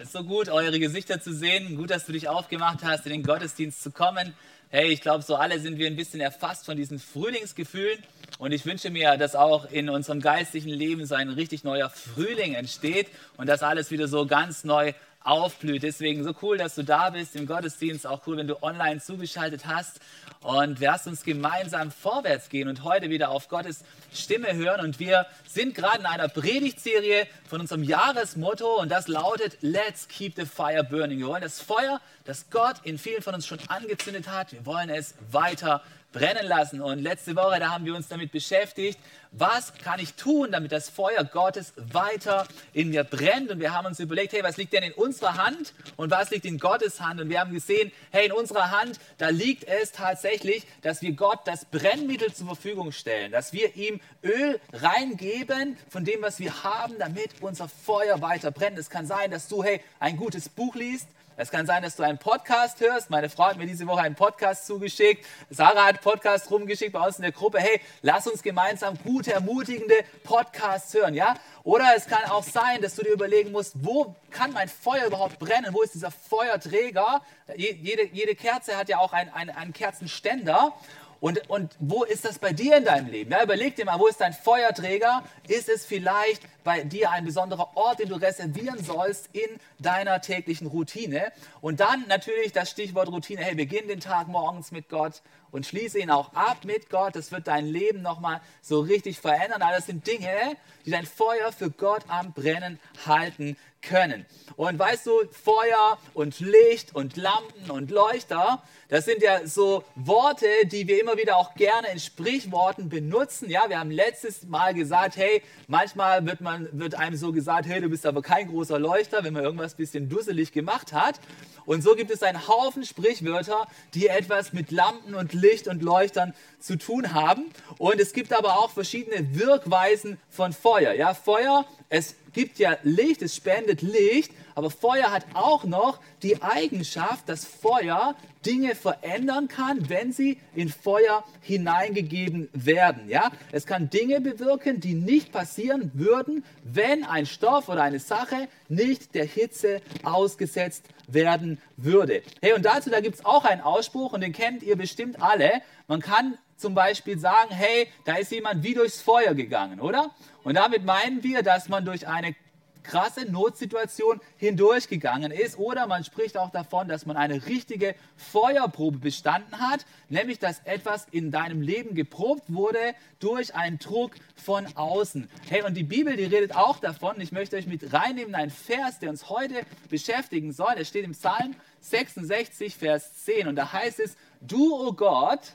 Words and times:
es 0.00 0.06
ist 0.06 0.12
so 0.14 0.24
gut, 0.24 0.48
eure 0.48 0.80
Gesichter 0.80 1.20
zu 1.20 1.34
sehen. 1.34 1.76
Gut, 1.76 1.90
dass 1.90 2.06
du 2.06 2.12
dich 2.12 2.26
aufgemacht 2.26 2.78
hast, 2.82 3.04
in 3.04 3.12
den 3.12 3.22
Gottesdienst 3.22 3.82
zu 3.82 3.90
kommen. 3.90 4.32
Hey, 4.70 4.88
ich 4.88 5.02
glaube, 5.02 5.22
so 5.22 5.36
alle 5.36 5.60
sind 5.60 5.76
wir 5.76 5.86
ein 5.88 5.96
bisschen 5.96 6.22
erfasst 6.22 6.64
von 6.64 6.78
diesen 6.78 6.98
Frühlingsgefühlen. 6.98 8.02
Und 8.38 8.52
ich 8.52 8.64
wünsche 8.64 8.88
mir, 8.88 9.18
dass 9.18 9.36
auch 9.36 9.70
in 9.70 9.90
unserem 9.90 10.22
geistlichen 10.22 10.70
Leben 10.70 11.04
so 11.04 11.16
ein 11.16 11.28
richtig 11.28 11.64
neuer 11.64 11.90
Frühling 11.90 12.54
entsteht 12.54 13.08
und 13.36 13.46
dass 13.46 13.62
alles 13.62 13.90
wieder 13.90 14.08
so 14.08 14.24
ganz 14.24 14.64
neu 14.64 14.94
aufblüht. 15.22 15.82
Deswegen 15.82 16.24
so 16.24 16.34
cool, 16.42 16.58
dass 16.58 16.74
du 16.74 16.82
da 16.82 17.10
bist 17.10 17.36
im 17.36 17.46
Gottesdienst. 17.46 18.06
Auch 18.06 18.26
cool, 18.26 18.36
wenn 18.36 18.46
du 18.46 18.62
online 18.62 19.00
zugeschaltet 19.00 19.66
hast. 19.66 20.00
Und 20.40 20.80
wir 20.80 20.88
lassen 20.88 21.10
uns 21.10 21.22
gemeinsam 21.22 21.90
vorwärts 21.90 22.48
gehen 22.48 22.68
und 22.68 22.82
heute 22.82 23.10
wieder 23.10 23.30
auf 23.30 23.48
Gottes 23.48 23.84
Stimme 24.12 24.54
hören. 24.54 24.80
Und 24.80 24.98
wir 24.98 25.26
sind 25.46 25.74
gerade 25.74 26.00
in 26.00 26.06
einer 26.06 26.28
Predigtserie 26.28 27.26
von 27.48 27.60
unserem 27.60 27.82
Jahresmotto 27.82 28.80
und 28.80 28.90
das 28.90 29.08
lautet 29.08 29.58
Let's 29.60 30.08
keep 30.08 30.36
the 30.36 30.46
fire 30.46 30.82
burning. 30.82 31.18
Wir 31.18 31.26
wollen 31.26 31.42
das 31.42 31.60
Feuer, 31.60 32.00
das 32.24 32.48
Gott 32.50 32.76
in 32.84 32.98
vielen 32.98 33.22
von 33.22 33.34
uns 33.34 33.46
schon 33.46 33.58
angezündet 33.68 34.28
hat, 34.28 34.52
wir 34.52 34.64
wollen 34.64 34.88
es 34.88 35.14
weiter 35.30 35.82
brennen 36.12 36.46
lassen. 36.46 36.80
Und 36.80 37.00
letzte 37.00 37.36
Woche, 37.36 37.60
da 37.60 37.70
haben 37.70 37.84
wir 37.84 37.94
uns 37.94 38.08
damit 38.08 38.32
beschäftigt, 38.32 38.98
was 39.32 39.72
kann 39.74 40.00
ich 40.00 40.14
tun, 40.14 40.50
damit 40.50 40.72
das 40.72 40.90
Feuer 40.90 41.22
Gottes 41.24 41.72
weiter 41.76 42.46
in 42.72 42.90
mir 42.90 43.04
brennt. 43.04 43.50
Und 43.50 43.60
wir 43.60 43.72
haben 43.72 43.86
uns 43.86 44.00
überlegt, 44.00 44.32
hey, 44.32 44.42
was 44.42 44.56
liegt 44.56 44.72
denn 44.72 44.82
in 44.82 44.92
unserer 44.92 45.36
Hand 45.36 45.72
und 45.96 46.10
was 46.10 46.30
liegt 46.30 46.44
in 46.44 46.58
Gottes 46.58 47.00
Hand? 47.00 47.20
Und 47.20 47.28
wir 47.28 47.40
haben 47.40 47.52
gesehen, 47.52 47.92
hey, 48.10 48.26
in 48.26 48.32
unserer 48.32 48.70
Hand, 48.70 48.98
da 49.18 49.28
liegt 49.28 49.64
es 49.64 49.92
tatsächlich, 49.92 50.66
dass 50.82 51.00
wir 51.02 51.12
Gott 51.12 51.40
das 51.44 51.64
Brennmittel 51.64 52.32
zur 52.32 52.46
Verfügung 52.46 52.90
stellen, 52.90 53.30
dass 53.30 53.52
wir 53.52 53.76
ihm 53.76 54.00
Öl 54.24 54.60
reingeben 54.72 55.76
von 55.88 56.04
dem, 56.04 56.22
was 56.22 56.40
wir 56.40 56.64
haben, 56.64 56.98
damit 56.98 57.30
unser 57.40 57.68
Feuer 57.68 58.20
weiter 58.20 58.50
brennt. 58.50 58.78
Es 58.78 58.90
kann 58.90 59.06
sein, 59.06 59.30
dass 59.30 59.46
du, 59.48 59.62
hey, 59.62 59.80
ein 60.00 60.16
gutes 60.16 60.48
Buch 60.48 60.74
liest, 60.74 61.06
es 61.36 61.50
kann 61.50 61.66
sein, 61.66 61.82
dass 61.82 61.96
du 61.96 62.02
einen 62.02 62.18
Podcast 62.18 62.80
hörst. 62.80 63.08
Meine 63.08 63.30
Frau 63.30 63.46
hat 63.46 63.56
mir 63.56 63.66
diese 63.66 63.86
Woche 63.86 64.02
einen 64.02 64.14
Podcast 64.14 64.66
zugeschickt. 64.66 65.24
Sarah 65.48 65.86
hat 65.86 66.02
Podcast 66.02 66.50
rumgeschickt 66.50 66.92
bei 66.92 67.06
uns 67.06 67.16
in 67.16 67.22
der 67.22 67.32
Gruppe. 67.32 67.58
Hey, 67.58 67.80
lass 68.02 68.26
uns 68.26 68.42
gemeinsam 68.42 68.98
gute, 69.02 69.32
ermutigende 69.32 69.94
Podcasts 70.22 70.92
hören, 70.92 71.14
ja? 71.14 71.34
Oder 71.62 71.94
es 71.96 72.06
kann 72.06 72.24
auch 72.30 72.42
sein, 72.42 72.82
dass 72.82 72.94
du 72.96 73.02
dir 73.02 73.12
überlegen 73.12 73.52
musst, 73.52 73.84
wo 73.84 74.14
kann 74.30 74.52
mein 74.52 74.68
Feuer 74.68 75.06
überhaupt 75.06 75.38
brennen? 75.38 75.72
Wo 75.72 75.82
ist 75.82 75.94
dieser 75.94 76.10
Feuerträger? 76.10 77.22
Jede, 77.56 78.06
jede 78.12 78.34
Kerze 78.34 78.76
hat 78.76 78.88
ja 78.88 78.98
auch 78.98 79.12
einen, 79.12 79.30
einen, 79.30 79.50
einen 79.50 79.72
Kerzenständer. 79.72 80.74
Und, 81.20 81.48
und 81.50 81.76
wo 81.78 82.04
ist 82.04 82.24
das 82.24 82.38
bei 82.38 82.52
dir 82.52 82.78
in 82.78 82.84
deinem 82.84 83.08
Leben? 83.08 83.30
Ja, 83.30 83.42
überleg 83.42 83.76
dir 83.76 83.84
mal, 83.84 83.98
wo 83.98 84.06
ist 84.06 84.20
dein 84.20 84.32
Feuerträger? 84.32 85.22
Ist 85.48 85.68
es 85.68 85.84
vielleicht 85.84 86.42
bei 86.64 86.82
dir 86.82 87.10
ein 87.10 87.26
besonderer 87.26 87.76
Ort, 87.76 87.98
den 87.98 88.08
du 88.08 88.14
reservieren 88.14 88.82
sollst 88.82 89.28
in 89.34 89.48
deiner 89.78 90.22
täglichen 90.22 90.66
Routine? 90.66 91.30
Und 91.60 91.80
dann 91.80 92.06
natürlich 92.08 92.52
das 92.52 92.70
Stichwort 92.70 93.08
Routine. 93.10 93.42
Hey, 93.42 93.54
beginn 93.54 93.86
den 93.86 94.00
Tag 94.00 94.28
morgens 94.28 94.72
mit 94.72 94.88
Gott 94.88 95.20
und 95.52 95.66
schließe 95.66 95.98
ihn 95.98 96.10
auch 96.10 96.32
ab 96.34 96.64
mit 96.64 96.90
Gott. 96.90 97.16
Das 97.16 97.32
wird 97.32 97.46
dein 97.46 97.66
Leben 97.66 98.02
nochmal 98.02 98.40
so 98.62 98.80
richtig 98.80 99.18
verändern. 99.20 99.62
All 99.62 99.74
das 99.74 99.86
sind 99.86 100.06
Dinge, 100.06 100.56
die 100.86 100.90
dein 100.90 101.06
Feuer 101.06 101.52
für 101.52 101.70
Gott 101.70 102.02
am 102.08 102.32
Brennen 102.32 102.78
halten 103.06 103.56
können. 103.82 104.26
Und 104.56 104.78
weißt 104.78 105.06
du, 105.06 105.12
Feuer 105.30 105.98
und 106.14 106.40
Licht 106.40 106.94
und 106.94 107.16
Lampen 107.16 107.70
und 107.70 107.90
Leuchter, 107.90 108.62
das 108.88 109.04
sind 109.04 109.22
ja 109.22 109.46
so 109.46 109.84
Worte, 109.94 110.46
die 110.64 110.86
wir 110.86 111.00
immer 111.00 111.16
wieder 111.16 111.36
auch 111.36 111.54
gerne 111.54 111.88
in 111.92 111.98
Sprichworten 111.98 112.88
benutzen. 112.88 113.48
Ja, 113.48 113.68
wir 113.68 113.78
haben 113.78 113.90
letztes 113.90 114.44
Mal 114.44 114.74
gesagt, 114.74 115.16
hey, 115.16 115.42
manchmal 115.68 116.26
wird, 116.26 116.40
man, 116.40 116.68
wird 116.72 116.94
einem 116.94 117.16
so 117.16 117.32
gesagt, 117.32 117.66
hey, 117.68 117.80
du 117.80 117.88
bist 117.88 118.04
aber 118.04 118.20
kein 118.20 118.48
großer 118.48 118.78
Leuchter, 118.78 119.24
wenn 119.24 119.32
man 119.32 119.44
irgendwas 119.44 119.74
ein 119.74 119.76
bisschen 119.78 120.08
dusselig 120.08 120.52
gemacht 120.52 120.92
hat. 120.92 121.20
Und 121.64 121.82
so 121.82 121.94
gibt 121.94 122.10
es 122.10 122.22
einen 122.22 122.48
Haufen 122.48 122.84
Sprichwörter, 122.84 123.66
die 123.94 124.08
etwas 124.08 124.52
mit 124.52 124.72
Lampen 124.72 125.14
und 125.14 125.32
Licht 125.40 125.68
und 125.68 125.82
Leuchtern 125.82 126.34
zu 126.58 126.76
tun 126.76 127.14
haben. 127.14 127.46
Und 127.78 128.00
es 128.00 128.12
gibt 128.12 128.32
aber 128.32 128.58
auch 128.58 128.70
verschiedene 128.70 129.38
Wirkweisen 129.38 130.18
von 130.28 130.52
Feuer. 130.52 130.92
Ja, 130.92 131.14
Feuer, 131.14 131.64
es 131.88 132.14
gibt 132.32 132.58
ja 132.58 132.76
Licht, 132.82 133.22
es 133.22 133.34
spendet 133.34 133.82
Licht, 133.82 134.32
aber 134.54 134.70
Feuer 134.70 135.10
hat 135.10 135.24
auch 135.34 135.64
noch 135.64 136.00
die 136.22 136.42
Eigenschaft, 136.42 137.28
dass 137.28 137.44
Feuer 137.44 138.14
Dinge 138.44 138.74
verändern 138.74 139.48
kann, 139.48 139.88
wenn 139.88 140.12
sie 140.12 140.38
in 140.54 140.68
Feuer 140.68 141.24
hineingegeben 141.40 142.48
werden. 142.52 143.08
Ja? 143.08 143.30
Es 143.52 143.66
kann 143.66 143.90
Dinge 143.90 144.20
bewirken, 144.20 144.80
die 144.80 144.94
nicht 144.94 145.32
passieren 145.32 145.90
würden, 145.94 146.44
wenn 146.62 147.04
ein 147.04 147.26
Stoff 147.26 147.68
oder 147.68 147.82
eine 147.82 148.00
Sache 148.00 148.48
nicht 148.68 149.14
der 149.14 149.26
Hitze 149.26 149.82
ausgesetzt 150.02 150.84
werden 151.12 151.60
würde. 151.76 152.22
Hey, 152.40 152.52
und 152.52 152.64
dazu, 152.64 152.90
da 152.90 153.00
gibt 153.00 153.16
es 153.16 153.24
auch 153.24 153.44
einen 153.44 153.60
Ausspruch 153.60 154.12
und 154.12 154.20
den 154.20 154.32
kennt 154.32 154.62
ihr 154.62 154.76
bestimmt 154.76 155.20
alle. 155.20 155.62
Man 155.88 156.00
kann 156.00 156.38
zum 156.56 156.74
Beispiel 156.74 157.18
sagen, 157.18 157.50
hey, 157.50 157.88
da 158.04 158.16
ist 158.16 158.30
jemand 158.32 158.62
wie 158.62 158.74
durchs 158.74 159.00
Feuer 159.00 159.34
gegangen, 159.34 159.80
oder? 159.80 160.10
Und 160.44 160.54
damit 160.54 160.84
meinen 160.84 161.22
wir, 161.22 161.42
dass 161.42 161.68
man 161.68 161.84
durch 161.84 162.06
eine 162.06 162.34
krasse 162.82 163.30
Notsituation 163.30 164.20
hindurchgegangen 164.36 165.30
ist. 165.32 165.58
Oder 165.58 165.86
man 165.86 166.04
spricht 166.04 166.36
auch 166.36 166.50
davon, 166.50 166.88
dass 166.88 167.06
man 167.06 167.16
eine 167.16 167.46
richtige 167.46 167.94
Feuerprobe 168.16 168.98
bestanden 168.98 169.58
hat, 169.58 169.86
nämlich 170.08 170.38
dass 170.38 170.60
etwas 170.60 171.06
in 171.10 171.30
deinem 171.30 171.62
Leben 171.62 171.94
geprobt 171.94 172.44
wurde 172.52 172.78
durch 173.18 173.54
einen 173.54 173.78
Druck 173.78 174.12
von 174.36 174.66
außen. 174.76 175.28
Hey, 175.48 175.62
und 175.62 175.74
die 175.74 175.84
Bibel, 175.84 176.16
die 176.16 176.24
redet 176.24 176.56
auch 176.56 176.78
davon. 176.78 177.20
Ich 177.20 177.32
möchte 177.32 177.56
euch 177.56 177.66
mit 177.66 177.92
reinnehmen, 177.92 178.34
ein 178.34 178.50
Vers, 178.50 178.98
der 178.98 179.10
uns 179.10 179.28
heute 179.28 179.62
beschäftigen 179.88 180.52
soll. 180.52 180.74
Der 180.76 180.84
steht 180.84 181.04
im 181.04 181.12
Psalm 181.12 181.54
66, 181.80 182.76
Vers 182.76 183.24
10. 183.24 183.48
Und 183.48 183.56
da 183.56 183.72
heißt 183.72 184.00
es, 184.00 184.16
du, 184.40 184.74
o 184.74 184.88
oh 184.88 184.92
Gott, 184.92 185.52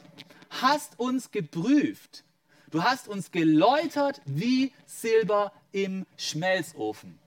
hast 0.49 0.99
uns 0.99 1.31
geprüft. 1.31 2.23
Du 2.71 2.83
hast 2.83 3.07
uns 3.07 3.31
geläutert 3.31 4.21
wie 4.25 4.73
Silber 4.85 5.53
im 5.75 6.05
Schmelzofen. 6.15 7.19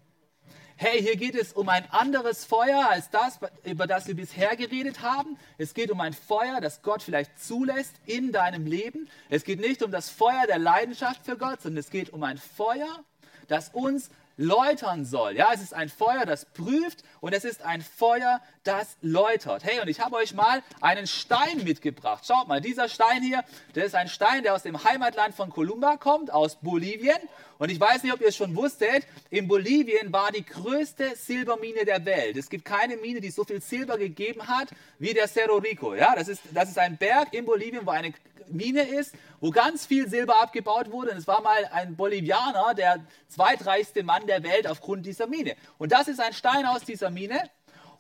Hey, 0.77 1.03
hier 1.03 1.17
geht 1.17 1.35
es 1.35 1.53
um 1.53 1.69
ein 1.69 1.85
anderes 1.91 2.47
Feuer 2.47 2.89
als 2.89 3.11
das, 3.11 3.39
über 3.65 3.87
das 3.87 4.07
wir 4.07 4.15
bisher 4.15 4.57
geredet 4.57 5.03
haben. 5.03 5.37
Es 5.59 5.75
geht 5.75 5.91
um 5.91 6.01
ein 6.01 6.15
Feuer, 6.15 6.61
das 6.63 6.81
Gott 6.81 7.03
vielleicht 7.03 7.39
zulässt 7.39 7.97
in 8.07 8.33
deinem 8.33 8.65
Leben. 8.65 9.11
Es 9.29 9.45
geht 9.45 9.61
nicht 9.61 9.83
um 9.83 9.91
das 9.91 10.09
Feuer 10.09 10.47
der 10.47 10.59
Leidenschaft 10.59 11.27
für 11.27 11.37
Gott, 11.37 11.61
sondern 11.61 11.81
es 11.81 11.91
geht 11.91 12.11
um 12.11 12.23
ein 12.23 12.39
Feuer, 12.39 13.05
das 13.49 13.69
uns 13.69 14.09
läutern 14.39 15.05
soll. 15.05 15.37
Ja, 15.37 15.51
es 15.53 15.61
ist 15.61 15.75
ein 15.75 15.91
Feuer, 15.91 16.25
das 16.25 16.47
prüft 16.47 17.03
und 17.21 17.35
es 17.35 17.45
ist 17.45 17.61
ein 17.63 17.83
Feuer, 17.83 18.41
das 18.69 18.99
läutert. 19.01 19.65
Hey, 19.65 19.81
und 19.81 19.89
ich 19.89 20.01
habe 20.01 20.17
euch 20.17 20.35
mal 20.35 20.63
einen 20.83 21.07
Stein 21.07 21.65
mitgebracht. 21.65 22.27
Schaut 22.27 22.49
mal, 22.49 22.61
dieser 22.61 22.89
Stein 22.89 23.23
hier, 23.23 23.43
der 23.75 23.87
ist 23.87 23.95
ein 23.95 24.09
Stein, 24.09 24.43
der 24.43 24.55
aus 24.55 24.63
dem 24.63 24.85
Heimatland 24.85 25.35
von 25.35 25.49
Columba 25.49 25.97
kommt, 25.97 26.31
aus 26.31 26.57
Bolivien. 26.57 27.17
Und 27.57 27.71
ich 27.71 27.81
weiß 27.81 28.03
nicht, 28.03 28.13
ob 28.13 28.21
ihr 28.21 28.29
es 28.29 28.37
schon 28.37 28.55
wusstet, 28.55 29.07
in 29.31 29.49
Bolivien 29.49 30.13
war 30.13 30.31
die 30.31 30.45
größte 30.45 31.17
Silbermine 31.17 31.87
der 31.87 32.05
Welt. 32.05 32.37
Es 32.37 32.51
gibt 32.51 32.67
keine 32.67 32.99
Mine, 32.99 33.23
die 33.23 33.31
so 33.31 33.43
viel 33.43 33.63
Silber 33.63 33.97
gegeben 33.97 34.47
hat 34.47 34.69
wie 34.99 35.15
der 35.15 35.29
Cerro 35.29 35.57
Rico. 35.57 35.95
Ja, 35.95 36.15
das 36.15 36.29
ist, 36.29 36.43
das 36.53 36.69
ist 36.69 36.79
ein 36.79 36.99
Berg 36.99 37.33
in 37.33 37.47
Bolivien, 37.47 37.87
wo 37.87 37.91
eine 37.91 38.13
Mine 38.51 38.83
ist, 38.83 39.15
wo 39.41 39.51
ganz 39.51 39.87
viel 39.87 40.09
Silber 40.09 40.43
abgebaut 40.43 40.93
wurde. 40.93 41.13
Und 41.13 41.17
es 41.17 41.27
war 41.27 41.41
mal 41.41 41.65
ein 41.73 41.97
Bolivianer, 41.97 42.75
der 42.75 43.01
zweitreichste 43.29 44.03
Mann 44.03 44.27
der 44.27 44.43
Welt 44.43 44.67
aufgrund 44.67 45.07
dieser 45.07 45.27
Mine. 45.27 45.57
Und 45.79 45.93
das 45.93 46.09
ist 46.09 46.21
ein 46.21 46.35
Stein 46.35 46.67
aus 46.67 46.85
dieser 46.85 47.11
Mine. 47.11 47.49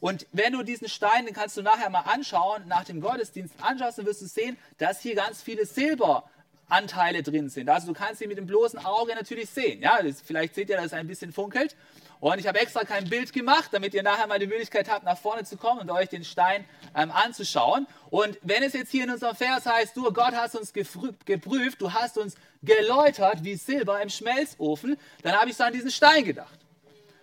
Und 0.00 0.26
wenn 0.32 0.52
du 0.52 0.62
diesen 0.62 0.88
Stein, 0.88 1.26
den 1.26 1.34
kannst 1.34 1.56
du 1.56 1.62
nachher 1.62 1.90
mal 1.90 2.00
anschauen, 2.00 2.66
nach 2.68 2.84
dem 2.84 3.00
Gottesdienst 3.00 3.54
anschaust, 3.60 3.98
dann 3.98 4.06
wirst 4.06 4.22
du 4.22 4.26
sehen, 4.26 4.56
dass 4.78 5.00
hier 5.00 5.16
ganz 5.16 5.42
viele 5.42 5.66
Silberanteile 5.66 7.22
drin 7.22 7.48
sind. 7.48 7.68
Also 7.68 7.88
du 7.88 7.92
kannst 7.94 8.20
sie 8.20 8.26
mit 8.26 8.38
dem 8.38 8.46
bloßen 8.46 8.84
Auge 8.84 9.14
natürlich 9.14 9.50
sehen. 9.50 9.82
Ja, 9.82 9.98
vielleicht 10.24 10.54
seht 10.54 10.70
ihr, 10.70 10.76
dass 10.76 10.86
es 10.86 10.92
ein 10.92 11.08
bisschen 11.08 11.32
funkelt. 11.32 11.74
Und 12.20 12.38
ich 12.38 12.48
habe 12.48 12.58
extra 12.58 12.82
kein 12.82 13.08
Bild 13.08 13.32
gemacht, 13.32 13.68
damit 13.72 13.94
ihr 13.94 14.02
nachher 14.02 14.26
mal 14.26 14.40
die 14.40 14.48
Möglichkeit 14.48 14.90
habt, 14.90 15.04
nach 15.04 15.18
vorne 15.18 15.44
zu 15.44 15.56
kommen 15.56 15.80
und 15.80 15.90
euch 15.90 16.08
den 16.08 16.24
Stein 16.24 16.64
ähm, 16.96 17.12
anzuschauen. 17.12 17.86
Und 18.10 18.38
wenn 18.42 18.62
es 18.64 18.72
jetzt 18.72 18.90
hier 18.90 19.04
in 19.04 19.10
unserem 19.10 19.36
Vers 19.36 19.66
heißt, 19.66 19.96
du 19.96 20.12
Gott 20.12 20.34
hast 20.34 20.56
uns 20.56 20.72
geprüft, 20.72 21.80
du 21.80 21.92
hast 21.92 22.18
uns 22.18 22.34
geläutert 22.62 23.44
wie 23.44 23.54
Silber 23.54 24.02
im 24.02 24.08
Schmelzofen, 24.08 24.96
dann 25.22 25.34
habe 25.38 25.50
ich 25.50 25.56
so 25.56 25.62
an 25.62 25.72
diesen 25.72 25.92
Stein 25.92 26.24
gedacht. 26.24 26.58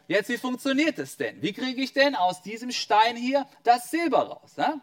Jetzt, 0.07 0.30
wie 0.30 0.38
funktioniert 0.38 1.00
das 1.00 1.18
denn? 1.18 1.42
Wie 1.42 1.54
kriege 1.54 1.81
ich 1.81 1.94
denn 1.94 2.16
aus 2.16 2.42
diesem 2.42 2.72
Stein 2.72 3.16
hier 3.16 3.48
das 3.63 3.90
Silber 3.90 4.28
raus? 4.28 4.57
Ne? 4.57 4.81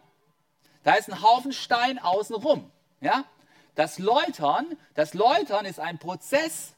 Da 0.82 0.94
ist 0.94 1.08
ein 1.08 1.22
Haufen 1.22 1.52
Stein 1.52 1.98
außenrum. 1.98 2.70
Ja? 3.00 3.24
das 3.74 3.98
Läutern, 3.98 4.76
das 4.94 5.14
Läutern 5.14 5.64
ist 5.64 5.80
ein 5.80 5.98
Prozess, 5.98 6.74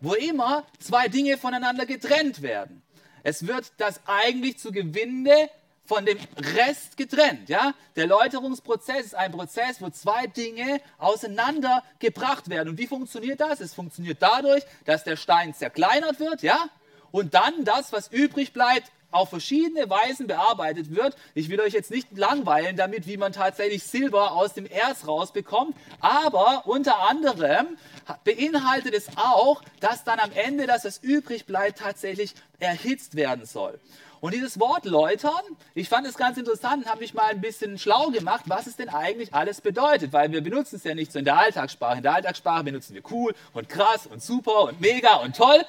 wo 0.00 0.14
immer 0.14 0.64
zwei 0.78 1.08
Dinge 1.08 1.38
voneinander 1.38 1.86
getrennt 1.86 2.42
werden. 2.42 2.82
Es 3.22 3.46
wird 3.46 3.72
das 3.78 4.00
eigentlich 4.06 4.58
zu 4.58 4.70
Gewinde 4.70 5.50
von 5.84 6.04
dem 6.04 6.18
Rest 6.56 6.96
getrennt. 6.96 7.48
Ja? 7.48 7.74
Der 7.96 8.06
Läuterungsprozess 8.06 9.06
ist 9.06 9.14
ein 9.14 9.32
Prozess, 9.32 9.80
wo 9.80 9.88
zwei 9.88 10.26
Dinge 10.26 10.80
auseinandergebracht 10.98 12.48
werden. 12.50 12.68
Und 12.70 12.78
wie 12.78 12.86
funktioniert 12.86 13.40
das? 13.40 13.60
Es 13.60 13.74
funktioniert 13.74 14.18
dadurch, 14.20 14.62
dass 14.84 15.04
der 15.04 15.16
Stein 15.16 15.54
zerkleinert 15.54 16.20
wird, 16.20 16.42
ja? 16.42 16.68
Und 17.10 17.34
dann 17.34 17.64
das, 17.64 17.92
was 17.92 18.08
übrig 18.08 18.52
bleibt, 18.52 18.90
auf 19.10 19.30
verschiedene 19.30 19.88
Weisen 19.88 20.26
bearbeitet 20.26 20.94
wird. 20.94 21.16
Ich 21.34 21.48
will 21.48 21.60
euch 21.60 21.72
jetzt 21.72 21.90
nicht 21.90 22.08
langweilen 22.16 22.76
damit, 22.76 23.06
wie 23.06 23.16
man 23.16 23.32
tatsächlich 23.32 23.82
Silber 23.84 24.32
aus 24.32 24.52
dem 24.52 24.66
Erz 24.66 25.06
rausbekommt, 25.06 25.74
aber 26.00 26.64
unter 26.66 26.98
anderem 27.08 27.78
beinhaltet 28.24 28.94
es 28.94 29.08
auch, 29.16 29.62
dass 29.80 30.04
dann 30.04 30.18
am 30.18 30.30
Ende, 30.32 30.66
dass 30.66 30.84
es 30.84 30.98
übrig 30.98 31.46
bleibt, 31.46 31.78
tatsächlich 31.78 32.34
erhitzt 32.58 33.16
werden 33.16 33.46
soll. 33.46 33.80
Und 34.20 34.34
dieses 34.34 34.58
Wort 34.58 34.84
läutern, 34.84 35.30
ich 35.74 35.88
fand 35.88 36.04
es 36.06 36.16
ganz 36.16 36.36
interessant 36.36 36.84
und 36.84 36.90
habe 36.90 37.00
mich 37.00 37.14
mal 37.14 37.30
ein 37.30 37.40
bisschen 37.40 37.78
schlau 37.78 38.10
gemacht, 38.10 38.44
was 38.46 38.66
es 38.66 38.74
denn 38.74 38.88
eigentlich 38.88 39.32
alles 39.32 39.60
bedeutet, 39.60 40.12
weil 40.12 40.32
wir 40.32 40.40
benutzen 40.40 40.76
es 40.76 40.84
ja 40.84 40.94
nicht 40.94 41.12
so 41.12 41.20
in 41.20 41.24
der 41.24 41.38
Alltagssprache. 41.38 41.98
In 41.98 42.02
der 42.02 42.14
Alltagssprache 42.14 42.64
benutzen 42.64 42.94
wir 42.94 43.02
cool 43.12 43.32
und 43.52 43.68
krass 43.68 44.08
und 44.08 44.20
super 44.20 44.62
und 44.64 44.80
mega 44.80 45.16
und 45.16 45.36
toll, 45.36 45.64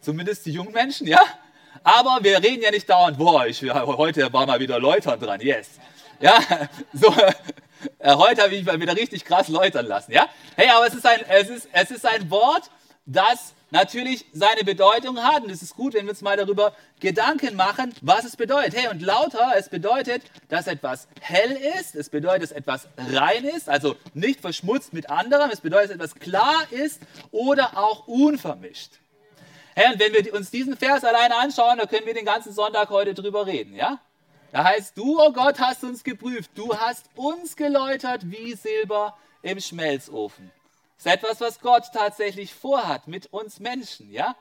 zumindest 0.00 0.46
die 0.46 0.52
jungen 0.52 0.72
Menschen, 0.72 1.06
ja. 1.06 1.20
Aber 1.82 2.18
wir 2.22 2.42
reden 2.42 2.62
ja 2.62 2.70
nicht 2.70 2.88
dauernd, 2.88 3.18
boah, 3.18 3.46
ich, 3.46 3.62
heute 3.62 4.32
war 4.32 4.46
mal 4.46 4.60
wieder 4.60 4.78
Läutern 4.78 5.18
dran, 5.20 5.40
yes. 5.40 5.70
Ja, 6.20 6.40
so, 6.92 7.14
äh, 7.98 8.14
heute 8.14 8.42
habe 8.42 8.54
ich 8.54 8.64
mal 8.64 8.80
wieder 8.80 8.96
richtig 8.96 9.24
krass 9.24 9.48
läutern 9.48 9.86
lassen, 9.86 10.12
ja. 10.12 10.26
Hey, 10.56 10.68
aber 10.70 10.86
es 10.86 10.94
ist 10.94 11.06
ein, 11.06 11.20
es 11.28 11.48
ist, 11.48 11.68
es 11.72 11.90
ist 11.90 12.06
ein 12.06 12.30
Wort, 12.30 12.70
das 13.06 13.54
natürlich 13.70 14.24
seine 14.32 14.64
Bedeutung 14.64 15.22
hat. 15.22 15.44
Und 15.44 15.50
es 15.50 15.62
ist 15.62 15.76
gut, 15.76 15.94
wenn 15.94 16.06
wir 16.06 16.10
uns 16.10 16.22
mal 16.22 16.36
darüber 16.36 16.74
Gedanken 17.00 17.56
machen, 17.56 17.94
was 18.00 18.24
es 18.24 18.36
bedeutet. 18.36 18.74
Hey, 18.74 18.88
und 18.88 19.02
lauter, 19.02 19.52
es 19.56 19.68
bedeutet, 19.68 20.22
dass 20.48 20.66
etwas 20.66 21.08
hell 21.20 21.52
ist, 21.78 21.94
es 21.94 22.08
bedeutet, 22.08 22.44
dass 22.44 22.52
etwas 22.52 22.88
rein 22.96 23.44
ist, 23.44 23.68
also 23.68 23.96
nicht 24.14 24.40
verschmutzt 24.40 24.92
mit 24.92 25.10
anderem, 25.10 25.50
es 25.50 25.60
bedeutet, 25.60 25.90
dass 25.90 25.96
etwas 25.96 26.14
klar 26.14 26.64
ist 26.70 27.00
oder 27.30 27.76
auch 27.76 28.06
unvermischt. 28.06 28.92
Hey, 29.78 29.92
und 29.92 30.00
wenn 30.00 30.12
wir 30.12 30.34
uns 30.34 30.50
diesen 30.50 30.76
Vers 30.76 31.04
alleine 31.04 31.36
anschauen, 31.36 31.78
dann 31.78 31.86
können 31.86 32.04
wir 32.04 32.12
den 32.12 32.24
ganzen 32.24 32.52
Sonntag 32.52 32.90
heute 32.90 33.14
drüber 33.14 33.46
reden, 33.46 33.76
ja? 33.76 34.00
Da 34.50 34.64
heißt, 34.64 34.98
du, 34.98 35.20
oh 35.20 35.30
Gott, 35.32 35.60
hast 35.60 35.84
uns 35.84 36.02
geprüft, 36.02 36.50
du 36.56 36.76
hast 36.76 37.04
uns 37.14 37.54
geläutert 37.54 38.22
wie 38.28 38.54
Silber 38.54 39.16
im 39.40 39.60
Schmelzofen. 39.60 40.50
Das 40.96 41.06
ist 41.06 41.12
etwas, 41.12 41.40
was 41.40 41.60
Gott 41.60 41.84
tatsächlich 41.94 42.52
vorhat 42.52 43.06
mit 43.06 43.32
uns 43.32 43.60
Menschen, 43.60 44.10
ja? 44.10 44.34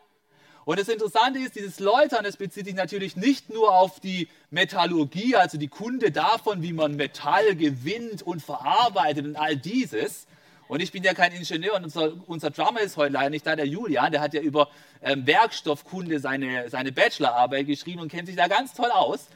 Und 0.65 0.79
das 0.79 0.89
Interessante 0.89 1.37
ist, 1.37 1.53
dieses 1.53 1.79
Läutern, 1.79 2.23
das 2.23 2.37
bezieht 2.37 2.65
sich 2.65 2.73
natürlich 2.73 3.15
nicht 3.15 3.51
nur 3.51 3.75
auf 3.75 3.99
die 3.99 4.29
Metallurgie, 4.49 5.35
also 5.35 5.59
die 5.59 5.67
Kunde 5.67 6.11
davon, 6.11 6.63
wie 6.63 6.73
man 6.73 6.95
Metall 6.95 7.55
gewinnt 7.55 8.23
und 8.23 8.41
verarbeitet 8.41 9.27
und 9.27 9.35
all 9.35 9.55
dieses, 9.55 10.25
und 10.67 10.81
ich 10.81 10.91
bin 10.91 11.03
ja 11.03 11.13
kein 11.13 11.31
Ingenieur 11.31 11.75
und 11.75 11.85
unser, 11.85 12.13
unser 12.27 12.49
Drummer 12.49 12.81
ist 12.81 12.97
heute 12.97 13.13
leider 13.13 13.29
nicht 13.29 13.45
da, 13.45 13.55
der 13.55 13.67
Julian, 13.67 14.11
der 14.11 14.21
hat 14.21 14.33
ja 14.33 14.41
über 14.41 14.69
ähm, 15.01 15.25
Werkstoffkunde 15.25 16.19
seine, 16.19 16.69
seine 16.69 16.91
Bachelorarbeit 16.91 17.67
geschrieben 17.67 18.01
und 18.01 18.11
kennt 18.11 18.27
sich 18.27 18.35
da 18.35 18.47
ganz 18.47 18.73
toll 18.73 18.91
aus. 18.91 19.27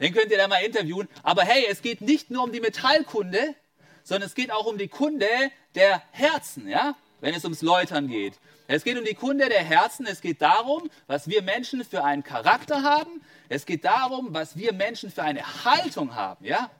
Den 0.00 0.12
könnt 0.12 0.30
ihr 0.30 0.38
da 0.38 0.48
mal 0.48 0.58
interviewen. 0.58 1.08
Aber 1.22 1.42
hey, 1.42 1.66
es 1.70 1.80
geht 1.80 2.00
nicht 2.00 2.30
nur 2.30 2.42
um 2.42 2.52
die 2.52 2.60
Metallkunde, 2.60 3.54
sondern 4.02 4.26
es 4.26 4.34
geht 4.34 4.50
auch 4.50 4.66
um 4.66 4.76
die 4.76 4.88
Kunde 4.88 5.26
der 5.74 6.02
Herzen, 6.10 6.68
ja, 6.68 6.94
wenn 7.20 7.34
es 7.34 7.44
ums 7.44 7.62
Läutern 7.62 8.08
geht. 8.08 8.34
Es 8.66 8.84
geht 8.84 8.98
um 8.98 9.04
die 9.04 9.14
Kunde 9.14 9.48
der 9.48 9.62
Herzen. 9.62 10.06
Es 10.06 10.20
geht 10.20 10.42
darum, 10.42 10.90
was 11.06 11.28
wir 11.28 11.42
Menschen 11.42 11.84
für 11.84 12.02
einen 12.02 12.24
Charakter 12.24 12.82
haben. 12.82 13.22
Es 13.48 13.66
geht 13.66 13.84
darum, 13.84 14.28
was 14.32 14.56
wir 14.56 14.72
Menschen 14.72 15.10
für 15.10 15.22
eine 15.22 15.64
Haltung 15.64 16.14
haben, 16.14 16.44
ja. 16.44 16.70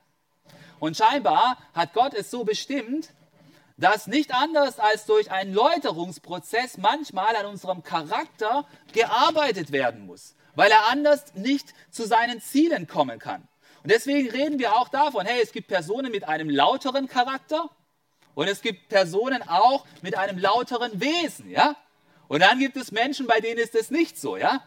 Und 0.80 0.96
scheinbar 0.96 1.58
hat 1.74 1.94
Gott 1.94 2.14
es 2.14 2.30
so 2.30 2.44
bestimmt, 2.44 3.08
dass 3.76 4.06
nicht 4.06 4.32
anders 4.32 4.78
als 4.78 5.06
durch 5.06 5.30
einen 5.30 5.52
Läuterungsprozess 5.52 6.78
manchmal 6.78 7.34
an 7.36 7.46
unserem 7.46 7.82
Charakter 7.82 8.66
gearbeitet 8.92 9.72
werden 9.72 10.06
muss, 10.06 10.36
weil 10.54 10.70
er 10.70 10.86
anders 10.90 11.34
nicht 11.34 11.74
zu 11.90 12.06
seinen 12.06 12.40
Zielen 12.40 12.86
kommen 12.86 13.18
kann. 13.18 13.48
Und 13.82 13.90
deswegen 13.90 14.30
reden 14.30 14.58
wir 14.58 14.74
auch 14.76 14.88
davon, 14.88 15.26
hey, 15.26 15.42
es 15.42 15.52
gibt 15.52 15.68
Personen 15.68 16.10
mit 16.12 16.24
einem 16.24 16.48
lauteren 16.48 17.08
Charakter 17.08 17.68
und 18.34 18.48
es 18.48 18.62
gibt 18.62 18.88
Personen 18.88 19.42
auch 19.42 19.86
mit 20.02 20.16
einem 20.16 20.38
lauteren 20.38 21.00
Wesen, 21.00 21.50
ja? 21.50 21.76
Und 22.26 22.40
dann 22.40 22.58
gibt 22.58 22.76
es 22.76 22.90
Menschen, 22.90 23.26
bei 23.26 23.40
denen 23.40 23.58
ist 23.58 23.74
es 23.74 23.90
nicht 23.90 24.18
so, 24.18 24.36
ja? 24.36 24.62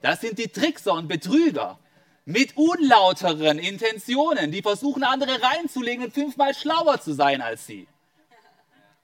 Das 0.00 0.20
sind 0.20 0.38
die 0.38 0.48
Trickser 0.48 0.94
und 0.94 1.08
Betrüger 1.08 1.78
mit 2.24 2.56
unlauteren 2.56 3.58
Intentionen, 3.58 4.52
die 4.52 4.62
versuchen, 4.62 5.02
andere 5.02 5.42
reinzulegen 5.42 6.04
und 6.04 6.14
fünfmal 6.14 6.54
schlauer 6.54 7.00
zu 7.00 7.12
sein 7.12 7.42
als 7.42 7.66
sie. 7.66 7.88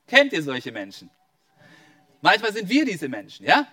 Kennt 0.09 0.33
ihr 0.33 0.43
solche 0.43 0.73
Menschen? 0.73 1.11
Manchmal 2.21 2.53
sind 2.53 2.69
wir 2.69 2.85
diese 2.85 3.09
Menschen, 3.09 3.47
ja? 3.47 3.69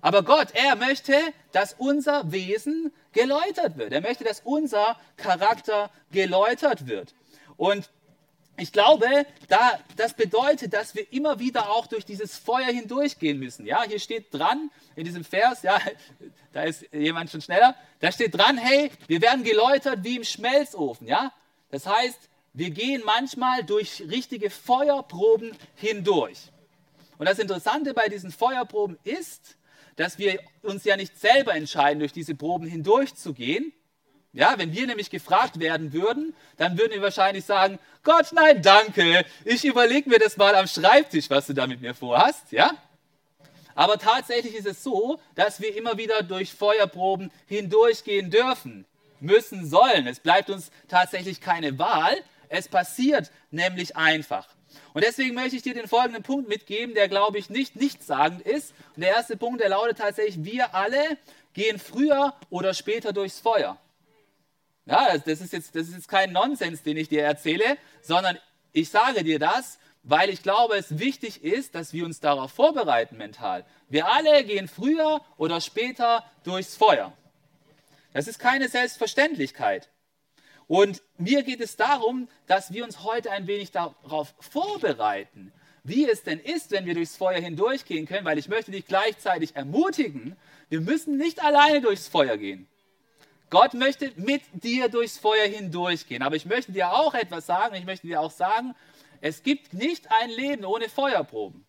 Aber 0.00 0.22
Gott, 0.22 0.48
er 0.54 0.74
möchte, 0.74 1.14
dass 1.52 1.74
unser 1.74 2.32
Wesen 2.32 2.92
geläutert 3.12 3.76
wird. 3.76 3.92
Er 3.92 4.00
möchte, 4.00 4.24
dass 4.24 4.40
unser 4.40 4.98
Charakter 5.16 5.90
geläutert 6.10 6.88
wird. 6.88 7.14
Und 7.56 7.90
ich 8.56 8.72
glaube, 8.72 9.06
da, 9.48 9.78
das 9.96 10.14
bedeutet, 10.14 10.72
dass 10.72 10.94
wir 10.94 11.10
immer 11.12 11.38
wieder 11.38 11.70
auch 11.70 11.86
durch 11.86 12.04
dieses 12.04 12.36
Feuer 12.36 12.66
hindurchgehen 12.66 13.38
müssen. 13.38 13.64
Ja, 13.64 13.82
hier 13.84 13.98
steht 13.98 14.32
dran 14.34 14.70
in 14.96 15.04
diesem 15.04 15.24
Vers, 15.24 15.62
ja, 15.62 15.78
da 16.52 16.64
ist 16.64 16.84
jemand 16.92 17.30
schon 17.30 17.40
schneller, 17.40 17.76
da 18.00 18.12
steht 18.12 18.36
dran, 18.36 18.58
hey, 18.58 18.90
wir 19.06 19.22
werden 19.22 19.44
geläutert 19.44 20.00
wie 20.02 20.16
im 20.16 20.24
Schmelzofen. 20.24 21.06
Ja, 21.06 21.32
das 21.70 21.86
heißt, 21.86 22.28
wir 22.54 22.70
gehen 22.70 23.02
manchmal 23.04 23.64
durch 23.64 24.04
richtige 24.08 24.50
Feuerproben 24.50 25.52
hindurch. 25.74 26.38
Und 27.18 27.26
das 27.26 27.38
Interessante 27.38 27.94
bei 27.94 28.08
diesen 28.08 28.30
Feuerproben 28.30 28.98
ist, 29.04 29.56
dass 29.96 30.18
wir 30.18 30.40
uns 30.62 30.84
ja 30.84 30.96
nicht 30.96 31.18
selber 31.18 31.54
entscheiden, 31.54 32.00
durch 32.00 32.12
diese 32.12 32.34
Proben 32.34 32.66
hindurchzugehen. 32.66 33.72
Ja, 34.34 34.54
wenn 34.56 34.72
wir 34.72 34.86
nämlich 34.86 35.10
gefragt 35.10 35.60
werden 35.60 35.92
würden, 35.92 36.34
dann 36.56 36.78
würden 36.78 36.92
wir 36.92 37.02
wahrscheinlich 37.02 37.44
sagen, 37.44 37.78
Gott, 38.02 38.32
nein, 38.32 38.62
danke, 38.62 39.26
ich 39.44 39.64
überlege 39.64 40.08
mir 40.08 40.18
das 40.18 40.38
mal 40.38 40.54
am 40.54 40.66
Schreibtisch, 40.66 41.28
was 41.28 41.46
du 41.46 41.52
da 41.52 41.66
mit 41.66 41.82
mir 41.82 41.94
vorhast, 41.94 42.50
ja? 42.50 42.70
Aber 43.74 43.98
tatsächlich 43.98 44.54
ist 44.54 44.66
es 44.66 44.82
so, 44.82 45.20
dass 45.34 45.60
wir 45.60 45.76
immer 45.76 45.98
wieder 45.98 46.22
durch 46.22 46.52
Feuerproben 46.52 47.30
hindurchgehen 47.46 48.30
dürfen, 48.30 48.86
müssen, 49.20 49.68
sollen. 49.68 50.06
Es 50.06 50.20
bleibt 50.20 50.50
uns 50.50 50.70
tatsächlich 50.88 51.40
keine 51.40 51.78
Wahl, 51.78 52.16
es 52.52 52.68
passiert 52.68 53.30
nämlich 53.50 53.96
einfach. 53.96 54.46
Und 54.92 55.04
deswegen 55.04 55.34
möchte 55.34 55.56
ich 55.56 55.62
dir 55.62 55.72
den 55.72 55.88
folgenden 55.88 56.22
Punkt 56.22 56.48
mitgeben, 56.50 56.94
der, 56.94 57.08
glaube 57.08 57.38
ich, 57.38 57.48
nicht 57.48 57.76
nichtssagend 57.76 58.42
ist. 58.42 58.74
Und 58.94 59.00
der 59.00 59.10
erste 59.10 59.38
Punkt, 59.38 59.62
der 59.62 59.70
lautet 59.70 59.98
tatsächlich, 59.98 60.44
wir 60.44 60.74
alle 60.74 61.16
gehen 61.54 61.78
früher 61.78 62.34
oder 62.50 62.74
später 62.74 63.14
durchs 63.14 63.40
Feuer. 63.40 63.78
Ja, 64.84 65.16
das 65.16 65.40
ist 65.40 65.54
jetzt, 65.54 65.74
das 65.74 65.88
ist 65.88 65.94
jetzt 65.94 66.08
kein 66.08 66.32
Nonsens, 66.32 66.82
den 66.82 66.98
ich 66.98 67.08
dir 67.08 67.22
erzähle, 67.22 67.78
sondern 68.02 68.38
ich 68.72 68.90
sage 68.90 69.24
dir 69.24 69.38
das, 69.38 69.78
weil 70.02 70.28
ich 70.28 70.42
glaube, 70.42 70.76
es 70.76 70.98
wichtig 70.98 71.44
ist, 71.44 71.74
dass 71.74 71.94
wir 71.94 72.04
uns 72.04 72.20
darauf 72.20 72.52
vorbereiten 72.52 73.16
mental. 73.16 73.64
Wir 73.88 74.08
alle 74.08 74.44
gehen 74.44 74.68
früher 74.68 75.22
oder 75.38 75.62
später 75.62 76.24
durchs 76.44 76.76
Feuer. 76.76 77.16
Das 78.12 78.28
ist 78.28 78.38
keine 78.38 78.68
Selbstverständlichkeit. 78.68 79.88
Und 80.72 81.02
mir 81.18 81.42
geht 81.42 81.60
es 81.60 81.76
darum, 81.76 82.28
dass 82.46 82.72
wir 82.72 82.84
uns 82.84 83.02
heute 83.04 83.30
ein 83.30 83.46
wenig 83.46 83.72
darauf 83.72 84.32
vorbereiten, 84.40 85.52
wie 85.84 86.08
es 86.08 86.22
denn 86.22 86.40
ist, 86.40 86.70
wenn 86.70 86.86
wir 86.86 86.94
durchs 86.94 87.14
Feuer 87.14 87.42
hindurchgehen 87.42 88.06
können, 88.06 88.24
weil 88.24 88.38
ich 88.38 88.48
möchte 88.48 88.70
dich 88.70 88.86
gleichzeitig 88.86 89.54
ermutigen, 89.54 90.34
wir 90.70 90.80
müssen 90.80 91.18
nicht 91.18 91.44
alleine 91.44 91.82
durchs 91.82 92.08
Feuer 92.08 92.38
gehen. 92.38 92.68
Gott 93.50 93.74
möchte 93.74 94.12
mit 94.16 94.40
dir 94.54 94.88
durchs 94.88 95.18
Feuer 95.18 95.46
hindurchgehen. 95.46 96.22
Aber 96.22 96.36
ich 96.36 96.46
möchte 96.46 96.72
dir 96.72 96.94
auch 96.94 97.12
etwas 97.12 97.44
sagen. 97.44 97.74
Ich 97.74 97.84
möchte 97.84 98.06
dir 98.06 98.22
auch 98.22 98.30
sagen, 98.30 98.74
es 99.20 99.42
gibt 99.42 99.74
nicht 99.74 100.10
ein 100.10 100.30
Leben 100.30 100.64
ohne 100.64 100.88
Feuerproben. 100.88 101.66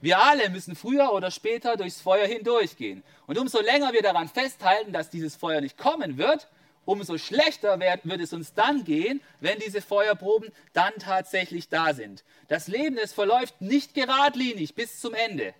Wir 0.00 0.22
alle 0.22 0.48
müssen 0.48 0.74
früher 0.74 1.12
oder 1.12 1.30
später 1.30 1.76
durchs 1.76 2.00
Feuer 2.00 2.26
hindurchgehen. 2.26 3.04
Und 3.26 3.36
umso 3.36 3.60
länger 3.60 3.92
wir 3.92 4.00
daran 4.00 4.30
festhalten, 4.30 4.94
dass 4.94 5.10
dieses 5.10 5.36
Feuer 5.36 5.60
nicht 5.60 5.76
kommen 5.76 6.16
wird, 6.16 6.48
umso 6.84 7.18
schlechter 7.18 7.78
wird 7.80 8.20
es 8.20 8.32
uns 8.32 8.54
dann 8.54 8.84
gehen, 8.84 9.20
wenn 9.40 9.58
diese 9.58 9.80
Feuerproben 9.80 10.50
dann 10.72 10.92
tatsächlich 10.98 11.68
da 11.68 11.94
sind. 11.94 12.24
Das 12.48 12.68
Leben, 12.68 12.98
es 12.98 13.12
verläuft 13.12 13.60
nicht 13.60 13.94
geradlinig 13.94 14.74
bis 14.74 15.00
zum 15.00 15.14
Ende. 15.14 15.54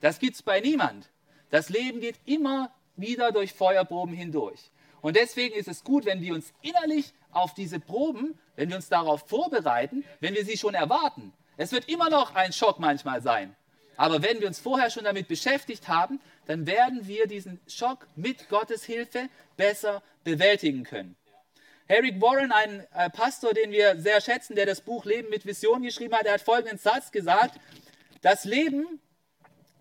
Das 0.00 0.18
gibt 0.18 0.36
es 0.36 0.42
bei 0.42 0.60
niemand. 0.60 1.08
Das 1.50 1.68
Leben 1.68 2.00
geht 2.00 2.16
immer 2.24 2.72
wieder 2.96 3.32
durch 3.32 3.52
Feuerproben 3.52 4.14
hindurch. 4.14 4.70
Und 5.00 5.16
deswegen 5.16 5.54
ist 5.54 5.68
es 5.68 5.84
gut, 5.84 6.04
wenn 6.04 6.20
wir 6.20 6.34
uns 6.34 6.52
innerlich 6.60 7.12
auf 7.30 7.54
diese 7.54 7.78
Proben, 7.78 8.38
wenn 8.56 8.68
wir 8.68 8.76
uns 8.76 8.88
darauf 8.88 9.28
vorbereiten, 9.28 10.04
wenn 10.20 10.34
wir 10.34 10.44
sie 10.44 10.56
schon 10.56 10.74
erwarten. 10.74 11.32
Es 11.56 11.72
wird 11.72 11.88
immer 11.88 12.10
noch 12.10 12.34
ein 12.34 12.52
Schock 12.52 12.78
manchmal 12.78 13.22
sein. 13.22 13.54
Aber 13.96 14.22
wenn 14.22 14.40
wir 14.40 14.46
uns 14.46 14.60
vorher 14.60 14.90
schon 14.90 15.04
damit 15.04 15.26
beschäftigt 15.26 15.88
haben, 15.88 16.20
dann 16.46 16.66
werden 16.66 17.08
wir 17.08 17.26
diesen 17.26 17.60
Schock 17.66 18.06
mit 18.14 18.48
Gottes 18.48 18.84
Hilfe 18.84 19.28
besser 19.56 20.02
bewältigen 20.28 20.84
können. 20.84 21.16
Eric 21.86 22.20
Warren, 22.20 22.52
ein 22.52 22.86
äh, 22.92 23.08
Pastor, 23.08 23.54
den 23.54 23.70
wir 23.70 23.98
sehr 23.98 24.20
schätzen, 24.20 24.54
der 24.54 24.66
das 24.66 24.82
Buch 24.82 25.06
Leben 25.06 25.30
mit 25.30 25.46
Vision 25.46 25.82
geschrieben 25.82 26.14
hat, 26.14 26.26
der 26.26 26.34
hat 26.34 26.42
folgenden 26.42 26.78
Satz 26.78 27.10
gesagt, 27.10 27.58
das 28.20 28.44
Leben 28.44 29.00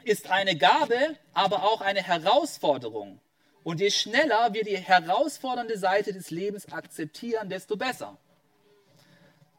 ist 0.05 0.31
eine 0.31 0.55
Gabe, 0.55 1.17
aber 1.33 1.63
auch 1.63 1.81
eine 1.81 2.01
Herausforderung. 2.01 3.19
Und 3.63 3.81
je 3.81 3.91
schneller 3.91 4.53
wir 4.53 4.63
die 4.63 4.77
herausfordernde 4.77 5.77
Seite 5.77 6.13
des 6.13 6.31
Lebens 6.31 6.71
akzeptieren, 6.71 7.49
desto 7.49 7.75
besser. 7.75 8.17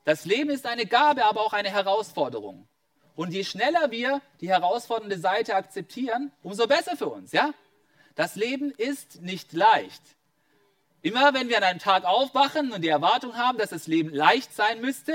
Das 0.05 0.25
Leben 0.25 0.49
ist 0.49 0.65
eine 0.65 0.87
Gabe, 0.87 1.27
aber 1.27 1.43
auch 1.43 1.53
eine 1.53 1.71
Herausforderung. 1.71 2.67
Und 3.15 3.35
je 3.35 3.45
schneller 3.45 3.91
wir 3.91 4.23
die 4.41 4.49
herausfordernde 4.49 5.19
Seite 5.19 5.55
akzeptieren, 5.55 6.33
umso 6.43 6.67
besser 6.67 6.97
für 6.97 7.09
uns, 7.09 7.33
ja? 7.33 7.53
Das 8.15 8.37
Leben 8.37 8.71
ist 8.71 9.21
nicht 9.21 9.53
leicht. 9.53 10.03
Immer 11.03 11.33
wenn 11.35 11.49
wir 11.49 11.59
an 11.59 11.65
einem 11.65 11.79
Tag 11.79 12.05
aufwachen 12.05 12.73
und 12.73 12.83
die 12.83 12.89
Erwartung 12.89 13.37
haben, 13.37 13.59
dass 13.59 13.71
das 13.71 13.87
Leben 13.87 14.11
leicht 14.11 14.55
sein 14.55 14.81
müsste, 14.81 15.15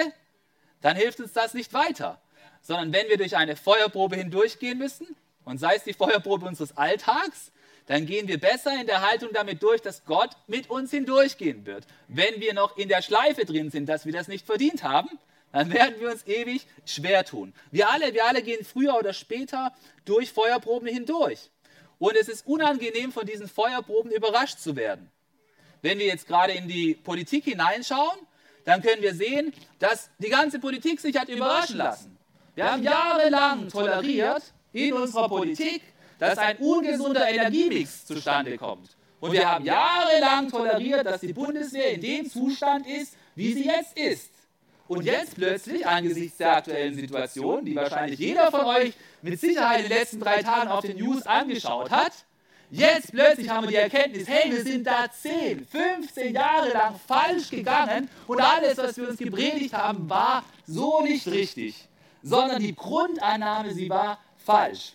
dann 0.81 0.95
hilft 0.95 1.19
uns 1.19 1.33
das 1.33 1.53
nicht 1.53 1.73
weiter. 1.73 2.21
Sondern 2.61 2.93
wenn 2.93 3.09
wir 3.09 3.17
durch 3.17 3.35
eine 3.35 3.55
Feuerprobe 3.55 4.15
hindurchgehen 4.15 4.77
müssen, 4.77 5.15
und 5.45 5.57
sei 5.57 5.75
es 5.75 5.83
die 5.83 5.93
Feuerprobe 5.93 6.45
unseres 6.45 6.77
Alltags, 6.77 7.51
dann 7.87 8.05
gehen 8.05 8.29
wir 8.29 8.39
besser 8.39 8.79
in 8.79 8.87
der 8.87 9.01
Haltung 9.01 9.29
damit 9.33 9.61
durch, 9.61 9.81
dass 9.81 10.05
Gott 10.05 10.31
mit 10.47 10.69
uns 10.69 10.91
hindurchgehen 10.91 11.65
wird. 11.65 11.85
Wenn 12.07 12.39
wir 12.39 12.53
noch 12.53 12.77
in 12.77 12.87
der 12.87 13.01
Schleife 13.01 13.43
drin 13.43 13.71
sind, 13.71 13.87
dass 13.87 14.05
wir 14.05 14.13
das 14.13 14.29
nicht 14.29 14.45
verdient 14.45 14.83
haben, 14.83 15.09
dann 15.51 15.71
werden 15.71 15.99
wir 15.99 16.09
uns 16.09 16.25
ewig 16.25 16.65
schwer 16.85 17.25
tun. 17.25 17.53
Wir 17.71 17.89
alle, 17.89 18.13
wir 18.13 18.25
alle 18.25 18.41
gehen 18.41 18.65
früher 18.65 18.97
oder 18.97 19.13
später 19.13 19.73
durch 20.05 20.31
Feuerproben 20.31 20.87
hindurch. 20.87 21.51
Und 21.99 22.15
es 22.15 22.27
ist 22.27 22.47
unangenehm, 22.47 23.11
von 23.11 23.25
diesen 23.25 23.47
Feuerproben 23.47 24.11
überrascht 24.11 24.59
zu 24.59 24.75
werden. 24.75 25.11
Wenn 25.83 25.99
wir 25.99 26.05
jetzt 26.05 26.27
gerade 26.27 26.53
in 26.53 26.67
die 26.67 26.95
Politik 26.95 27.43
hineinschauen, 27.43 28.17
dann 28.63 28.81
können 28.81 29.01
wir 29.01 29.13
sehen, 29.13 29.53
dass 29.79 30.09
die 30.17 30.29
ganze 30.29 30.57
Politik 30.57 31.01
sich 31.01 31.15
hat 31.17 31.27
überraschen 31.27 31.77
lassen. 31.77 32.17
Wir 32.55 32.71
haben 32.71 32.83
jahrelang 32.83 33.67
toleriert 33.67 34.41
in 34.71 34.93
unserer 34.93 35.27
Politik, 35.27 35.81
dass 36.19 36.37
ein 36.37 36.55
ungesunder 36.57 37.27
Energiemix 37.27 38.05
zustande 38.05 38.57
kommt. 38.57 38.95
Und 39.19 39.33
wir 39.33 39.49
haben 39.49 39.65
jahrelang 39.65 40.49
toleriert, 40.49 41.05
dass 41.05 41.19
die 41.19 41.33
Bundeswehr 41.33 41.91
in 41.91 42.01
dem 42.01 42.29
Zustand 42.29 42.87
ist, 42.87 43.17
wie 43.35 43.53
sie 43.53 43.65
jetzt 43.65 43.97
ist. 43.97 44.31
Und 44.87 45.03
jetzt 45.03 45.35
plötzlich, 45.35 45.85
angesichts 45.85 46.37
der 46.37 46.57
aktuellen 46.57 46.95
Situation, 46.95 47.65
die 47.65 47.75
wahrscheinlich 47.75 48.19
jeder 48.19 48.51
von 48.51 48.65
euch 48.65 48.93
mit 49.21 49.37
Sicherheit 49.37 49.81
in 49.81 49.89
den 49.89 49.97
letzten 49.97 50.19
drei 50.21 50.43
Tagen 50.43 50.69
auf 50.69 50.81
den 50.81 50.97
News 50.97 51.25
angeschaut 51.25 51.89
hat, 51.89 52.13
Jetzt 52.75 53.11
plötzlich 53.11 53.47
haben 53.47 53.65
wir 53.65 53.69
die 53.69 53.75
Erkenntnis, 53.75 54.27
hey, 54.27 54.51
wir 54.51 54.63
sind 54.63 54.87
da 54.87 55.05
10, 55.07 55.63
15 55.63 56.33
Jahre 56.33 56.73
lang 56.73 56.95
falsch 57.07 57.51
gegangen 57.51 58.09
und 58.25 58.41
alles, 58.41 58.79
was 58.79 58.97
wir 58.97 59.09
uns 59.09 59.19
gepredigt 59.19 59.75
haben, 59.75 60.09
war 60.09 60.43
so 60.65 61.03
nicht 61.03 61.27
richtig, 61.27 61.87
sondern 62.23 62.59
die 62.59 62.75
Grundannahme, 62.75 63.75
sie 63.75 63.87
war 63.91 64.17
falsch. 64.43 64.93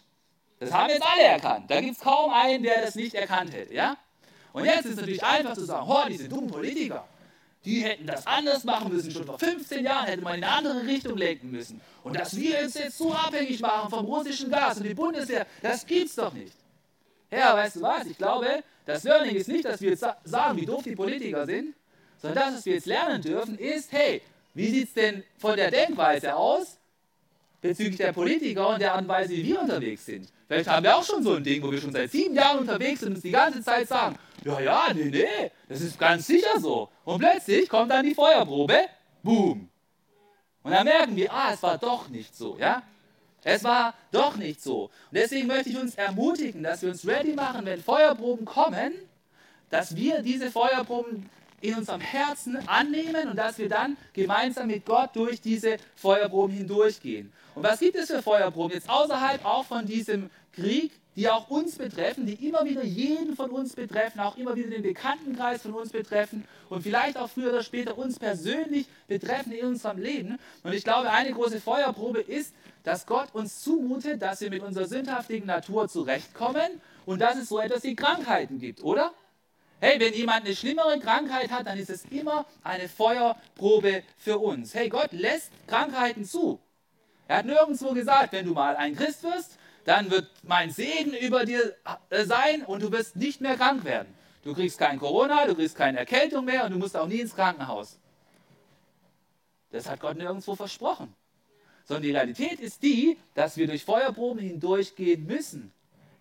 Das 0.58 0.72
haben 0.72 0.90
jetzt 0.90 1.06
alle 1.06 1.22
erkannt. 1.22 1.70
Da 1.70 1.80
gibt 1.80 1.92
es 1.92 2.00
kaum 2.00 2.32
einen, 2.32 2.64
der 2.64 2.82
das 2.82 2.96
nicht 2.96 3.14
erkannt 3.14 3.52
hätte. 3.52 3.72
Ja? 3.72 3.96
Und 4.52 4.64
jetzt 4.64 4.84
ist 4.86 4.90
es 4.92 4.96
natürlich 4.96 5.22
einfach 5.22 5.54
zu 5.54 5.64
sagen, 5.64 5.86
oh, 5.88 6.02
diese 6.08 6.28
dummen 6.28 6.50
Politiker, 6.50 7.06
die 7.64 7.84
hätten 7.84 8.08
das 8.08 8.26
anders 8.26 8.64
machen 8.64 8.92
müssen. 8.92 9.12
Schon 9.12 9.24
vor 9.24 9.38
15 9.38 9.84
Jahren 9.84 10.06
hätte 10.06 10.22
man 10.22 10.34
in 10.34 10.42
eine 10.42 10.52
andere 10.52 10.84
Richtung 10.84 11.16
lenken 11.16 11.52
müssen. 11.52 11.80
Und 12.02 12.16
dass 12.16 12.34
wir 12.36 12.58
uns 12.58 12.74
jetzt 12.74 12.98
so 12.98 13.12
abhängig 13.12 13.60
machen 13.60 13.88
vom 13.88 14.04
russischen 14.04 14.50
Gas 14.50 14.78
und 14.78 14.82
die 14.82 14.94
Bundeswehr, 14.94 15.46
das 15.62 15.86
gibt's 15.86 16.16
doch 16.16 16.32
nicht. 16.32 16.54
Ja, 17.30 17.54
weißt 17.54 17.76
du 17.76 17.82
was? 17.82 18.06
Ich 18.06 18.16
glaube, 18.16 18.62
das 18.86 19.04
Learning 19.04 19.36
ist 19.36 19.48
nicht, 19.48 19.64
dass 19.64 19.80
wir 19.80 19.90
jetzt 19.90 20.04
sagen, 20.24 20.56
wie 20.58 20.66
doof 20.66 20.82
die 20.82 20.96
Politiker 20.96 21.44
sind, 21.44 21.74
sondern 22.20 22.44
das, 22.44 22.54
was 22.56 22.66
wir 22.66 22.74
jetzt 22.74 22.86
lernen 22.86 23.20
dürfen, 23.20 23.58
ist, 23.58 23.92
hey, 23.92 24.22
wie 24.54 24.68
sieht 24.70 24.88
es 24.88 24.94
denn 24.94 25.22
von 25.36 25.56
der 25.56 25.70
Denkweise 25.70 26.34
aus 26.34 26.78
bezüglich 27.60 27.98
der 27.98 28.12
Politiker 28.12 28.68
und 28.70 28.80
der 28.80 28.92
Art 28.92 29.02
und 29.02 29.08
Weise, 29.08 29.30
wie 29.30 29.44
wir 29.44 29.60
unterwegs 29.60 30.06
sind? 30.06 30.28
Vielleicht 30.46 30.68
haben 30.68 30.82
wir 30.82 30.96
auch 30.96 31.04
schon 31.04 31.22
so 31.22 31.34
ein 31.34 31.44
Ding, 31.44 31.62
wo 31.62 31.70
wir 31.70 31.80
schon 31.80 31.92
seit 31.92 32.10
sieben 32.10 32.34
Jahren 32.34 32.60
unterwegs 32.60 33.00
sind 33.00 33.10
und 33.10 33.14
uns 33.16 33.22
die 33.22 33.30
ganze 33.30 33.62
Zeit 33.62 33.86
sagen, 33.86 34.16
ja, 34.44 34.60
ja, 34.60 34.84
nee, 34.94 35.10
nee, 35.10 35.50
das 35.68 35.80
ist 35.82 35.98
ganz 35.98 36.26
sicher 36.26 36.58
so. 36.58 36.88
Und 37.04 37.18
plötzlich 37.18 37.68
kommt 37.68 37.90
dann 37.90 38.04
die 38.04 38.14
Feuerprobe, 38.14 38.86
boom. 39.22 39.68
Und 40.62 40.72
dann 40.72 40.84
merken 40.84 41.14
wir, 41.14 41.32
ah, 41.32 41.52
es 41.52 41.62
war 41.62 41.76
doch 41.76 42.08
nicht 42.08 42.34
so, 42.34 42.56
ja? 42.58 42.82
Es 43.44 43.64
war 43.64 43.94
doch 44.10 44.36
nicht 44.36 44.62
so. 44.62 44.84
Und 44.84 44.90
deswegen 45.12 45.46
möchte 45.46 45.70
ich 45.70 45.78
uns 45.78 45.94
ermutigen, 45.94 46.62
dass 46.62 46.82
wir 46.82 46.90
uns 46.90 47.06
ready 47.06 47.32
machen, 47.32 47.64
wenn 47.64 47.82
Feuerproben 47.82 48.44
kommen, 48.44 48.92
dass 49.70 49.94
wir 49.94 50.22
diese 50.22 50.50
Feuerproben 50.50 51.28
in 51.60 51.74
unserem 51.74 52.00
Herzen 52.00 52.56
annehmen 52.68 53.28
und 53.30 53.36
dass 53.36 53.58
wir 53.58 53.68
dann 53.68 53.96
gemeinsam 54.12 54.68
mit 54.68 54.84
Gott 54.84 55.10
durch 55.14 55.40
diese 55.40 55.76
Feuerproben 55.96 56.54
hindurchgehen. 56.56 57.32
Und 57.54 57.64
was 57.64 57.80
gibt 57.80 57.96
es 57.96 58.06
für 58.06 58.22
Feuerproben 58.22 58.74
jetzt 58.74 58.88
außerhalb 58.88 59.44
auch 59.44 59.64
von 59.64 59.84
diesem 59.84 60.30
Krieg, 60.52 60.92
die 61.18 61.28
auch 61.28 61.50
uns 61.50 61.76
betreffen, 61.76 62.26
die 62.26 62.46
immer 62.46 62.64
wieder 62.64 62.84
jeden 62.84 63.34
von 63.34 63.50
uns 63.50 63.74
betreffen, 63.74 64.20
auch 64.20 64.36
immer 64.36 64.54
wieder 64.54 64.70
den 64.70 64.82
Bekanntenkreis 64.82 65.62
von 65.62 65.72
uns 65.72 65.90
betreffen 65.90 66.44
und 66.68 66.82
vielleicht 66.82 67.16
auch 67.16 67.28
früher 67.28 67.50
oder 67.50 67.64
später 67.64 67.98
uns 67.98 68.20
persönlich 68.20 68.86
betreffen 69.08 69.50
in 69.50 69.66
unserem 69.66 69.98
Leben. 69.98 70.38
Und 70.62 70.74
ich 70.74 70.84
glaube, 70.84 71.10
eine 71.10 71.32
große 71.32 71.60
Feuerprobe 71.60 72.20
ist, 72.20 72.54
dass 72.84 73.04
Gott 73.04 73.34
uns 73.34 73.60
zumutet, 73.60 74.22
dass 74.22 74.40
wir 74.40 74.50
mit 74.50 74.62
unserer 74.62 74.86
sündhaftigen 74.86 75.46
Natur 75.46 75.88
zurechtkommen 75.88 76.80
und 77.04 77.20
dass 77.20 77.36
es 77.36 77.48
so 77.48 77.58
etwas 77.58 77.82
wie 77.82 77.96
Krankheiten 77.96 78.60
gibt, 78.60 78.84
oder? 78.84 79.12
Hey, 79.80 79.98
wenn 80.00 80.12
jemand 80.12 80.44
eine 80.44 80.54
schlimmere 80.56 80.98
Krankheit 80.98 81.50
hat, 81.50 81.66
dann 81.66 81.78
ist 81.78 81.90
es 81.90 82.04
immer 82.06 82.46
eine 82.62 82.88
Feuerprobe 82.88 84.02
für 84.16 84.38
uns. 84.38 84.74
Hey, 84.74 84.88
Gott 84.88 85.12
lässt 85.12 85.50
Krankheiten 85.66 86.24
zu. 86.24 86.60
Er 87.28 87.38
hat 87.38 87.46
nirgendwo 87.46 87.92
gesagt, 87.92 88.32
wenn 88.32 88.46
du 88.46 88.54
mal 88.54 88.76
ein 88.76 88.96
Christ 88.96 89.22
wirst, 89.22 89.58
dann 89.84 90.10
wird 90.10 90.28
mein 90.42 90.70
Segen 90.70 91.14
über 91.14 91.44
dir 91.44 91.74
äh, 92.10 92.24
sein 92.24 92.62
und 92.64 92.82
du 92.82 92.92
wirst 92.92 93.16
nicht 93.16 93.40
mehr 93.40 93.56
krank 93.56 93.84
werden. 93.84 94.08
Du 94.42 94.54
kriegst 94.54 94.78
kein 94.78 94.98
Corona, 94.98 95.46
du 95.46 95.54
kriegst 95.54 95.76
keine 95.76 95.98
Erkältung 95.98 96.44
mehr 96.44 96.64
und 96.64 96.72
du 96.72 96.78
musst 96.78 96.96
auch 96.96 97.06
nie 97.06 97.20
ins 97.20 97.34
Krankenhaus. 97.34 97.98
Das 99.70 99.88
hat 99.88 100.00
Gott 100.00 100.16
nirgendwo 100.16 100.54
versprochen. 100.54 101.14
Sondern 101.84 102.02
die 102.02 102.12
Realität 102.12 102.60
ist 102.60 102.82
die, 102.82 103.18
dass 103.34 103.56
wir 103.56 103.66
durch 103.66 103.84
Feuerproben 103.84 104.42
hindurchgehen 104.42 105.26
müssen. 105.26 105.72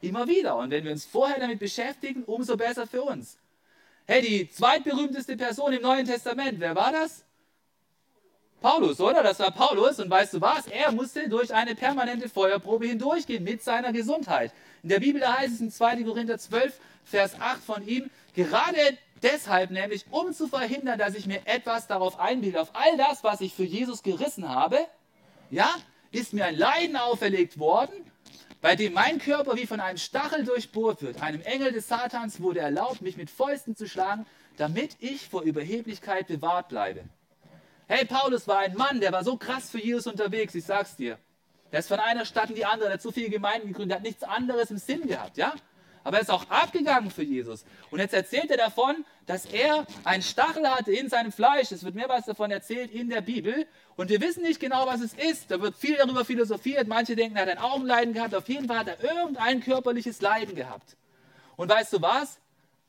Immer 0.01 0.27
wieder. 0.27 0.55
Und 0.57 0.71
wenn 0.71 0.83
wir 0.83 0.91
uns 0.91 1.05
vorher 1.05 1.39
damit 1.39 1.59
beschäftigen, 1.59 2.23
umso 2.23 2.55
besser 2.55 2.87
für 2.87 3.03
uns. 3.03 3.37
Hey, 4.05 4.21
die 4.21 4.49
zweitberühmteste 4.49 5.35
Person 5.35 5.73
im 5.73 5.81
Neuen 5.81 6.05
Testament, 6.05 6.59
wer 6.59 6.75
war 6.75 6.91
das? 6.91 7.25
Paulus, 8.61 8.99
oder? 8.99 9.23
Das 9.23 9.39
war 9.39 9.51
Paulus. 9.51 9.99
Und 9.99 10.09
weißt 10.09 10.33
du 10.35 10.41
was? 10.41 10.67
Er 10.67 10.91
musste 10.91 11.29
durch 11.29 11.53
eine 11.53 11.75
permanente 11.75 12.29
Feuerprobe 12.29 12.87
hindurchgehen 12.87 13.43
mit 13.43 13.63
seiner 13.63 13.93
Gesundheit. 13.93 14.51
In 14.83 14.89
der 14.89 14.99
Bibel 14.99 15.25
heißt 15.25 15.53
es 15.53 15.61
in 15.61 15.71
2. 15.71 16.03
Korinther 16.03 16.37
12, 16.37 16.79
Vers 17.05 17.39
8 17.39 17.63
von 17.63 17.87
ihm, 17.87 18.09
gerade 18.35 18.77
deshalb 19.21 19.71
nämlich, 19.71 20.05
um 20.11 20.33
zu 20.33 20.47
verhindern, 20.47 20.99
dass 20.99 21.15
ich 21.15 21.25
mir 21.25 21.41
etwas 21.45 21.87
darauf 21.87 22.19
einbilde, 22.19 22.61
auf 22.61 22.71
all 22.73 22.97
das, 22.97 23.23
was 23.23 23.41
ich 23.41 23.53
für 23.53 23.63
Jesus 23.63 24.03
gerissen 24.03 24.49
habe, 24.49 24.77
ja, 25.49 25.69
ist 26.11 26.33
mir 26.33 26.45
ein 26.45 26.55
Leiden 26.55 26.97
auferlegt 26.97 27.59
worden, 27.59 27.93
bei 28.61 28.75
dem 28.75 28.93
mein 28.93 29.19
Körper 29.19 29.55
wie 29.55 29.67
von 29.67 29.79
einem 29.79 29.97
Stachel 29.97 30.43
durchbohrt 30.43 31.01
wird. 31.01 31.21
Einem 31.21 31.41
Engel 31.41 31.71
des 31.71 31.87
Satans 31.87 32.41
wurde 32.41 32.59
erlaubt, 32.59 33.01
mich 33.01 33.17
mit 33.17 33.29
Fäusten 33.29 33.75
zu 33.75 33.87
schlagen, 33.87 34.25
damit 34.57 34.97
ich 34.99 35.29
vor 35.29 35.43
Überheblichkeit 35.43 36.27
bewahrt 36.27 36.69
bleibe. 36.69 37.03
Hey, 37.87 38.05
Paulus 38.05 38.47
war 38.47 38.59
ein 38.59 38.75
Mann, 38.75 38.99
der 38.99 39.11
war 39.11 39.23
so 39.23 39.37
krass 39.37 39.69
für 39.69 39.81
Jesus 39.81 40.07
unterwegs, 40.07 40.53
ich 40.55 40.65
sag's 40.65 40.95
dir. 40.95 41.17
Der 41.71 41.79
ist 41.79 41.87
von 41.87 41.99
einer 41.99 42.25
Stadt 42.25 42.49
in 42.49 42.55
die 42.55 42.65
andere, 42.65 42.85
der 42.85 42.93
hat 42.95 43.01
so 43.01 43.11
viele 43.11 43.29
Gemeinden 43.29 43.69
gegründet, 43.69 43.91
der 43.91 43.97
hat 43.97 44.03
nichts 44.03 44.23
anderes 44.23 44.71
im 44.71 44.77
Sinn 44.77 45.07
gehabt, 45.07 45.37
ja? 45.37 45.53
aber 46.07 46.17
er 46.17 46.21
ist 46.21 46.31
auch 46.31 46.49
abgegangen 46.49 47.11
für 47.11 47.23
Jesus. 47.23 47.65
Und 47.91 47.99
jetzt 47.99 48.13
erzählt 48.13 48.49
er 48.49 48.55
davon, 48.55 49.03
dass 49.25 49.45
er 49.45 49.85
einen 50.05 50.23
Stachel 50.23 50.65
hatte 50.65 50.93
in 50.93 51.09
seinem 51.09 51.33
Fleisch. 51.33 51.73
Es 51.73 51.83
wird 51.83 51.95
mehrmals 51.95 52.25
davon 52.25 52.49
erzählt 52.49 52.91
in 52.91 53.09
der 53.09 53.19
Bibel. 53.19 53.67
Und 53.97 54.09
wir 54.09 54.21
wissen 54.21 54.43
nicht 54.43 54.61
genau, 54.61 54.87
was 54.87 55.01
es 55.01 55.13
ist. 55.13 55.51
Da 55.51 55.59
wird 55.61 55.75
viel 55.75 55.97
darüber 55.97 56.23
philosophiert. 56.23 56.87
Manche 56.87 57.17
denken, 57.17 57.35
er 57.35 57.41
hat 57.41 57.49
ein 57.49 57.57
Augenleiden 57.57 58.13
gehabt. 58.13 58.33
Auf 58.35 58.47
jeden 58.47 58.67
Fall 58.67 58.79
hat 58.79 58.87
er 58.87 59.03
irgendein 59.03 59.59
körperliches 59.59 60.21
Leiden 60.21 60.55
gehabt. 60.55 60.95
Und 61.57 61.69
weißt 61.69 61.91
du 61.91 62.01
was? 62.01 62.39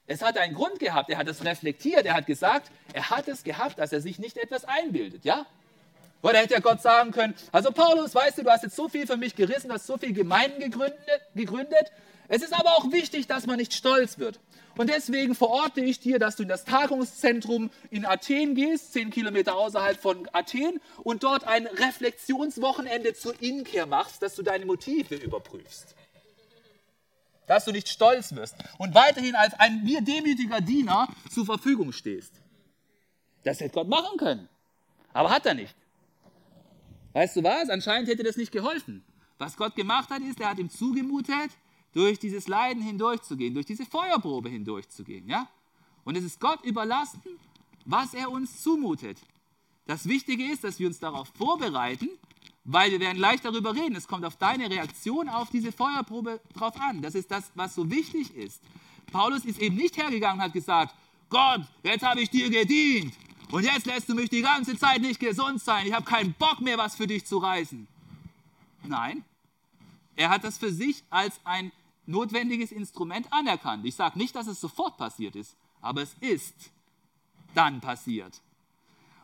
Es 0.08 0.22
hat 0.22 0.36
einen 0.36 0.54
Grund 0.54 0.80
gehabt. 0.80 1.10
Er 1.10 1.18
hat 1.18 1.28
es 1.28 1.44
reflektiert. 1.44 2.04
Er 2.04 2.14
hat 2.14 2.26
gesagt, 2.26 2.72
er 2.92 3.10
hat 3.10 3.28
es 3.28 3.44
gehabt, 3.44 3.78
dass 3.78 3.92
er 3.92 4.00
sich 4.00 4.18
nicht 4.18 4.36
etwas 4.36 4.64
einbildet. 4.64 5.24
Ja? 5.24 5.46
Oder 6.22 6.38
hätte 6.38 6.54
ja 6.54 6.60
Gott 6.60 6.82
sagen 6.82 7.12
können, 7.12 7.34
also 7.52 7.70
Paulus, 7.70 8.14
weißt 8.14 8.38
du, 8.38 8.42
du 8.42 8.50
hast 8.50 8.64
jetzt 8.64 8.74
so 8.74 8.88
viel 8.88 9.06
für 9.06 9.16
mich 9.16 9.36
gerissen, 9.36 9.70
hast 9.70 9.86
so 9.86 9.96
viele 9.96 10.14
Gemeinden 10.14 10.58
gegründet, 10.58 10.98
gegründet 11.36 11.92
es 12.30 12.42
ist 12.42 12.52
aber 12.52 12.76
auch 12.76 12.92
wichtig, 12.92 13.26
dass 13.26 13.46
man 13.46 13.56
nicht 13.56 13.72
stolz 13.72 14.18
wird. 14.18 14.38
Und 14.76 14.90
deswegen 14.90 15.34
verorte 15.34 15.80
ich 15.80 15.98
dir, 15.98 16.18
dass 16.18 16.36
du 16.36 16.42
in 16.42 16.48
das 16.48 16.64
Tagungszentrum 16.64 17.70
in 17.90 18.04
Athen 18.04 18.54
gehst, 18.54 18.92
zehn 18.92 19.10
Kilometer 19.10 19.56
außerhalb 19.56 19.98
von 19.98 20.28
Athen, 20.32 20.80
und 21.02 21.24
dort 21.24 21.44
ein 21.44 21.66
Reflexionswochenende 21.66 23.14
zur 23.14 23.40
Inkehr 23.42 23.86
machst, 23.86 24.22
dass 24.22 24.34
du 24.34 24.42
deine 24.42 24.66
Motive 24.66 25.14
überprüfst. 25.14 25.94
Dass 27.48 27.64
du 27.64 27.72
nicht 27.72 27.88
stolz 27.88 28.34
wirst 28.34 28.54
und 28.78 28.94
weiterhin 28.94 29.34
als 29.34 29.54
ein 29.54 29.82
mir 29.82 30.00
demütiger 30.00 30.60
Diener 30.60 31.08
zur 31.30 31.46
Verfügung 31.46 31.92
stehst. 31.92 32.32
Das 33.42 33.58
hätte 33.60 33.74
Gott 33.74 33.88
machen 33.88 34.16
können. 34.18 34.48
Aber 35.12 35.30
hat 35.30 35.46
er 35.46 35.54
nicht. 35.54 35.74
Weißt 37.14 37.36
du 37.36 37.42
was? 37.42 37.68
Anscheinend 37.70 38.08
hätte 38.08 38.22
das 38.22 38.36
nicht 38.36 38.52
geholfen. 38.52 39.02
Was 39.38 39.56
Gott 39.56 39.74
gemacht 39.74 40.10
hat, 40.10 40.20
ist, 40.22 40.40
er 40.40 40.50
hat 40.50 40.58
ihm 40.58 40.70
zugemutet, 40.70 41.50
durch 41.92 42.18
dieses 42.18 42.48
Leiden 42.48 42.82
hindurchzugehen, 42.82 43.54
durch 43.54 43.66
diese 43.66 43.86
Feuerprobe 43.86 44.48
hindurchzugehen. 44.48 45.28
Ja? 45.28 45.48
Und 46.04 46.16
es 46.16 46.24
ist 46.24 46.40
Gott 46.40 46.62
überlassen, 46.64 47.22
was 47.84 48.14
er 48.14 48.30
uns 48.30 48.62
zumutet. 48.62 49.18
Das 49.86 50.06
Wichtige 50.06 50.44
ist, 50.44 50.64
dass 50.64 50.78
wir 50.78 50.86
uns 50.86 51.00
darauf 51.00 51.28
vorbereiten, 51.28 52.10
weil 52.70 52.90
wir 52.90 53.00
werden 53.00 53.16
gleich 53.16 53.40
darüber 53.40 53.74
reden. 53.74 53.96
Es 53.96 54.06
kommt 54.06 54.26
auf 54.26 54.36
deine 54.36 54.70
Reaktion 54.70 55.30
auf 55.30 55.48
diese 55.48 55.72
Feuerprobe 55.72 56.38
drauf 56.54 56.78
an. 56.78 57.00
Das 57.00 57.14
ist 57.14 57.30
das, 57.30 57.50
was 57.54 57.74
so 57.74 57.90
wichtig 57.90 58.34
ist. 58.34 58.60
Paulus 59.10 59.46
ist 59.46 59.58
eben 59.58 59.74
nicht 59.74 59.96
hergegangen 59.96 60.38
und 60.38 60.44
hat 60.44 60.52
gesagt, 60.52 60.94
Gott, 61.30 61.62
jetzt 61.82 62.04
habe 62.04 62.20
ich 62.20 62.28
dir 62.28 62.50
gedient 62.50 63.14
und 63.50 63.64
jetzt 63.64 63.86
lässt 63.86 64.10
du 64.10 64.14
mich 64.14 64.28
die 64.28 64.42
ganze 64.42 64.76
Zeit 64.76 65.00
nicht 65.00 65.18
gesund 65.18 65.62
sein. 65.62 65.86
Ich 65.86 65.94
habe 65.94 66.04
keinen 66.04 66.34
Bock 66.34 66.60
mehr, 66.60 66.76
was 66.76 66.94
für 66.94 67.06
dich 67.06 67.24
zu 67.24 67.38
reißen. 67.38 67.88
Nein, 68.84 69.24
er 70.16 70.28
hat 70.28 70.44
das 70.44 70.58
für 70.58 70.70
sich 70.70 71.02
als 71.08 71.40
ein 71.44 71.72
notwendiges 72.04 72.70
Instrument 72.70 73.32
anerkannt. 73.32 73.86
Ich 73.86 73.94
sage 73.94 74.18
nicht, 74.18 74.36
dass 74.36 74.46
es 74.46 74.60
sofort 74.60 74.98
passiert 74.98 75.36
ist, 75.36 75.56
aber 75.80 76.02
es 76.02 76.14
ist 76.20 76.54
dann 77.54 77.80
passiert. 77.80 78.42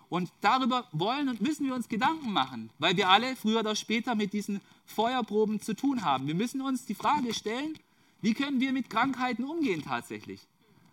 Und 0.08 0.30
darüber 0.40 0.87
wollen 0.92 1.28
und 1.28 1.40
müssen 1.40 1.66
wir 1.66 1.75
uns 1.75 1.88
Gedanken 1.88 2.32
machen, 2.32 2.70
weil 2.78 2.96
wir 2.96 3.08
alle 3.08 3.37
früher 3.37 3.61
oder 3.61 3.75
später 3.75 4.14
mit 4.14 4.32
diesen 4.32 4.61
Feuerproben 4.87 5.61
zu 5.61 5.75
tun 5.75 6.04
haben. 6.04 6.26
Wir 6.26 6.34
müssen 6.34 6.61
uns 6.61 6.84
die 6.84 6.94
Frage 6.94 7.34
stellen, 7.34 7.78
wie 8.20 8.34
können 8.34 8.61
wir 8.61 8.73
mit 8.73 8.90
Krankheiten 8.90 9.44
umgehen 9.44 9.82
tatsächlich? 9.82 10.40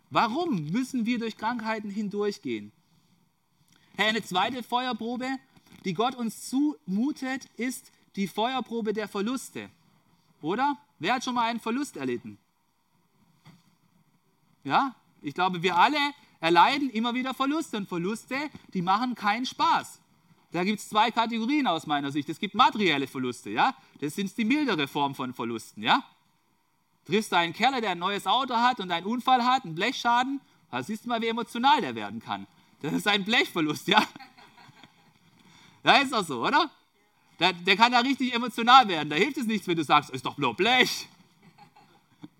Warum 0.09 0.71
müssen 0.71 1.05
wir 1.05 1.19
durch 1.19 1.37
Krankheiten 1.37 1.89
hindurchgehen? 1.89 2.71
Eine 3.97 4.23
zweite 4.23 4.63
Feuerprobe, 4.63 5.27
die 5.85 5.93
Gott 5.93 6.15
uns 6.15 6.49
zumutet, 6.49 7.45
ist 7.57 7.91
die 8.15 8.27
Feuerprobe 8.27 8.93
der 8.93 9.07
Verluste. 9.07 9.69
Oder? 10.41 10.77
Wer 10.99 11.15
hat 11.15 11.23
schon 11.23 11.35
mal 11.35 11.49
einen 11.49 11.59
Verlust 11.59 11.97
erlitten? 11.97 12.37
Ja, 14.63 14.95
ich 15.21 15.33
glaube, 15.33 15.63
wir 15.63 15.77
alle 15.77 15.99
erleiden 16.41 16.89
immer 16.89 17.13
wieder 17.13 17.33
Verluste 17.33 17.77
und 17.77 17.87
Verluste, 17.87 18.35
die 18.73 18.81
machen 18.81 19.15
keinen 19.15 19.45
Spaß. 19.45 20.01
Da 20.51 20.65
gibt 20.65 20.79
es 20.79 20.89
zwei 20.89 21.11
Kategorien 21.11 21.65
aus 21.67 21.87
meiner 21.87 22.11
Sicht. 22.11 22.27
Es 22.27 22.39
gibt 22.39 22.55
materielle 22.55 23.07
Verluste, 23.07 23.51
ja. 23.51 23.73
Das 24.01 24.15
sind 24.15 24.35
die 24.37 24.43
mildere 24.43 24.87
Form 24.87 25.15
von 25.15 25.33
Verlusten, 25.33 25.81
ja. 25.81 26.03
Triffst 27.05 27.31
du 27.31 27.37
einen 27.37 27.53
Kerl, 27.53 27.79
der 27.79 27.91
ein 27.91 27.99
neues 27.99 28.27
Auto 28.27 28.55
hat 28.55 28.79
und 28.79 28.91
einen 28.91 29.05
Unfall 29.05 29.45
hat, 29.45 29.63
einen 29.63 29.75
Blechschaden, 29.75 30.41
da 30.69 30.83
siehst 30.83 31.05
du 31.05 31.09
mal, 31.09 31.21
wie 31.21 31.27
emotional 31.27 31.81
der 31.81 31.95
werden 31.95 32.19
kann. 32.19 32.47
Das 32.81 32.93
ist 32.93 33.07
ein 33.07 33.23
Blechverlust, 33.23 33.87
ja. 33.87 34.03
Da 35.83 35.97
ist 35.97 36.13
doch 36.13 36.23
so, 36.23 36.45
oder? 36.45 36.69
Der, 37.39 37.53
der 37.53 37.75
kann 37.75 37.91
da 37.91 37.99
richtig 38.01 38.35
emotional 38.35 38.87
werden. 38.87 39.09
Da 39.09 39.15
hilft 39.15 39.37
es 39.37 39.47
nichts, 39.47 39.67
wenn 39.67 39.75
du 39.75 39.83
sagst, 39.83 40.11
ist 40.11 40.23
doch 40.23 40.37
nur 40.37 40.55
Blech. 40.55 41.07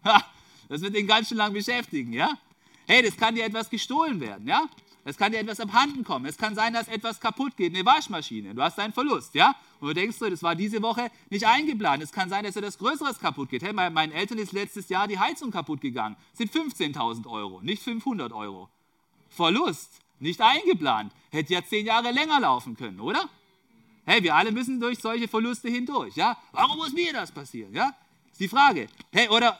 das 0.69 0.81
wird 0.81 0.95
ihn 0.95 1.07
ganz 1.07 1.27
schön 1.27 1.37
lang 1.37 1.51
beschäftigen, 1.51 2.13
ja? 2.13 2.37
Hey, 2.87 3.01
das 3.03 3.15
kann 3.15 3.35
dir 3.35 3.45
etwas 3.45 3.69
gestohlen 3.69 4.19
werden, 4.19 4.47
ja? 4.47 4.67
Es 5.03 5.17
kann 5.17 5.31
dir 5.31 5.39
etwas 5.39 5.59
abhanden 5.59 6.03
kommen. 6.03 6.25
Es 6.25 6.37
kann 6.37 6.53
sein, 6.53 6.73
dass 6.73 6.87
etwas 6.87 7.19
kaputt 7.19 7.57
geht, 7.57 7.73
eine 7.73 7.83
Waschmaschine. 7.85 8.53
Du 8.53 8.61
hast 8.61 8.77
einen 8.77 8.93
Verlust, 8.93 9.33
ja? 9.33 9.55
Und 9.79 9.87
du 9.87 9.93
denkst 9.95 10.17
so, 10.17 10.29
das 10.29 10.43
war 10.43 10.55
diese 10.55 10.81
Woche 10.81 11.09
nicht 11.29 11.45
eingeplant. 11.45 12.03
Es 12.03 12.11
kann 12.11 12.29
sein, 12.29 12.43
dass 12.43 12.55
etwas 12.55 12.77
Größeres 12.77 13.19
kaputt 13.19 13.49
geht. 13.49 13.63
Hey, 13.63 13.73
meinen 13.73 14.11
Eltern 14.11 14.37
ist 14.37 14.51
letztes 14.51 14.89
Jahr 14.89 15.07
die 15.07 15.17
Heizung 15.17 15.49
kaputt 15.49 15.81
gegangen. 15.81 16.15
Das 16.31 16.37
sind 16.37 16.51
15.000 16.51 17.27
Euro, 17.27 17.61
nicht 17.61 17.81
500 17.81 18.31
Euro. 18.31 18.69
Verlust, 19.29 19.89
nicht 20.19 20.39
eingeplant. 20.39 21.11
Hätte 21.31 21.53
ja 21.53 21.63
zehn 21.63 21.85
Jahre 21.85 22.11
länger 22.11 22.39
laufen 22.39 22.77
können, 22.77 22.99
oder? 22.99 23.27
Hey, 24.05 24.21
wir 24.21 24.35
alle 24.35 24.51
müssen 24.51 24.79
durch 24.79 24.99
solche 24.99 25.27
Verluste 25.27 25.69
hindurch. 25.69 26.15
Ja? 26.15 26.37
Warum 26.51 26.77
muss 26.77 26.93
mir 26.93 27.13
das 27.13 27.31
passieren? 27.31 27.73
Ja? 27.73 27.95
Ist 28.31 28.39
die 28.39 28.47
Frage. 28.47 28.87
Hey, 29.11 29.29
oder 29.29 29.59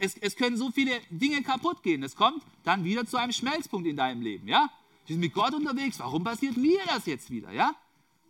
es, 0.00 0.16
es 0.16 0.36
können 0.36 0.56
so 0.56 0.70
viele 0.70 1.00
Dinge 1.10 1.42
kaputt 1.42 1.82
gehen. 1.82 2.02
Es 2.02 2.16
kommt 2.16 2.42
dann 2.64 2.84
wieder 2.84 3.06
zu 3.06 3.16
einem 3.16 3.32
Schmelzpunkt 3.32 3.86
in 3.86 3.96
deinem 3.96 4.22
Leben. 4.22 4.48
Ja? 4.48 4.70
Du 5.02 5.08
bist 5.08 5.20
mit 5.20 5.34
Gott 5.34 5.54
unterwegs. 5.54 5.98
Warum 5.98 6.24
passiert 6.24 6.56
mir 6.56 6.80
das 6.86 7.06
jetzt 7.06 7.30
wieder? 7.30 7.50
Ja? 7.52 7.74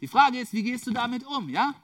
Die 0.01 0.09
Frage 0.09 0.39
ist, 0.39 0.53
wie 0.53 0.63
gehst 0.63 0.87
du 0.87 0.93
damit 0.93 1.27
um? 1.27 1.49
Ja? 1.49 1.75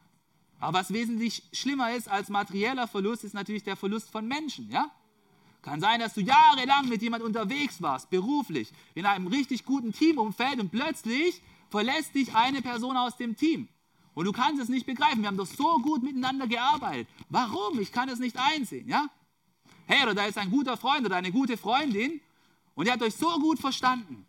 Aber 0.59 0.79
was 0.79 0.93
wesentlich 0.93 1.43
schlimmer 1.53 1.95
ist 1.95 2.09
als 2.09 2.29
materieller 2.29 2.87
Verlust, 2.87 3.25
ist 3.25 3.35
natürlich 3.35 3.63
der 3.63 3.77
Verlust 3.77 4.11
von 4.11 4.27
Menschen. 4.27 4.71
Ja? 4.71 4.91
Kann 5.63 5.81
sein, 5.81 6.01
dass 6.01 6.15
du 6.15 6.21
jahrelang 6.21 6.89
mit 6.89 7.03
jemand 7.03 7.23
unterwegs 7.23 7.81
warst, 7.83 8.11
beruflich, 8.11 8.73
in 8.95 9.07
einem 9.07 9.27
richtig 9.27 9.65
guten 9.65 9.93
Teamumfeld 9.93 10.59
und 10.59 10.71
plötzlich 10.71 11.41
verlässt 11.71 12.15
dich 12.15 12.35
eine 12.35 12.63
Person 12.63 12.97
aus 12.97 13.17
dem 13.17 13.37
Team. 13.37 13.69
Und 14.15 14.25
du 14.25 14.33
kannst 14.33 14.61
es 14.61 14.69
nicht 14.69 14.87
begreifen. 14.87 15.23
Wir 15.23 15.29
haben 15.29 15.37
doch 15.37 15.47
so 15.47 15.79
gut 15.79 16.03
miteinander 16.03 16.47
gearbeitet. 16.47 17.09
Warum? 17.29 17.79
Ich 17.81 17.93
kann 17.93 18.09
es 18.09 18.19
nicht 18.19 18.37
einsehen. 18.37 18.89
Ja? 18.89 19.09
Hey, 19.87 20.03
oder 20.03 20.15
da 20.15 20.27
ist 20.27 20.39
ein 20.39 20.51
guter 20.51 20.77
Freund 20.77 21.05
oder 21.05 21.17
eine 21.17 21.33
gute 21.33 21.57
Freundin 21.57 22.21
und 22.75 22.87
ihr 22.87 22.93
habt 22.93 23.03
euch 23.03 23.15
so 23.15 23.39
gut 23.39 23.59
verstanden. 23.59 24.27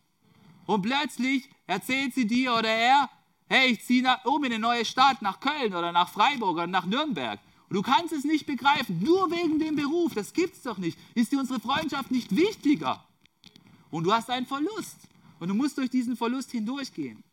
Und 0.66 0.82
plötzlich 0.82 1.50
erzählt 1.68 2.14
sie 2.14 2.28
dir 2.28 2.54
oder 2.54 2.70
er, 2.70 3.10
hey, 3.48 3.72
ich 3.72 3.84
ziehe 3.86 4.04
um 4.26 4.44
in 4.44 4.52
eine 4.52 4.60
neue 4.60 4.86
Stadt, 4.86 5.22
nach 5.22 5.40
Köln 5.40 5.74
oder 5.74 5.92
nach 5.92 6.10
Freiburg 6.10 6.54
oder 6.54 6.68
nach 6.68 6.86
Nürnberg. 6.86 7.40
Und 7.70 7.76
du 7.76 7.82
kannst 7.82 8.14
es 8.14 8.24
nicht 8.24 8.46
begreifen, 8.46 9.02
nur 9.02 9.32
wegen 9.32 9.60
dem 9.60 9.76
Beruf, 9.76 10.14
das 10.14 10.34
gibt 10.34 10.56
es 10.56 10.64
doch 10.64 10.78
nicht. 10.78 10.98
Ist 11.16 11.32
dir 11.32 11.40
unsere 11.40 11.60
Freundschaft 11.60 12.12
nicht 12.12 12.36
wichtiger? 12.36 13.04
Und 13.90 14.04
du 14.04 14.14
hast 14.14 14.30
einen 14.30 14.46
Verlust. 14.46 14.98
Und 15.40 15.48
du 15.48 15.54
musst 15.54 15.78
durch 15.78 15.90
diesen 15.90 16.16
Verlust 16.16 16.52
hindurchgehen. 16.52 17.24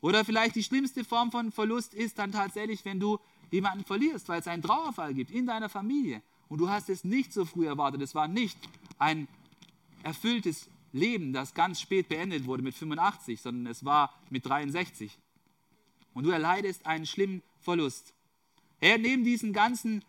Oder 0.00 0.24
vielleicht 0.24 0.56
die 0.56 0.64
schlimmste 0.64 1.04
Form 1.04 1.30
von 1.30 1.52
Verlust 1.52 1.94
ist 1.94 2.18
dann 2.18 2.32
tatsächlich, 2.32 2.84
wenn 2.84 2.98
du 2.98 3.18
jemanden 3.50 3.84
verlierst, 3.84 4.28
weil 4.28 4.40
es 4.40 4.46
einen 4.46 4.62
Trauerfall 4.62 5.14
gibt 5.14 5.30
in 5.30 5.46
deiner 5.46 5.68
Familie 5.68 6.22
und 6.50 6.58
du 6.58 6.68
hast 6.68 6.90
es 6.90 7.02
nicht 7.04 7.32
so 7.32 7.46
früh 7.46 7.66
erwartet. 7.66 8.02
Es 8.02 8.14
war 8.14 8.28
nicht 8.28 8.58
ein 8.98 9.26
erfülltes 10.02 10.68
Leben, 10.92 11.32
das 11.32 11.54
ganz 11.54 11.80
spät 11.80 12.10
beendet 12.10 12.44
wurde 12.44 12.62
mit 12.62 12.74
85, 12.74 13.40
sondern 13.40 13.66
es 13.70 13.84
war 13.86 14.12
mit 14.28 14.44
63. 14.44 15.16
Und 16.12 16.24
du 16.24 16.30
erleidest 16.30 16.84
einen 16.84 17.06
schlimmen 17.06 17.42
Verlust. 17.60 18.12
Er 18.80 18.98
neben 18.98 19.24
diesen 19.24 19.54
ganzen 19.54 20.04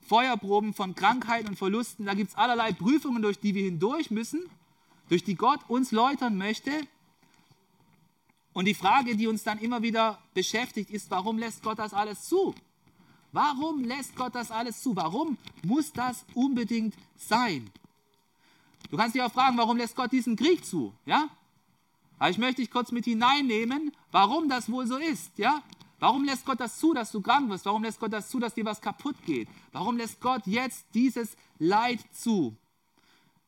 Feuerproben 0.00 0.74
von 0.74 0.96
Krankheiten 0.96 1.48
und 1.48 1.56
Verlusten, 1.56 2.06
da 2.06 2.14
gibt 2.14 2.30
es 2.30 2.36
allerlei 2.36 2.72
Prüfungen, 2.72 3.22
durch 3.22 3.38
die 3.38 3.54
wir 3.54 3.62
hindurch 3.62 4.10
müssen, 4.10 4.42
durch 5.08 5.22
die 5.22 5.36
Gott 5.36 5.60
uns 5.68 5.92
läutern 5.92 6.36
möchte, 6.36 6.72
und 8.52 8.66
die 8.66 8.74
Frage, 8.74 9.16
die 9.16 9.28
uns 9.28 9.42
dann 9.44 9.58
immer 9.58 9.82
wieder 9.82 10.18
beschäftigt, 10.34 10.90
ist, 10.90 11.10
warum 11.10 11.38
lässt 11.38 11.62
Gott 11.62 11.78
das 11.78 11.94
alles 11.94 12.24
zu? 12.24 12.54
Warum 13.32 13.82
lässt 13.82 14.14
Gott 14.14 14.34
das 14.34 14.50
alles 14.50 14.82
zu? 14.82 14.94
Warum 14.94 15.38
muss 15.64 15.92
das 15.92 16.24
unbedingt 16.34 16.94
sein? 17.16 17.70
Du 18.90 18.96
kannst 18.98 19.14
dich 19.14 19.22
auch 19.22 19.32
fragen, 19.32 19.56
warum 19.56 19.78
lässt 19.78 19.96
Gott 19.96 20.12
diesen 20.12 20.36
Krieg 20.36 20.64
zu? 20.64 20.92
Ja? 21.06 21.28
Aber 22.18 22.30
ich 22.30 22.38
möchte 22.38 22.60
dich 22.60 22.70
kurz 22.70 22.92
mit 22.92 23.06
hineinnehmen, 23.06 23.90
warum 24.10 24.48
das 24.48 24.70
wohl 24.70 24.86
so 24.86 24.98
ist. 24.98 25.38
Ja? 25.38 25.62
Warum 25.98 26.24
lässt 26.24 26.44
Gott 26.44 26.60
das 26.60 26.78
zu, 26.78 26.92
dass 26.92 27.10
du 27.10 27.22
krank 27.22 27.48
wirst? 27.48 27.64
Warum 27.64 27.84
lässt 27.84 28.00
Gott 28.00 28.12
das 28.12 28.28
zu, 28.28 28.38
dass 28.38 28.54
dir 28.54 28.66
was 28.66 28.80
kaputt 28.80 29.16
geht? 29.24 29.48
Warum 29.72 29.96
lässt 29.96 30.20
Gott 30.20 30.46
jetzt 30.46 30.84
dieses 30.92 31.36
Leid 31.58 32.00
zu? 32.12 32.54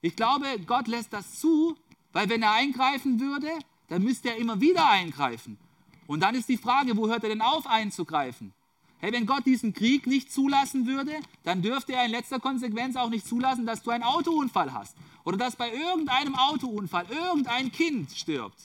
Ich 0.00 0.16
glaube, 0.16 0.46
Gott 0.66 0.88
lässt 0.88 1.12
das 1.12 1.40
zu, 1.40 1.76
weil 2.12 2.28
wenn 2.28 2.42
er 2.42 2.52
eingreifen 2.52 3.20
würde, 3.20 3.50
dann 3.88 4.02
müsste 4.02 4.30
er 4.30 4.36
immer 4.36 4.60
wieder 4.60 4.88
eingreifen. 4.88 5.58
Und 6.06 6.20
dann 6.20 6.34
ist 6.34 6.48
die 6.48 6.56
Frage, 6.56 6.96
wo 6.96 7.08
hört 7.08 7.24
er 7.24 7.30
denn 7.30 7.42
auf 7.42 7.66
einzugreifen? 7.66 8.52
Hey, 9.04 9.12
wenn 9.12 9.26
Gott 9.26 9.44
diesen 9.44 9.74
Krieg 9.74 10.06
nicht 10.06 10.32
zulassen 10.32 10.86
würde, 10.86 11.12
dann 11.42 11.60
dürfte 11.60 11.92
er 11.92 12.06
in 12.06 12.10
letzter 12.10 12.40
Konsequenz 12.40 12.96
auch 12.96 13.10
nicht 13.10 13.26
zulassen, 13.26 13.66
dass 13.66 13.82
du 13.82 13.90
einen 13.90 14.02
Autounfall 14.02 14.72
hast. 14.72 14.96
Oder 15.24 15.36
dass 15.36 15.56
bei 15.56 15.70
irgendeinem 15.70 16.34
Autounfall 16.34 17.04
irgendein 17.10 17.70
Kind 17.70 18.12
stirbt. 18.12 18.56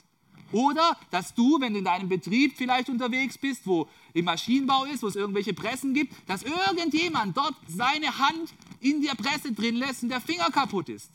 Oder 0.53 0.95
dass 1.11 1.33
du, 1.33 1.59
wenn 1.59 1.73
du 1.73 1.79
in 1.79 1.83
deinem 1.83 2.07
Betrieb 2.07 2.55
vielleicht 2.55 2.87
unterwegs 2.87 3.37
bist, 3.37 3.67
wo 3.67 3.89
im 4.13 4.23
Maschinenbau 4.23 4.85
ist, 4.85 5.03
wo 5.03 5.07
es 5.07 5.17
irgendwelche 5.17 5.53
Pressen 5.53 5.93
gibt, 5.93 6.13
dass 6.29 6.43
irgendjemand 6.43 7.35
dort 7.35 7.55
seine 7.67 8.17
Hand 8.17 8.53
in 8.79 9.01
der 9.01 9.15
Presse 9.15 9.51
drin 9.51 9.75
lässt 9.75 10.03
und 10.03 10.09
der 10.09 10.21
Finger 10.21 10.49
kaputt 10.51 10.87
ist. 10.87 11.11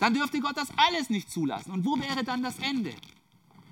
Dann 0.00 0.12
dürfte 0.12 0.40
Gott 0.40 0.56
das 0.56 0.70
alles 0.76 1.08
nicht 1.08 1.30
zulassen. 1.30 1.70
Und 1.70 1.84
wo 1.84 2.00
wäre 2.00 2.24
dann 2.24 2.42
das 2.42 2.58
Ende? 2.58 2.92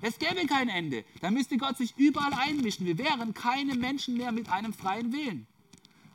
Es 0.01 0.19
gäbe 0.19 0.45
kein 0.45 0.69
Ende. 0.69 1.03
Da 1.21 1.31
müsste 1.31 1.57
Gott 1.57 1.77
sich 1.77 1.93
überall 1.97 2.33
einmischen. 2.33 2.85
Wir 2.85 2.97
wären 2.97 3.33
keine 3.33 3.75
Menschen 3.75 4.17
mehr 4.17 4.31
mit 4.31 4.49
einem 4.49 4.73
freien 4.73 5.11
Willen. 5.13 5.47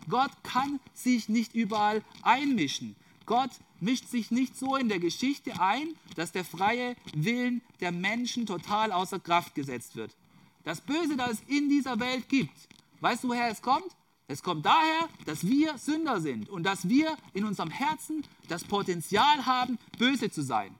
Gott 0.08 0.30
kann 0.42 0.80
sich 0.94 1.28
nicht 1.28 1.54
überall 1.54 2.02
einmischen. 2.22 2.96
Gott 3.26 3.50
mischt 3.80 4.08
sich 4.08 4.30
nicht 4.30 4.56
so 4.56 4.76
in 4.76 4.88
der 4.88 4.98
Geschichte 4.98 5.60
ein, 5.60 5.94
dass 6.16 6.32
der 6.32 6.44
freie 6.44 6.96
Willen 7.14 7.62
der 7.80 7.92
Menschen 7.92 8.46
total 8.46 8.92
außer 8.92 9.20
Kraft 9.20 9.54
gesetzt 9.54 9.96
wird. 9.96 10.16
Das 10.64 10.80
Böse, 10.80 11.16
das 11.16 11.32
es 11.32 11.42
in 11.46 11.68
dieser 11.68 11.98
Welt 12.00 12.28
gibt, 12.28 12.68
weißt 13.00 13.24
du, 13.24 13.28
woher 13.28 13.50
es 13.50 13.62
kommt? 13.62 13.96
Es 14.26 14.42
kommt 14.42 14.64
daher, 14.66 15.08
dass 15.26 15.46
wir 15.46 15.76
Sünder 15.78 16.20
sind 16.20 16.48
und 16.48 16.62
dass 16.62 16.88
wir 16.88 17.16
in 17.32 17.44
unserem 17.44 17.70
Herzen 17.70 18.24
das 18.48 18.62
Potenzial 18.62 19.46
haben, 19.46 19.78
böse 19.98 20.30
zu 20.30 20.42
sein. 20.42 20.74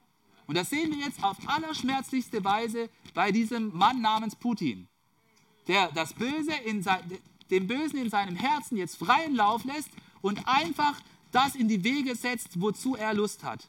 Und 0.50 0.56
das 0.56 0.68
sehen 0.68 0.90
wir 0.90 0.98
jetzt 0.98 1.22
auf 1.22 1.36
allerschmerzlichste 1.46 2.42
Weise 2.42 2.90
bei 3.14 3.30
diesem 3.30 3.72
Mann 3.72 4.00
namens 4.00 4.34
Putin, 4.34 4.88
der 5.68 5.92
das 5.92 6.12
Böse 6.12 6.52
in 6.64 6.82
sein, 6.82 6.98
dem 7.52 7.68
Bösen 7.68 8.00
in 8.00 8.10
seinem 8.10 8.34
Herzen 8.34 8.76
jetzt 8.76 8.96
freien 8.96 9.36
Lauf 9.36 9.62
lässt 9.62 9.90
und 10.22 10.48
einfach 10.48 11.00
das 11.30 11.54
in 11.54 11.68
die 11.68 11.84
Wege 11.84 12.16
setzt, 12.16 12.60
wozu 12.60 12.96
er 12.96 13.14
Lust 13.14 13.44
hat. 13.44 13.68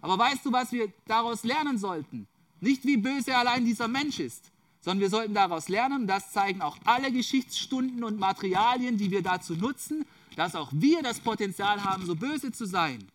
Aber 0.00 0.16
weißt 0.16 0.46
du, 0.46 0.52
was 0.52 0.70
wir 0.70 0.92
daraus 1.08 1.42
lernen 1.42 1.78
sollten? 1.78 2.28
Nicht 2.60 2.84
wie 2.84 2.96
böse 2.96 3.36
allein 3.36 3.64
dieser 3.64 3.88
Mensch 3.88 4.20
ist, 4.20 4.52
sondern 4.82 5.00
wir 5.00 5.10
sollten 5.10 5.34
daraus 5.34 5.68
lernen, 5.68 6.06
das 6.06 6.30
zeigen 6.30 6.62
auch 6.62 6.76
alle 6.84 7.10
Geschichtsstunden 7.10 8.04
und 8.04 8.20
Materialien, 8.20 8.98
die 8.98 9.10
wir 9.10 9.24
dazu 9.24 9.56
nutzen, 9.56 10.06
dass 10.36 10.54
auch 10.54 10.70
wir 10.70 11.02
das 11.02 11.18
Potenzial 11.18 11.82
haben, 11.82 12.06
so 12.06 12.14
böse 12.14 12.52
zu 12.52 12.66
sein. 12.66 13.08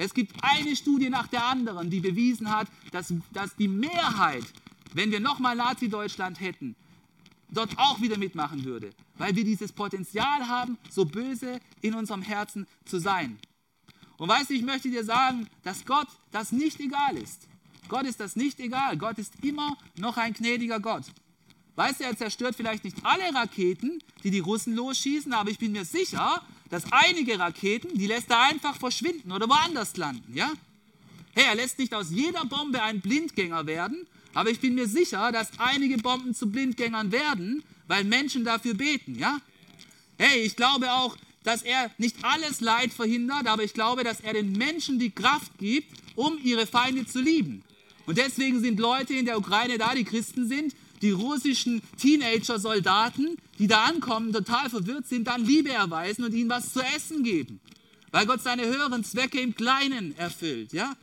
Es 0.00 0.14
gibt 0.14 0.34
eine 0.40 0.74
Studie 0.76 1.10
nach 1.10 1.26
der 1.26 1.44
anderen, 1.44 1.90
die 1.90 2.00
bewiesen 2.00 2.50
hat, 2.50 2.68
dass, 2.90 3.12
dass 3.34 3.54
die 3.56 3.68
Mehrheit, 3.68 4.44
wenn 4.94 5.10
wir 5.10 5.20
nochmal 5.20 5.54
Nazi-Deutschland 5.54 6.40
hätten, 6.40 6.74
dort 7.50 7.76
auch 7.76 8.00
wieder 8.00 8.16
mitmachen 8.16 8.64
würde, 8.64 8.92
weil 9.18 9.36
wir 9.36 9.44
dieses 9.44 9.72
Potenzial 9.72 10.48
haben, 10.48 10.78
so 10.88 11.04
böse 11.04 11.60
in 11.82 11.92
unserem 11.92 12.22
Herzen 12.22 12.66
zu 12.86 12.98
sein. 12.98 13.38
Und 14.16 14.30
weißt 14.30 14.48
du, 14.48 14.54
ich 14.54 14.62
möchte 14.62 14.88
dir 14.88 15.04
sagen, 15.04 15.46
dass 15.64 15.84
Gott 15.84 16.08
das 16.30 16.50
nicht 16.50 16.80
egal 16.80 17.18
ist. 17.18 17.46
Gott 17.88 18.06
ist 18.06 18.20
das 18.20 18.36
nicht 18.36 18.58
egal. 18.58 18.96
Gott 18.96 19.18
ist 19.18 19.34
immer 19.42 19.76
noch 19.98 20.16
ein 20.16 20.32
gnädiger 20.32 20.80
Gott. 20.80 21.04
Weißt 21.76 22.00
du, 22.00 22.04
er 22.04 22.16
zerstört 22.16 22.56
vielleicht 22.56 22.84
nicht 22.84 22.96
alle 23.02 23.34
Raketen, 23.34 23.98
die 24.24 24.30
die 24.30 24.38
Russen 24.38 24.74
losschießen, 24.74 25.34
aber 25.34 25.50
ich 25.50 25.58
bin 25.58 25.72
mir 25.72 25.84
sicher, 25.84 26.42
dass 26.70 26.84
einige 26.90 27.38
Raketen, 27.38 27.98
die 27.98 28.06
lässt 28.06 28.30
er 28.30 28.40
einfach 28.42 28.76
verschwinden 28.76 29.32
oder 29.32 29.48
woanders 29.48 29.96
landen, 29.96 30.34
ja? 30.34 30.50
Hey, 31.32 31.44
er 31.48 31.54
lässt 31.54 31.78
nicht 31.78 31.94
aus 31.94 32.10
jeder 32.10 32.44
Bombe 32.44 32.82
ein 32.82 33.00
Blindgänger 33.00 33.66
werden, 33.66 34.06
aber 34.34 34.50
ich 34.50 34.60
bin 34.60 34.74
mir 34.74 34.86
sicher, 34.86 35.32
dass 35.32 35.50
einige 35.58 35.98
Bomben 35.98 36.34
zu 36.34 36.50
Blindgängern 36.50 37.12
werden, 37.12 37.62
weil 37.88 38.04
Menschen 38.04 38.44
dafür 38.44 38.74
beten, 38.74 39.18
ja? 39.18 39.40
Hey, 40.18 40.42
ich 40.42 40.56
glaube 40.56 40.92
auch, 40.92 41.16
dass 41.42 41.62
er 41.62 41.90
nicht 41.98 42.16
alles 42.22 42.60
Leid 42.60 42.92
verhindert, 42.92 43.46
aber 43.46 43.64
ich 43.64 43.72
glaube, 43.72 44.04
dass 44.04 44.20
er 44.20 44.34
den 44.34 44.52
Menschen 44.52 44.98
die 44.98 45.10
Kraft 45.10 45.58
gibt, 45.58 45.90
um 46.14 46.38
ihre 46.42 46.66
Feinde 46.66 47.06
zu 47.06 47.20
lieben. 47.20 47.62
Und 48.06 48.18
deswegen 48.18 48.60
sind 48.60 48.78
Leute 48.78 49.14
in 49.14 49.24
der 49.24 49.38
Ukraine 49.38 49.78
da, 49.78 49.94
die 49.94 50.04
Christen 50.04 50.48
sind, 50.48 50.74
die 51.02 51.10
russischen 51.10 51.82
Teenager-Soldaten, 51.98 53.36
die 53.58 53.66
da 53.66 53.84
ankommen, 53.84 54.32
total 54.32 54.68
verwirrt 54.68 55.06
sind, 55.06 55.26
dann 55.26 55.44
Liebe 55.44 55.70
erweisen 55.70 56.24
und 56.24 56.34
ihnen 56.34 56.50
was 56.50 56.72
zu 56.72 56.80
essen 56.80 57.22
geben. 57.22 57.60
Weil 58.10 58.26
Gott 58.26 58.42
seine 58.42 58.66
höheren 58.66 59.04
Zwecke 59.04 59.40
im 59.40 59.54
Kleinen 59.54 60.16
erfüllt, 60.16 60.72
ja? 60.72 60.96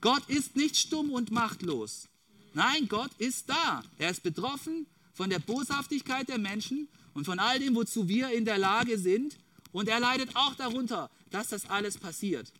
Gott 0.00 0.28
ist 0.28 0.56
nicht 0.56 0.76
stumm 0.76 1.10
und 1.10 1.30
machtlos. 1.30 2.08
Nein, 2.54 2.88
Gott 2.88 3.10
ist 3.18 3.50
da. 3.50 3.82
Er 3.98 4.10
ist 4.10 4.22
betroffen 4.22 4.86
von 5.12 5.28
der 5.28 5.38
Boshaftigkeit 5.38 6.28
der 6.28 6.38
Menschen 6.38 6.88
und 7.12 7.26
von 7.26 7.38
all 7.38 7.58
dem, 7.58 7.74
wozu 7.74 8.08
wir 8.08 8.30
in 8.30 8.44
der 8.44 8.58
Lage 8.58 8.98
sind. 8.98 9.36
Und 9.72 9.88
er 9.88 10.00
leidet 10.00 10.34
auch 10.34 10.54
darunter, 10.54 11.10
dass 11.30 11.48
das 11.48 11.68
alles 11.68 11.98
passiert. 11.98 12.52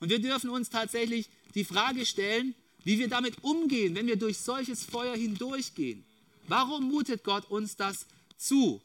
Und 0.00 0.10
wir 0.10 0.20
dürfen 0.20 0.50
uns 0.50 0.70
tatsächlich 0.70 1.30
die 1.54 1.64
Frage 1.64 2.04
stellen, 2.04 2.54
wie 2.88 2.98
wir 2.98 3.08
damit 3.08 3.44
umgehen, 3.44 3.94
wenn 3.94 4.06
wir 4.06 4.16
durch 4.16 4.38
solches 4.38 4.82
Feuer 4.82 5.14
hindurchgehen. 5.14 6.06
Warum 6.46 6.88
mutet 6.88 7.22
Gott 7.22 7.44
uns 7.50 7.76
das 7.76 8.06
zu? 8.38 8.80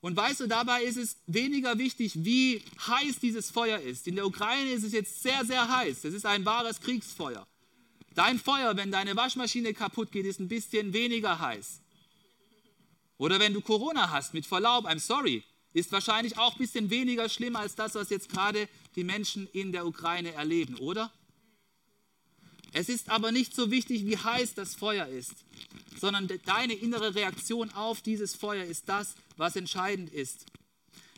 Und 0.00 0.16
weißt 0.16 0.40
du, 0.40 0.46
dabei 0.46 0.84
ist 0.84 0.96
es 0.96 1.18
weniger 1.26 1.76
wichtig, 1.76 2.24
wie 2.24 2.62
heiß 2.78 3.18
dieses 3.18 3.50
Feuer 3.50 3.78
ist. 3.78 4.08
In 4.08 4.16
der 4.16 4.26
Ukraine 4.26 4.70
ist 4.70 4.84
es 4.84 4.94
jetzt 4.94 5.22
sehr, 5.22 5.44
sehr 5.44 5.68
heiß. 5.68 6.02
Es 6.04 6.14
ist 6.14 6.24
ein 6.24 6.46
wahres 6.46 6.80
Kriegsfeuer. 6.80 7.46
Dein 8.14 8.38
Feuer, 8.38 8.74
wenn 8.78 8.90
deine 8.90 9.14
Waschmaschine 9.14 9.74
kaputt 9.74 10.10
geht, 10.12 10.24
ist 10.24 10.40
ein 10.40 10.48
bisschen 10.48 10.94
weniger 10.94 11.38
heiß. 11.38 11.82
Oder 13.18 13.38
wenn 13.38 13.52
du 13.52 13.60
Corona 13.60 14.08
hast, 14.08 14.32
mit 14.32 14.46
Verlaub, 14.46 14.86
I'm 14.86 14.98
sorry, 14.98 15.44
ist 15.74 15.92
wahrscheinlich 15.92 16.38
auch 16.38 16.52
ein 16.52 16.58
bisschen 16.58 16.88
weniger 16.88 17.28
schlimm 17.28 17.56
als 17.56 17.74
das, 17.74 17.94
was 17.96 18.08
jetzt 18.08 18.30
gerade 18.30 18.66
die 18.96 19.04
Menschen 19.04 19.46
in 19.52 19.72
der 19.72 19.86
Ukraine 19.86 20.32
erleben, 20.32 20.76
oder? 20.76 21.12
Es 22.72 22.88
ist 22.88 23.10
aber 23.10 23.32
nicht 23.32 23.54
so 23.54 23.70
wichtig, 23.70 24.06
wie 24.06 24.16
heiß 24.16 24.54
das 24.54 24.74
Feuer 24.74 25.06
ist, 25.06 25.34
sondern 25.98 26.28
deine 26.44 26.74
innere 26.74 27.14
Reaktion 27.14 27.70
auf 27.72 28.00
dieses 28.00 28.34
Feuer 28.34 28.64
ist 28.64 28.88
das, 28.88 29.14
was 29.36 29.56
entscheidend 29.56 30.12
ist. 30.12 30.46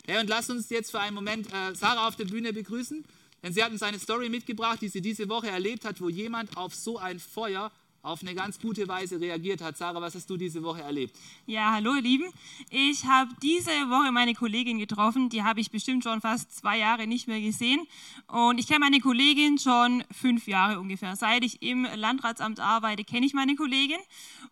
Hey, 0.06 0.20
und 0.20 0.28
lass 0.28 0.50
uns 0.50 0.70
jetzt 0.70 0.90
für 0.90 1.00
einen 1.00 1.14
Moment 1.14 1.46
äh, 1.52 1.74
Sarah 1.74 2.08
auf 2.08 2.16
der 2.16 2.24
Bühne 2.24 2.52
begrüßen. 2.52 3.04
Denn 3.42 3.52
sie 3.52 3.62
hat 3.62 3.72
uns 3.72 3.82
eine 3.82 3.98
Story 3.98 4.28
mitgebracht, 4.28 4.80
die 4.80 4.88
sie 4.88 5.00
diese 5.00 5.28
Woche 5.28 5.48
erlebt 5.48 5.84
hat, 5.84 6.00
wo 6.00 6.08
jemand 6.08 6.56
auf 6.56 6.74
so 6.74 6.98
ein 6.98 7.18
Feuer 7.18 7.72
auf 8.02 8.22
eine 8.22 8.34
ganz 8.34 8.58
gute 8.58 8.88
Weise 8.88 9.20
reagiert 9.20 9.60
hat. 9.60 9.76
Sarah, 9.76 10.00
was 10.00 10.16
hast 10.16 10.28
du 10.28 10.36
diese 10.36 10.62
Woche 10.64 10.82
erlebt? 10.82 11.16
Ja, 11.46 11.72
hallo 11.72 11.94
ihr 11.94 12.02
Lieben. 12.02 12.24
Ich 12.68 13.06
habe 13.06 13.30
diese 13.42 13.70
Woche 13.70 14.10
meine 14.10 14.34
Kollegin 14.34 14.78
getroffen, 14.78 15.28
die 15.28 15.44
habe 15.44 15.60
ich 15.60 15.70
bestimmt 15.70 16.02
schon 16.02 16.20
fast 16.20 16.52
zwei 16.52 16.78
Jahre 16.78 17.06
nicht 17.06 17.28
mehr 17.28 17.40
gesehen. 17.40 17.86
Und 18.26 18.58
ich 18.58 18.66
kenne 18.66 18.80
meine 18.80 18.98
Kollegin 18.98 19.58
schon 19.58 20.02
fünf 20.10 20.48
Jahre 20.48 20.80
ungefähr. 20.80 21.14
Seit 21.14 21.44
ich 21.44 21.62
im 21.62 21.86
Landratsamt 21.94 22.58
arbeite, 22.58 23.04
kenne 23.04 23.24
ich 23.24 23.34
meine 23.34 23.54
Kollegin. 23.54 24.00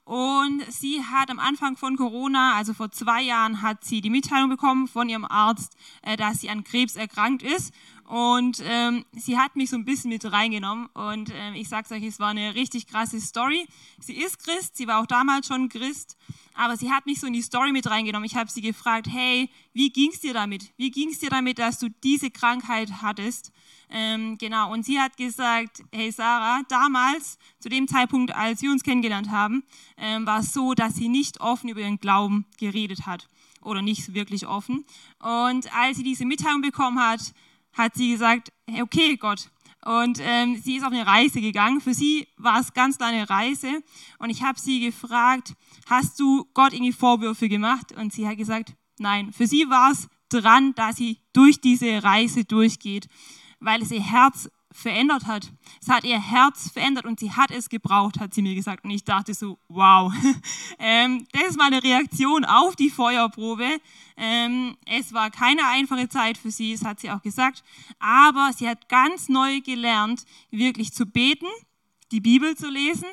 Und 0.04 0.62
sie 0.70 1.02
hat 1.02 1.28
am 1.28 1.40
Anfang 1.40 1.76
von 1.76 1.96
Corona, 1.96 2.54
also 2.54 2.72
vor 2.72 2.92
zwei 2.92 3.22
Jahren, 3.22 3.62
hat 3.62 3.82
sie 3.84 4.00
die 4.00 4.10
Mitteilung 4.10 4.48
bekommen 4.48 4.86
von 4.86 5.08
ihrem 5.08 5.24
Arzt, 5.24 5.76
äh, 6.02 6.16
dass 6.16 6.40
sie 6.40 6.50
an 6.50 6.62
Krebs 6.62 6.94
erkrankt 6.94 7.42
ist. 7.42 7.74
Und 8.10 8.60
ähm, 8.64 9.04
sie 9.12 9.38
hat 9.38 9.54
mich 9.54 9.70
so 9.70 9.76
ein 9.76 9.84
bisschen 9.84 10.10
mit 10.10 10.24
reingenommen. 10.32 10.86
Und 10.94 11.30
ähm, 11.32 11.54
ich 11.54 11.68
sag's 11.68 11.92
euch, 11.92 12.02
es 12.02 12.18
war 12.18 12.30
eine 12.30 12.56
richtig 12.56 12.88
krasse 12.88 13.20
Story. 13.20 13.68
Sie 14.00 14.14
ist 14.14 14.40
Christ, 14.40 14.76
sie 14.76 14.88
war 14.88 15.00
auch 15.00 15.06
damals 15.06 15.46
schon 15.46 15.68
Christ, 15.68 16.16
aber 16.54 16.76
sie 16.76 16.90
hat 16.90 17.06
mich 17.06 17.20
so 17.20 17.28
in 17.28 17.34
die 17.34 17.42
Story 17.42 17.70
mit 17.70 17.88
reingenommen. 17.88 18.26
Ich 18.26 18.34
habe 18.34 18.50
sie 18.50 18.62
gefragt, 18.62 19.06
hey, 19.08 19.48
wie 19.74 19.90
ging's 19.90 20.18
dir 20.18 20.34
damit? 20.34 20.72
Wie 20.76 20.90
ging's 20.90 21.20
dir 21.20 21.30
damit, 21.30 21.60
dass 21.60 21.78
du 21.78 21.88
diese 22.02 22.32
Krankheit 22.32 23.00
hattest? 23.00 23.52
Ähm, 23.88 24.38
genau, 24.38 24.72
und 24.72 24.84
sie 24.84 24.98
hat 24.98 25.16
gesagt, 25.16 25.84
hey 25.92 26.10
Sarah, 26.10 26.62
damals, 26.68 27.38
zu 27.60 27.68
dem 27.68 27.86
Zeitpunkt, 27.86 28.34
als 28.34 28.60
wir 28.60 28.72
uns 28.72 28.82
kennengelernt 28.82 29.30
haben, 29.30 29.62
ähm, 29.96 30.26
war 30.26 30.40
es 30.40 30.52
so, 30.52 30.74
dass 30.74 30.96
sie 30.96 31.08
nicht 31.08 31.40
offen 31.40 31.68
über 31.68 31.80
ihren 31.80 32.00
Glauben 32.00 32.44
geredet 32.58 33.06
hat 33.06 33.28
oder 33.62 33.82
nicht 33.82 34.14
wirklich 34.14 34.48
offen. 34.48 34.84
Und 35.20 35.72
als 35.72 35.96
sie 35.98 36.02
diese 36.02 36.24
Mitteilung 36.24 36.60
bekommen 36.60 36.98
hat, 36.98 37.20
hat 37.72 37.94
sie 37.94 38.12
gesagt, 38.12 38.52
okay 38.80 39.16
Gott. 39.16 39.50
Und 39.84 40.18
ähm, 40.20 40.60
sie 40.62 40.76
ist 40.76 40.84
auf 40.84 40.92
eine 40.92 41.06
Reise 41.06 41.40
gegangen. 41.40 41.80
Für 41.80 41.94
sie 41.94 42.28
war 42.36 42.60
es 42.60 42.74
ganz 42.74 42.98
klar 42.98 43.12
Reise. 43.30 43.82
Und 44.18 44.28
ich 44.28 44.42
habe 44.42 44.60
sie 44.60 44.80
gefragt, 44.80 45.54
hast 45.86 46.20
du 46.20 46.46
Gott 46.52 46.74
irgendwie 46.74 46.92
Vorwürfe 46.92 47.48
gemacht? 47.48 47.92
Und 47.92 48.12
sie 48.12 48.28
hat 48.28 48.36
gesagt, 48.36 48.74
nein. 48.98 49.32
Für 49.32 49.46
sie 49.46 49.70
war 49.70 49.92
es 49.92 50.08
dran, 50.28 50.74
dass 50.74 50.96
sie 50.96 51.18
durch 51.32 51.60
diese 51.60 52.02
Reise 52.02 52.44
durchgeht, 52.44 53.08
weil 53.58 53.82
es 53.82 53.90
ihr 53.90 54.02
Herz 54.02 54.50
verändert 54.72 55.26
hat. 55.26 55.52
Es 55.80 55.88
hat 55.88 56.04
ihr 56.04 56.20
Herz 56.20 56.70
verändert 56.70 57.04
und 57.04 57.20
sie 57.20 57.32
hat 57.32 57.50
es 57.50 57.68
gebraucht, 57.68 58.20
hat 58.20 58.34
sie 58.34 58.42
mir 58.42 58.54
gesagt. 58.54 58.84
Und 58.84 58.90
ich 58.90 59.04
dachte 59.04 59.34
so, 59.34 59.58
wow, 59.68 60.12
ähm, 60.78 61.26
das 61.32 61.50
ist 61.50 61.58
meine 61.58 61.82
Reaktion 61.82 62.44
auf 62.44 62.76
die 62.76 62.90
Feuerprobe. 62.90 63.78
Ähm, 64.16 64.76
es 64.86 65.12
war 65.12 65.30
keine 65.30 65.66
einfache 65.66 66.08
Zeit 66.08 66.38
für 66.38 66.50
sie, 66.50 66.72
das 66.72 66.84
hat 66.84 67.00
sie 67.00 67.10
auch 67.10 67.22
gesagt. 67.22 67.64
Aber 67.98 68.50
sie 68.56 68.68
hat 68.68 68.88
ganz 68.88 69.28
neu 69.28 69.60
gelernt, 69.60 70.24
wirklich 70.50 70.92
zu 70.92 71.06
beten, 71.06 71.46
die 72.12 72.20
Bibel 72.20 72.56
zu 72.56 72.68
lesen 72.68 73.06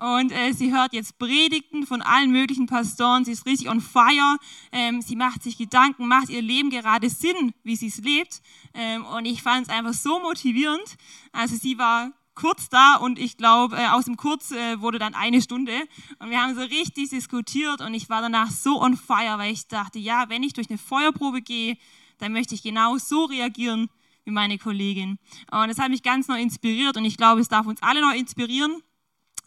und 0.00 0.32
äh, 0.32 0.52
sie 0.52 0.72
hört 0.72 0.94
jetzt 0.94 1.18
Predigten 1.18 1.86
von 1.86 2.00
allen 2.00 2.30
möglichen 2.30 2.66
Pastoren. 2.66 3.24
Sie 3.24 3.32
ist 3.32 3.44
richtig 3.44 3.68
on 3.68 3.80
fire. 3.80 4.38
Ähm, 4.72 5.02
sie 5.02 5.14
macht 5.14 5.42
sich 5.42 5.58
Gedanken, 5.58 6.08
macht 6.08 6.30
ihr 6.30 6.40
Leben 6.40 6.70
gerade 6.70 7.10
Sinn, 7.10 7.52
wie 7.64 7.76
sie 7.76 7.88
es 7.88 7.98
lebt. 7.98 8.40
Ähm, 8.72 9.04
und 9.04 9.26
ich 9.26 9.42
fand 9.42 9.66
es 9.66 9.72
einfach 9.72 9.92
so 9.92 10.18
motivierend. 10.20 10.96
Also 11.32 11.54
sie 11.56 11.76
war 11.76 12.12
kurz 12.34 12.70
da 12.70 12.96
und 12.96 13.18
ich 13.18 13.36
glaube, 13.36 13.76
äh, 13.76 13.88
aus 13.88 14.06
dem 14.06 14.16
Kurz 14.16 14.50
äh, 14.52 14.80
wurde 14.80 14.98
dann 14.98 15.14
eine 15.14 15.42
Stunde 15.42 15.74
und 16.18 16.30
wir 16.30 16.40
haben 16.40 16.54
so 16.54 16.62
richtig 16.62 17.10
diskutiert 17.10 17.82
und 17.82 17.92
ich 17.92 18.08
war 18.08 18.22
danach 18.22 18.50
so 18.50 18.80
on 18.80 18.96
fire, 18.96 19.36
weil 19.36 19.52
ich 19.52 19.68
dachte, 19.68 19.98
ja, 19.98 20.24
wenn 20.28 20.42
ich 20.42 20.54
durch 20.54 20.70
eine 20.70 20.78
Feuerprobe 20.78 21.42
gehe, 21.42 21.76
dann 22.16 22.32
möchte 22.32 22.54
ich 22.54 22.62
genau 22.62 22.96
so 22.96 23.24
reagieren 23.24 23.90
wie 24.24 24.30
meine 24.30 24.56
Kollegin. 24.56 25.18
Und 25.50 25.68
das 25.68 25.78
hat 25.78 25.90
mich 25.90 26.02
ganz 26.02 26.28
neu 26.28 26.40
inspiriert 26.40 26.96
und 26.96 27.04
ich 27.04 27.18
glaube, 27.18 27.42
es 27.42 27.48
darf 27.48 27.66
uns 27.66 27.82
alle 27.82 28.00
noch 28.00 28.14
inspirieren, 28.14 28.82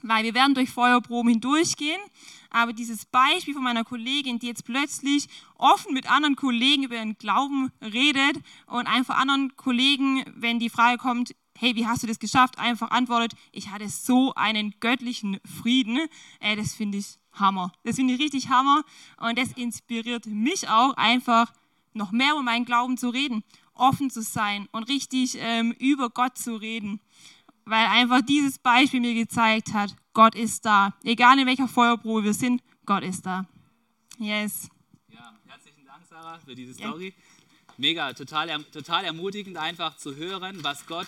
weil 0.03 0.23
wir 0.23 0.33
werden 0.33 0.53
durch 0.53 0.69
Feuerproben 0.69 1.31
hindurchgehen. 1.31 1.99
Aber 2.51 2.71
dieses 2.71 3.05
Beispiel 3.05 3.55
von 3.55 3.63
meiner 3.63 3.83
Kollegin, 3.83 4.37
die 4.37 4.47
jetzt 4.47 4.65
plötzlich 4.65 5.27
offen 5.55 5.93
mit 5.93 6.11
anderen 6.11 6.35
Kollegen 6.35 6.83
über 6.83 6.95
ihren 6.95 7.17
Glauben 7.17 7.71
redet 7.81 8.37
und 8.67 8.85
einfach 8.85 9.17
anderen 9.17 9.55
Kollegen, 9.55 10.23
wenn 10.35 10.59
die 10.59 10.69
Frage 10.69 10.99
kommt, 10.99 11.33
hey, 11.57 11.75
wie 11.75 11.87
hast 11.87 12.03
du 12.03 12.07
das 12.07 12.19
geschafft, 12.19 12.59
einfach 12.59 12.91
antwortet, 12.91 13.37
ich 13.51 13.69
hatte 13.69 13.89
so 13.89 14.33
einen 14.35 14.75
göttlichen 14.79 15.39
Frieden. 15.45 15.99
Äh, 16.39 16.55
das 16.55 16.75
finde 16.75 16.99
ich 16.99 17.17
Hammer. 17.33 17.71
Das 17.83 17.95
finde 17.95 18.13
ich 18.13 18.19
richtig 18.19 18.49
Hammer 18.49 18.83
und 19.17 19.37
das 19.37 19.51
inspiriert 19.53 20.27
mich 20.27 20.69
auch 20.69 20.95
einfach 20.95 21.51
noch 21.93 22.11
mehr 22.11 22.35
um 22.35 22.45
meinen 22.45 22.65
Glauben 22.65 22.97
zu 22.97 23.09
reden, 23.09 23.43
offen 23.73 24.09
zu 24.09 24.21
sein 24.21 24.67
und 24.71 24.87
richtig 24.89 25.37
ähm, 25.39 25.71
über 25.79 26.09
Gott 26.09 26.37
zu 26.37 26.55
reden 26.55 26.99
weil 27.65 27.85
einfach 27.87 28.21
dieses 28.21 28.59
Beispiel 28.59 28.99
mir 28.99 29.13
gezeigt 29.13 29.73
hat, 29.73 29.95
Gott 30.13 30.35
ist 30.35 30.65
da. 30.65 30.93
Egal 31.03 31.39
in 31.39 31.47
welcher 31.47 31.67
Feuerprobe 31.67 32.23
wir 32.23 32.33
sind, 32.33 32.61
Gott 32.85 33.03
ist 33.03 33.25
da. 33.25 33.45
Yes. 34.19 34.69
Ja, 35.09 35.33
herzlichen 35.47 35.85
Dank, 35.85 36.03
Sarah, 36.09 36.39
für 36.39 36.55
diese 36.55 36.73
Story. 36.73 37.13
Ja. 37.15 37.23
Mega, 37.77 38.13
total, 38.13 38.63
total 38.65 39.05
ermutigend, 39.05 39.57
einfach 39.57 39.97
zu 39.97 40.15
hören, 40.15 40.63
was 40.63 40.85
Gott. 40.85 41.07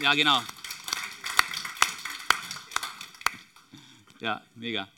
Ja, 0.00 0.14
genau. 0.14 0.42
Ja, 4.20 4.40
mega. 4.54 4.88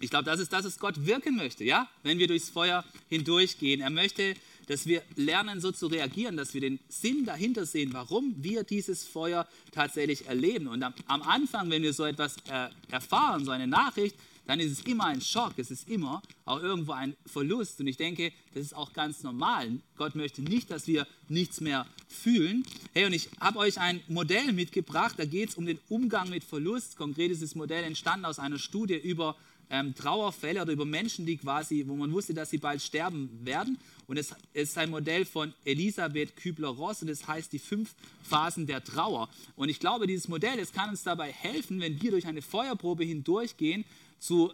Ich 0.00 0.10
glaube, 0.10 0.24
das 0.24 0.40
ist, 0.40 0.52
das 0.52 0.64
ist 0.64 0.80
Gott 0.80 1.04
wirken 1.04 1.36
möchte, 1.36 1.62
ja? 1.64 1.88
Wenn 2.02 2.18
wir 2.18 2.26
durchs 2.26 2.48
Feuer 2.48 2.84
hindurchgehen. 3.08 3.80
Er 3.80 3.90
möchte 3.90 4.34
dass 4.70 4.86
wir 4.86 5.02
lernen, 5.16 5.60
so 5.60 5.72
zu 5.72 5.88
reagieren, 5.88 6.36
dass 6.36 6.54
wir 6.54 6.60
den 6.60 6.78
Sinn 6.88 7.24
dahinter 7.24 7.66
sehen, 7.66 7.92
warum 7.92 8.36
wir 8.38 8.62
dieses 8.62 9.02
Feuer 9.02 9.48
tatsächlich 9.72 10.28
erleben. 10.28 10.68
Und 10.68 10.84
am, 10.84 10.94
am 11.06 11.22
Anfang, 11.22 11.68
wenn 11.70 11.82
wir 11.82 11.92
so 11.92 12.04
etwas 12.04 12.36
äh, 12.48 12.68
erfahren, 12.88 13.44
so 13.44 13.50
eine 13.50 13.66
Nachricht, 13.66 14.14
dann 14.46 14.60
ist 14.60 14.70
es 14.70 14.84
immer 14.84 15.06
ein 15.06 15.20
Schock, 15.20 15.54
es 15.56 15.72
ist 15.72 15.88
immer 15.88 16.22
auch 16.44 16.62
irgendwo 16.62 16.92
ein 16.92 17.16
Verlust. 17.26 17.80
Und 17.80 17.88
ich 17.88 17.96
denke, 17.96 18.32
das 18.54 18.66
ist 18.66 18.76
auch 18.76 18.92
ganz 18.92 19.24
normal. 19.24 19.80
Gott 19.96 20.14
möchte 20.14 20.40
nicht, 20.40 20.70
dass 20.70 20.86
wir 20.86 21.04
nichts 21.28 21.60
mehr 21.60 21.84
fühlen. 22.08 22.64
Hey, 22.92 23.06
und 23.06 23.12
ich 23.12 23.28
habe 23.40 23.58
euch 23.58 23.80
ein 23.80 24.00
Modell 24.06 24.52
mitgebracht, 24.52 25.16
da 25.18 25.24
geht 25.24 25.48
es 25.48 25.54
um 25.56 25.66
den 25.66 25.80
Umgang 25.88 26.30
mit 26.30 26.44
Verlust. 26.44 26.96
Konkret 26.96 27.32
ist 27.32 27.42
das 27.42 27.56
Modell 27.56 27.82
entstanden 27.82 28.24
aus 28.24 28.38
einer 28.38 28.60
Studie 28.60 28.94
über 28.94 29.34
ähm, 29.70 29.94
Trauerfälle 29.94 30.62
oder 30.62 30.72
über 30.72 30.84
Menschen, 30.84 31.24
die 31.24 31.36
quasi, 31.36 31.84
wo 31.86 31.94
man 31.94 32.12
wusste, 32.12 32.34
dass 32.34 32.50
sie 32.50 32.58
bald 32.58 32.82
sterben 32.82 33.30
werden. 33.44 33.78
Und 34.10 34.16
es 34.16 34.34
ist 34.54 34.76
ein 34.76 34.90
Modell 34.90 35.24
von 35.24 35.54
Elisabeth 35.64 36.34
Kübler-Ross 36.34 37.02
und 37.02 37.08
es 37.10 37.28
heißt 37.28 37.52
die 37.52 37.60
fünf 37.60 37.94
Phasen 38.24 38.66
der 38.66 38.82
Trauer. 38.82 39.28
Und 39.54 39.68
ich 39.68 39.78
glaube, 39.78 40.08
dieses 40.08 40.26
Modell, 40.26 40.58
es 40.58 40.72
kann 40.72 40.90
uns 40.90 41.04
dabei 41.04 41.30
helfen, 41.30 41.80
wenn 41.80 42.02
wir 42.02 42.10
durch 42.10 42.26
eine 42.26 42.42
Feuerprobe 42.42 43.04
hindurchgehen, 43.04 43.84
zu, 44.18 44.52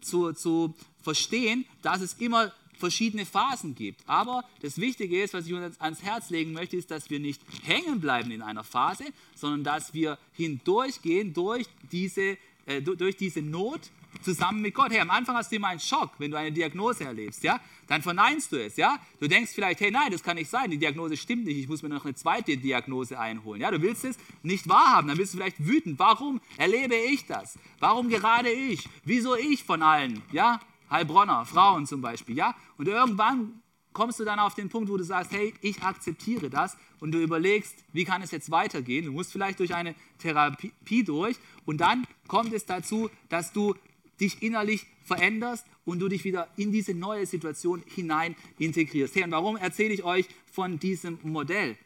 zu, 0.00 0.32
zu 0.32 0.76
verstehen, 1.02 1.64
dass 1.82 2.02
es 2.02 2.14
immer 2.20 2.52
verschiedene 2.78 3.26
Phasen 3.26 3.74
gibt. 3.74 4.00
Aber 4.06 4.44
das 4.62 4.78
Wichtige 4.78 5.20
ist, 5.20 5.34
was 5.34 5.46
ich 5.46 5.54
uns 5.54 5.80
ans 5.80 6.04
Herz 6.04 6.30
legen 6.30 6.52
möchte, 6.52 6.76
ist, 6.76 6.92
dass 6.92 7.10
wir 7.10 7.18
nicht 7.18 7.42
hängen 7.64 8.00
bleiben 8.00 8.30
in 8.30 8.42
einer 8.42 8.62
Phase, 8.62 9.06
sondern 9.34 9.64
dass 9.64 9.92
wir 9.92 10.18
hindurchgehen 10.34 11.34
durch 11.34 11.66
diese, 11.90 12.38
äh, 12.66 12.80
durch 12.80 13.16
diese 13.16 13.42
Not 13.42 13.80
zusammen 14.24 14.62
mit 14.62 14.74
Gott. 14.74 14.90
Hey, 14.90 15.00
am 15.00 15.10
Anfang 15.10 15.36
hast 15.36 15.52
du 15.52 15.56
immer 15.56 15.68
einen 15.68 15.80
Schock, 15.80 16.12
wenn 16.18 16.30
du 16.30 16.38
eine 16.38 16.50
Diagnose 16.50 17.04
erlebst, 17.04 17.44
ja? 17.44 17.60
Dann 17.86 18.02
verneinst 18.02 18.50
du 18.52 18.64
es, 18.64 18.76
ja? 18.76 18.98
Du 19.20 19.28
denkst 19.28 19.52
vielleicht, 19.54 19.80
hey, 19.80 19.90
nein, 19.90 20.10
das 20.10 20.22
kann 20.22 20.36
nicht 20.36 20.50
sein, 20.50 20.70
die 20.70 20.78
Diagnose 20.78 21.16
stimmt 21.16 21.44
nicht, 21.44 21.58
ich 21.58 21.68
muss 21.68 21.82
mir 21.82 21.90
noch 21.90 22.04
eine 22.04 22.14
zweite 22.14 22.56
Diagnose 22.56 23.18
einholen, 23.18 23.60
ja? 23.60 23.70
Du 23.70 23.80
willst 23.82 24.04
es 24.04 24.16
nicht 24.42 24.68
wahrhaben, 24.68 25.08
dann 25.08 25.16
bist 25.16 25.34
du 25.34 25.38
vielleicht 25.38 25.64
wütend. 25.64 25.98
Warum 25.98 26.40
erlebe 26.56 26.96
ich 26.96 27.26
das? 27.26 27.58
Warum 27.78 28.08
gerade 28.08 28.50
ich? 28.50 28.88
Wieso 29.04 29.36
ich 29.36 29.62
von 29.62 29.82
allen, 29.82 30.22
ja? 30.32 30.60
Heilbronner, 30.90 31.44
Frauen 31.44 31.86
zum 31.86 32.00
Beispiel, 32.00 32.36
ja? 32.36 32.54
Und 32.78 32.88
irgendwann 32.88 33.60
kommst 33.92 34.18
du 34.20 34.24
dann 34.24 34.40
auf 34.40 34.54
den 34.54 34.68
Punkt, 34.68 34.90
wo 34.90 34.96
du 34.96 35.04
sagst, 35.04 35.32
hey, 35.32 35.54
ich 35.60 35.82
akzeptiere 35.82 36.50
das 36.50 36.76
und 37.00 37.12
du 37.12 37.22
überlegst, 37.22 37.76
wie 37.92 38.04
kann 38.04 38.22
es 38.22 38.32
jetzt 38.32 38.50
weitergehen? 38.50 39.06
Du 39.06 39.12
musst 39.12 39.32
vielleicht 39.32 39.60
durch 39.60 39.74
eine 39.74 39.94
Therapie 40.18 41.04
durch 41.04 41.36
und 41.64 41.80
dann 41.80 42.06
kommt 42.26 42.52
es 42.52 42.66
dazu, 42.66 43.08
dass 43.28 43.52
du 43.52 43.74
dich 44.20 44.42
innerlich 44.42 44.86
veränderst 45.04 45.66
und 45.84 45.98
du 45.98 46.08
dich 46.08 46.24
wieder 46.24 46.48
in 46.56 46.72
diese 46.72 46.94
neue 46.94 47.26
Situation 47.26 47.82
hinein 47.94 48.36
integrierst. 48.58 49.14
Hey, 49.14 49.24
und 49.24 49.30
warum 49.32 49.56
erzähle 49.56 49.94
ich 49.94 50.04
euch 50.04 50.26
von 50.50 50.78
diesem 50.78 51.18
Modell? 51.22 51.76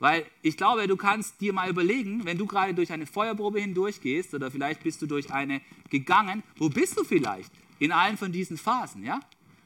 Weil 0.00 0.26
ich 0.42 0.56
glaube, 0.56 0.86
du 0.86 0.96
kannst 0.96 1.40
dir 1.40 1.52
mal 1.52 1.68
überlegen, 1.68 2.24
wenn 2.24 2.38
du 2.38 2.46
gerade 2.46 2.74
durch 2.74 2.92
eine 2.92 3.06
Feuerprobe 3.06 3.60
hindurchgehst 3.60 4.34
oder 4.34 4.50
vielleicht 4.50 4.82
bist 4.82 5.02
du 5.02 5.06
durch 5.06 5.32
eine 5.32 5.60
gegangen, 5.90 6.42
wo 6.56 6.68
bist 6.68 6.98
du 6.98 7.04
vielleicht 7.04 7.50
in 7.78 7.92
allen 7.92 8.16
von 8.16 8.32
diesen 8.32 8.56
Phasen, 8.56 9.04
ja? 9.04 9.20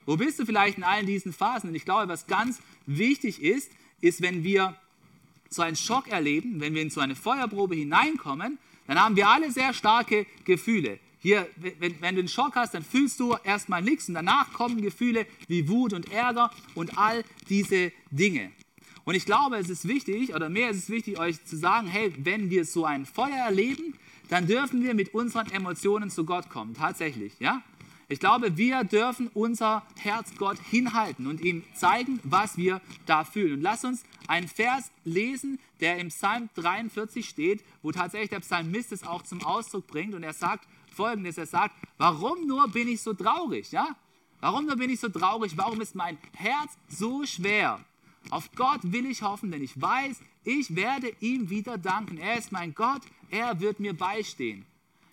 Wo 0.05 0.17
bist 0.17 0.39
du 0.39 0.47
vielleicht 0.47 0.79
in 0.79 0.85
allen 0.85 1.07
diesen 1.07 1.33
Phasen? 1.33 1.69
Und 1.71 1.77
ich 1.77 1.85
glaube, 1.85 2.09
was 2.09 2.27
ganz 2.27 2.61
wichtig 2.87 3.41
ist, 3.43 3.71
ist, 4.01 4.21
wenn 4.21 4.43
wir 4.43 4.77
so 5.49 5.63
einen 5.63 5.77
Schock 5.77 6.09
erleben, 6.09 6.61
wenn 6.61 6.75
wir 6.75 6.83
in 6.83 6.91
so 6.91 7.01
eine 7.01 7.15
Feuerprobe 7.15 7.75
hineinkommen, 7.75 8.59
dann 8.87 9.01
haben 9.01 9.17
wir 9.17 9.29
alle 9.29 9.51
sehr 9.51 9.73
starke 9.75 10.27
Gefühle. 10.45 10.99
Hier, 11.23 11.49
wenn, 11.57 12.01
wenn, 12.01 12.17
du 12.17 12.21
einen 12.21 12.29
Schock 12.29 12.57
hast, 12.57 12.75
dann 12.75 12.83
fühlst 12.83 13.21
du 13.21 13.37
erstmal 13.45 13.81
nichts 13.81 14.09
und 14.09 14.15
danach 14.15 14.53
kommen 14.53 14.83
Gefühle 14.83 15.25
wie 15.47 15.69
Wut 15.69 15.93
und 15.93 16.11
Ärger 16.13 16.51
und 16.75 16.99
all 16.99 17.25
diese 17.49 17.93
Dinge. 18.11 18.51
Und 19.05 19.15
ich 19.15 19.25
glaube, 19.25 19.57
es 19.57 19.71
ist 19.71 19.87
wichtig, 19.87 20.35
oder 20.35 20.49
mehr 20.49 20.71
ist 20.71 20.79
es 20.79 20.91
wichtig, 20.91 21.19
euch 21.19 21.45
zu 21.45 21.57
sagen, 21.57 21.87
hey, 21.87 22.13
wenn 22.19 22.51
wir 22.51 22.65
so 22.65 22.85
ein 22.85 23.07
Feuer 23.07 23.37
erleben, 23.37 23.95
dann 24.31 24.47
dürfen 24.47 24.83
wir 24.83 24.95
mit 24.95 25.15
unseren 25.15 25.51
Emotionen 25.53 26.11
zu 26.11 26.25
Gott 26.25 26.49
kommen, 26.49 26.75
tatsächlich, 26.75 27.35
ja? 27.39 27.63
Ich 28.09 28.21
glaube, 28.21 28.59
wir 28.59 28.85
dürfen 28.85 29.31
unser 29.33 29.87
Herz 29.99 30.35
Gott 30.37 30.59
hinhalten 30.71 31.27
und 31.27 31.41
ihm 31.41 31.65
zeigen, 31.75 32.21
was 32.25 32.59
wir 32.59 32.83
da 33.07 33.25
fühlen. 33.25 33.55
Und 33.55 33.63
lass 33.63 33.85
uns 33.85 34.03
einen 34.29 34.49
Vers 34.49 34.91
lesen, 35.05 35.59
der 35.81 35.99
im 35.99 36.09
Psalm 36.09 36.51
43 36.55 37.27
steht, 37.27 37.65
wo 37.81 37.91
tatsächlich 37.91 38.29
der 38.29 38.41
Psalmist 38.41 38.93
es 38.93 39.03
auch 39.03 39.23
zum 39.23 39.43
Ausdruck 39.43 39.87
bringt. 39.87 40.13
Und 40.13 40.25
er 40.25 40.35
sagt, 40.35 40.69
folgendes, 40.93 41.39
er 41.39 41.47
sagt, 41.47 41.75
warum 41.99 42.47
nur 42.47 42.69
bin 42.69 42.89
ich 42.89 43.01
so 43.01 43.15
traurig? 43.15 43.73
Ja? 43.73 43.97
Warum 44.41 44.67
nur 44.67 44.77
bin 44.77 44.91
ich 44.91 45.01
so 45.01 45.09
traurig? 45.09 45.57
Warum 45.57 45.81
ist 45.81 45.95
mein 45.95 46.19
Herz 46.35 46.77
so 46.89 47.25
schwer? 47.25 47.81
Auf 48.31 48.51
Gott 48.55 48.81
will 48.83 49.07
ich 49.07 49.23
hoffen, 49.23 49.51
denn 49.51 49.63
ich 49.63 49.81
weiß, 49.81 50.21
ich 50.45 50.75
werde 50.75 51.13
ihm 51.21 51.51
wieder 51.51 51.79
danken. 51.79 52.19
Er 52.19 52.39
ist 52.39 52.53
mein 52.53 52.75
Gott, 52.75 53.03
er 53.31 53.61
wird 53.61 53.81
mir 53.81 53.95
beistehen. 53.97 54.65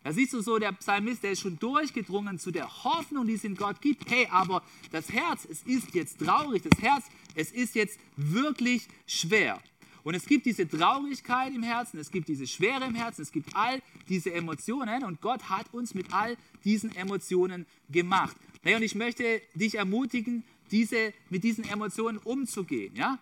Da 0.03 0.13
siehst 0.13 0.33
du 0.33 0.41
so, 0.41 0.57
der 0.57 0.71
Psalmist, 0.71 1.23
der 1.23 1.31
ist 1.31 1.41
schon 1.41 1.59
durchgedrungen 1.59 2.39
zu 2.39 2.51
der 2.51 2.83
Hoffnung, 2.83 3.27
die 3.27 3.33
es 3.33 3.43
in 3.43 3.55
Gott 3.55 3.81
gibt. 3.81 4.09
Hey, 4.09 4.27
aber 4.31 4.63
das 4.91 5.11
Herz, 5.11 5.45
es 5.45 5.61
ist 5.63 5.93
jetzt 5.93 6.19
traurig, 6.19 6.63
das 6.63 6.81
Herz, 6.81 7.05
es 7.35 7.51
ist 7.51 7.75
jetzt 7.75 7.99
wirklich 8.15 8.87
schwer. 9.05 9.61
Und 10.09 10.15
es 10.15 10.25
gibt 10.25 10.47
diese 10.47 10.67
Traurigkeit 10.67 11.53
im 11.53 11.61
Herzen, 11.61 11.99
es 11.99 12.09
gibt 12.09 12.29
diese 12.29 12.47
Schwere 12.47 12.83
im 12.85 12.95
Herzen, 12.95 13.21
es 13.21 13.31
gibt 13.31 13.55
all 13.55 13.79
diese 14.07 14.33
Emotionen 14.33 15.03
und 15.03 15.21
Gott 15.21 15.51
hat 15.51 15.71
uns 15.71 15.93
mit 15.93 16.11
all 16.11 16.35
diesen 16.63 16.95
Emotionen 16.95 17.67
gemacht. 17.91 18.35
Hey, 18.63 18.73
und 18.73 18.81
ich 18.81 18.95
möchte 18.95 19.39
dich 19.53 19.75
ermutigen, 19.75 20.43
diese, 20.71 21.13
mit 21.29 21.43
diesen 21.43 21.63
Emotionen 21.63 22.17
umzugehen. 22.17 22.95
Ja? 22.95 23.19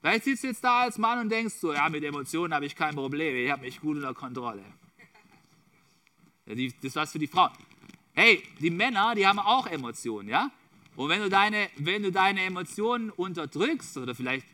Vielleicht 0.00 0.24
sitzt 0.24 0.42
du 0.42 0.46
jetzt 0.46 0.64
da 0.64 0.84
als 0.84 0.96
Mann 0.96 1.18
und 1.18 1.28
denkst 1.28 1.56
so, 1.56 1.74
ja, 1.74 1.86
mit 1.90 2.02
Emotionen 2.02 2.54
habe 2.54 2.64
ich 2.64 2.74
kein 2.74 2.94
Problem, 2.94 3.36
ich 3.36 3.50
habe 3.50 3.60
mich 3.60 3.78
gut 3.78 3.98
unter 3.98 4.14
Kontrolle. 4.14 4.64
Das 6.46 6.56
ist 6.56 6.96
was 6.96 7.12
für 7.12 7.18
die 7.18 7.26
Frauen. 7.26 7.52
Hey, 8.14 8.42
die 8.58 8.70
Männer, 8.70 9.14
die 9.14 9.26
haben 9.26 9.38
auch 9.38 9.66
Emotionen, 9.66 10.30
ja? 10.30 10.50
Und 10.96 11.10
wenn 11.10 11.20
du 11.20 11.28
deine, 11.28 11.68
wenn 11.76 12.02
du 12.02 12.10
deine 12.10 12.40
Emotionen 12.40 13.10
unterdrückst 13.10 13.98
oder 13.98 14.14
vielleicht 14.14 14.46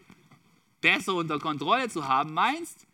besser 0.86 1.14
unter 1.14 1.40
Kontrolle 1.40 1.88
zu 1.88 2.06
haben 2.06 2.32
meinst, 2.32 2.86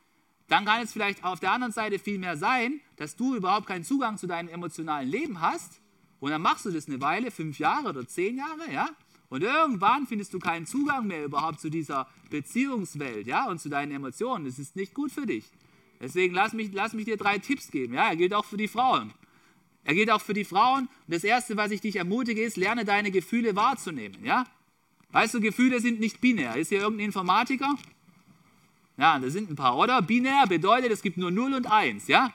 dann 0.48 0.64
kann 0.64 0.80
es 0.82 0.94
vielleicht 0.94 1.22
auf 1.24 1.40
der 1.40 1.52
anderen 1.52 1.74
Seite 1.74 1.98
viel 1.98 2.18
mehr 2.18 2.38
sein, 2.38 2.80
dass 2.96 3.16
du 3.16 3.34
überhaupt 3.34 3.66
keinen 3.66 3.84
Zugang 3.84 4.16
zu 4.16 4.26
deinem 4.26 4.48
emotionalen 4.48 5.10
Leben 5.10 5.42
hast 5.42 5.82
und 6.18 6.30
dann 6.30 6.40
machst 6.40 6.64
du 6.64 6.70
das 6.70 6.88
eine 6.88 7.02
Weile, 7.02 7.30
fünf 7.30 7.58
Jahre 7.58 7.90
oder 7.90 8.08
zehn 8.08 8.38
Jahre, 8.38 8.72
ja, 8.72 8.88
und 9.28 9.42
irgendwann 9.42 10.06
findest 10.06 10.32
du 10.32 10.38
keinen 10.38 10.64
Zugang 10.64 11.06
mehr 11.06 11.22
überhaupt 11.22 11.60
zu 11.60 11.68
dieser 11.68 12.08
Beziehungswelt, 12.30 13.26
ja, 13.26 13.46
und 13.46 13.60
zu 13.60 13.68
deinen 13.68 13.92
Emotionen. 13.92 14.46
Das 14.46 14.58
ist 14.58 14.74
nicht 14.74 14.94
gut 14.94 15.12
für 15.12 15.26
dich. 15.26 15.44
Deswegen 16.00 16.34
lass 16.34 16.54
mich, 16.54 16.72
lass 16.72 16.94
mich 16.94 17.04
dir 17.04 17.18
drei 17.18 17.38
Tipps 17.38 17.70
geben, 17.70 17.92
ja, 17.92 18.08
er 18.08 18.16
gilt 18.16 18.32
auch 18.32 18.46
für 18.46 18.56
die 18.56 18.68
Frauen. 18.68 19.12
Er 19.84 19.94
gilt 19.94 20.10
auch 20.10 20.22
für 20.22 20.34
die 20.34 20.44
Frauen. 20.44 20.88
Und 21.06 21.14
das 21.14 21.24
Erste, 21.24 21.58
was 21.58 21.70
ich 21.70 21.82
dich 21.82 21.96
ermutige, 21.96 22.42
ist, 22.42 22.56
lerne 22.56 22.86
deine 22.86 23.10
Gefühle 23.10 23.54
wahrzunehmen, 23.54 24.24
ja. 24.24 24.46
Weißt 25.12 25.34
du, 25.34 25.40
Gefühle 25.40 25.80
sind 25.80 26.00
nicht 26.00 26.20
binär. 26.20 26.56
Ist 26.56 26.68
hier 26.70 26.80
irgendein 26.80 27.06
Informatiker? 27.06 27.76
Ja, 28.96 29.18
da 29.18 29.30
sind 29.30 29.50
ein 29.50 29.56
paar, 29.56 29.76
oder? 29.76 30.02
Binär 30.02 30.46
bedeutet, 30.46 30.90
es 30.90 31.02
gibt 31.02 31.16
nur 31.16 31.30
0 31.30 31.54
und 31.54 31.70
1, 31.70 32.08
ja? 32.08 32.32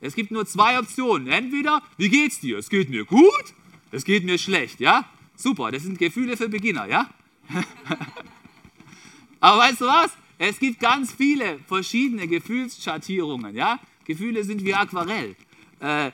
Es 0.00 0.14
gibt 0.14 0.30
nur 0.30 0.46
zwei 0.46 0.78
Optionen. 0.78 1.28
Entweder, 1.28 1.82
wie 1.96 2.08
geht's 2.08 2.40
dir? 2.40 2.58
Es 2.58 2.68
geht 2.68 2.90
mir 2.90 3.04
gut, 3.04 3.54
es 3.90 4.04
geht 4.04 4.24
mir 4.24 4.38
schlecht, 4.38 4.80
ja? 4.80 5.08
Super, 5.36 5.70
das 5.70 5.82
sind 5.82 5.98
Gefühle 5.98 6.36
für 6.36 6.48
Beginner, 6.48 6.86
ja? 6.86 7.08
Aber 9.40 9.58
weißt 9.58 9.80
du 9.80 9.86
was? 9.86 10.10
Es 10.38 10.58
gibt 10.58 10.80
ganz 10.80 11.12
viele 11.12 11.58
verschiedene 11.66 12.26
Gefühlsschattierungen. 12.26 13.54
Ja? 13.54 13.78
Gefühle 14.04 14.44
sind 14.44 14.64
wie 14.64 14.74
Aquarell. 14.74 15.36
Äh, 15.80 16.10
da 16.10 16.12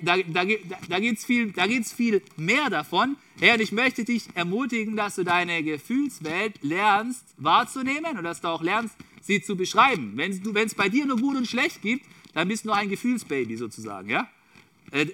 da, 0.00 0.16
da, 0.16 0.44
da 0.88 0.98
gibt 0.98 1.18
es 1.18 1.24
viel, 1.24 1.52
viel 1.84 2.22
mehr 2.36 2.70
davon. 2.70 3.16
Herr, 3.38 3.54
und 3.54 3.60
ich 3.60 3.72
möchte 3.72 4.04
dich 4.04 4.24
ermutigen, 4.34 4.96
dass 4.96 5.14
du 5.14 5.24
deine 5.24 5.62
Gefühlswelt 5.62 6.62
lernst 6.62 7.24
wahrzunehmen 7.38 8.18
und 8.18 8.24
dass 8.24 8.40
du 8.40 8.48
auch 8.48 8.62
lernst, 8.62 8.94
sie 9.22 9.40
zu 9.40 9.56
beschreiben. 9.56 10.12
Wenn 10.16 10.66
es 10.66 10.74
bei 10.74 10.88
dir 10.88 11.06
nur 11.06 11.18
gut 11.18 11.36
und 11.36 11.46
schlecht 11.46 11.82
gibt, 11.82 12.04
dann 12.34 12.48
bist 12.48 12.64
du 12.64 12.68
nur 12.68 12.76
ein 12.76 12.88
Gefühlsbaby 12.88 13.56
sozusagen. 13.56 14.08
Ja? 14.08 14.28
Äh, 14.90 15.06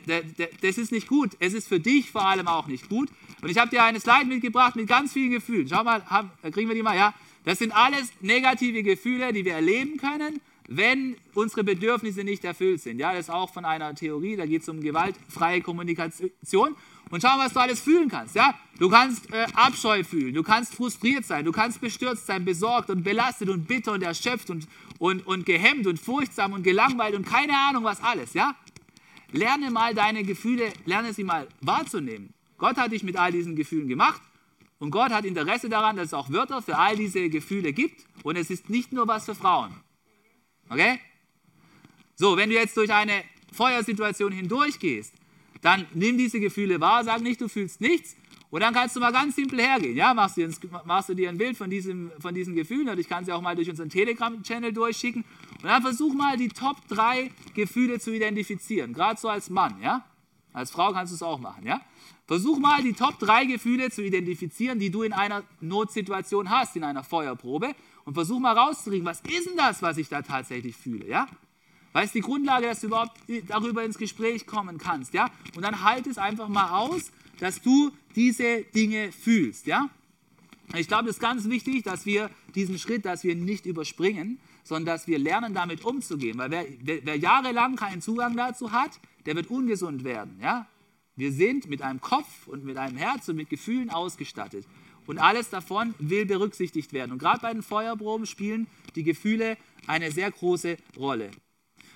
das 0.62 0.78
ist 0.78 0.92
nicht 0.92 1.06
gut. 1.06 1.36
Es 1.38 1.54
ist 1.54 1.68
für 1.68 1.80
dich 1.80 2.10
vor 2.10 2.26
allem 2.26 2.48
auch 2.48 2.66
nicht 2.66 2.88
gut. 2.88 3.08
Und 3.42 3.50
ich 3.50 3.58
habe 3.58 3.70
dir 3.70 3.84
eine 3.84 4.00
Slide 4.00 4.26
mitgebracht 4.26 4.76
mit 4.76 4.86
ganz 4.86 5.12
vielen 5.12 5.30
Gefühlen. 5.30 5.68
Schau 5.68 5.84
mal, 5.84 6.04
haben, 6.06 6.30
kriegen 6.52 6.68
wir 6.68 6.74
die 6.74 6.82
mal? 6.82 6.96
Ja, 6.96 7.14
das 7.44 7.58
sind 7.58 7.72
alles 7.72 8.12
negative 8.20 8.82
Gefühle, 8.82 9.32
die 9.32 9.44
wir 9.44 9.54
erleben 9.54 9.98
können, 9.98 10.40
wenn 10.68 11.16
unsere 11.34 11.64
Bedürfnisse 11.64 12.24
nicht 12.24 12.44
erfüllt 12.44 12.80
sind. 12.80 12.98
Ja, 12.98 13.12
das 13.12 13.26
ist 13.26 13.30
auch 13.30 13.52
von 13.52 13.64
einer 13.64 13.94
Theorie. 13.94 14.36
Da 14.36 14.46
geht 14.46 14.62
es 14.62 14.68
um 14.68 14.80
gewaltfreie 14.80 15.60
Kommunikation. 15.60 16.76
Und 17.08 17.22
schau, 17.22 17.38
was 17.38 17.52
du 17.52 17.60
alles 17.60 17.80
fühlen 17.80 18.08
kannst. 18.08 18.34
Ja, 18.34 18.54
du 18.78 18.88
kannst 18.88 19.32
äh, 19.32 19.46
Abscheu 19.54 20.02
fühlen, 20.02 20.34
du 20.34 20.42
kannst 20.42 20.74
frustriert 20.74 21.24
sein, 21.24 21.44
du 21.44 21.52
kannst 21.52 21.80
bestürzt 21.80 22.26
sein, 22.26 22.44
besorgt 22.44 22.90
und 22.90 23.04
belastet 23.04 23.48
und 23.48 23.68
bitter 23.68 23.92
und 23.92 24.02
erschöpft 24.02 24.50
und, 24.50 24.66
und, 24.98 25.24
und 25.24 25.46
gehemmt 25.46 25.86
und 25.86 26.00
furchtsam 26.00 26.52
und 26.52 26.64
gelangweilt 26.64 27.14
und 27.14 27.24
keine 27.24 27.52
Ahnung 27.52 27.84
was 27.84 28.02
alles. 28.02 28.34
Ja, 28.34 28.56
lerne 29.30 29.70
mal 29.70 29.94
deine 29.94 30.24
Gefühle, 30.24 30.72
lerne 30.84 31.12
sie 31.12 31.22
mal 31.22 31.46
wahrzunehmen. 31.60 32.34
Gott 32.58 32.76
hat 32.76 32.90
dich 32.90 33.04
mit 33.04 33.16
all 33.16 33.30
diesen 33.30 33.54
Gefühlen 33.54 33.86
gemacht 33.86 34.20
und 34.80 34.90
Gott 34.90 35.12
hat 35.12 35.24
Interesse 35.24 35.68
daran, 35.68 35.94
dass 35.94 36.06
es 36.06 36.14
auch 36.14 36.30
Wörter 36.30 36.60
für 36.60 36.76
all 36.76 36.96
diese 36.96 37.28
Gefühle 37.28 37.72
gibt 37.72 38.04
und 38.24 38.34
es 38.34 38.50
ist 38.50 38.68
nicht 38.68 38.92
nur 38.92 39.06
was 39.06 39.26
für 39.26 39.36
Frauen. 39.36 39.72
Okay? 40.68 41.00
So, 42.14 42.36
wenn 42.36 42.50
du 42.50 42.56
jetzt 42.56 42.76
durch 42.76 42.92
eine 42.92 43.24
Feuersituation 43.52 44.32
hindurchgehst, 44.32 45.14
dann 45.62 45.86
nimm 45.94 46.18
diese 46.18 46.40
Gefühle 46.40 46.80
wahr, 46.80 47.04
sag 47.04 47.20
nicht, 47.22 47.40
du 47.40 47.48
fühlst 47.48 47.80
nichts 47.80 48.16
und 48.50 48.60
dann 48.60 48.72
kannst 48.72 48.96
du 48.96 49.00
mal 49.00 49.12
ganz 49.12 49.36
simpel 49.36 49.60
hergehen. 49.60 49.96
Ja, 49.96 50.14
machst, 50.14 50.36
du, 50.36 50.48
machst 50.84 51.08
du 51.08 51.14
dir 51.14 51.28
ein 51.28 51.38
Bild 51.38 51.56
von, 51.56 51.68
diesem, 51.68 52.12
von 52.20 52.34
diesen 52.34 52.54
Gefühlen 52.54 52.88
und 52.88 52.98
ich 52.98 53.08
kann 53.08 53.24
sie 53.24 53.32
auch 53.32 53.40
mal 53.40 53.56
durch 53.56 53.68
unseren 53.68 53.90
Telegram-Channel 53.90 54.72
durchschicken 54.72 55.24
und 55.62 55.64
dann 55.64 55.82
versuch 55.82 56.14
mal 56.14 56.36
die 56.36 56.48
Top 56.48 56.76
3 56.88 57.30
Gefühle 57.54 57.98
zu 57.98 58.14
identifizieren, 58.14 58.92
gerade 58.92 59.20
so 59.20 59.28
als 59.28 59.50
Mann. 59.50 59.80
Ja? 59.82 60.04
Als 60.52 60.70
Frau 60.70 60.92
kannst 60.92 61.12
du 61.12 61.16
es 61.16 61.22
auch 61.22 61.38
machen. 61.38 61.66
Ja? 61.66 61.80
Versuch 62.26 62.58
mal 62.58 62.82
die 62.82 62.92
Top 62.92 63.18
3 63.18 63.44
Gefühle 63.44 63.90
zu 63.90 64.02
identifizieren, 64.02 64.78
die 64.78 64.90
du 64.90 65.02
in 65.02 65.12
einer 65.12 65.42
Notsituation 65.60 66.48
hast, 66.50 66.76
in 66.76 66.84
einer 66.84 67.04
Feuerprobe. 67.04 67.74
Und 68.06 68.14
versuch 68.14 68.38
mal 68.38 68.56
rauszukriegen, 68.56 69.04
was 69.04 69.20
ist 69.20 69.48
denn 69.48 69.56
das, 69.56 69.82
was 69.82 69.98
ich 69.98 70.08
da 70.08 70.22
tatsächlich 70.22 70.76
fühle. 70.76 71.06
Ja? 71.08 71.26
Weil 71.92 72.06
es 72.06 72.12
die 72.12 72.20
Grundlage, 72.20 72.66
dass 72.66 72.80
du 72.80 72.86
überhaupt 72.86 73.20
darüber 73.48 73.82
ins 73.84 73.98
Gespräch 73.98 74.46
kommen 74.46 74.78
kannst. 74.78 75.12
Ja? 75.12 75.28
Und 75.56 75.62
dann 75.62 75.82
halt 75.82 76.06
es 76.06 76.16
einfach 76.16 76.48
mal 76.48 76.70
aus, 76.70 77.10
dass 77.40 77.60
du 77.60 77.90
diese 78.14 78.62
Dinge 78.62 79.10
fühlst. 79.10 79.66
Ja? 79.66 79.90
Ich 80.76 80.86
glaube, 80.86 81.10
es 81.10 81.16
ist 81.16 81.20
ganz 81.20 81.48
wichtig, 81.48 81.82
dass 81.82 82.06
wir 82.06 82.30
diesen 82.54 82.78
Schritt, 82.78 83.04
dass 83.04 83.24
wir 83.24 83.34
nicht 83.34 83.66
überspringen, 83.66 84.38
sondern 84.62 84.94
dass 84.94 85.08
wir 85.08 85.18
lernen, 85.18 85.52
damit 85.52 85.84
umzugehen. 85.84 86.38
Weil 86.38 86.50
wer, 86.52 86.64
wer, 86.80 87.04
wer 87.04 87.16
jahrelang 87.16 87.74
keinen 87.74 88.02
Zugang 88.02 88.36
dazu 88.36 88.70
hat, 88.70 89.00
der 89.26 89.34
wird 89.34 89.50
ungesund 89.50 90.04
werden. 90.04 90.38
Ja? 90.40 90.68
Wir 91.16 91.32
sind 91.32 91.68
mit 91.68 91.82
einem 91.82 92.00
Kopf 92.00 92.46
und 92.46 92.64
mit 92.64 92.76
einem 92.76 92.98
Herz 92.98 93.28
und 93.28 93.36
mit 93.36 93.50
Gefühlen 93.50 93.90
ausgestattet. 93.90 94.64
Und 95.06 95.18
alles 95.18 95.50
davon 95.50 95.94
will 95.98 96.26
berücksichtigt 96.26 96.92
werden. 96.92 97.12
Und 97.12 97.18
gerade 97.18 97.40
bei 97.40 97.52
den 97.52 97.62
Feuerproben 97.62 98.26
spielen 98.26 98.66
die 98.94 99.04
Gefühle 99.04 99.56
eine 99.86 100.10
sehr 100.10 100.30
große 100.30 100.76
Rolle. 100.96 101.30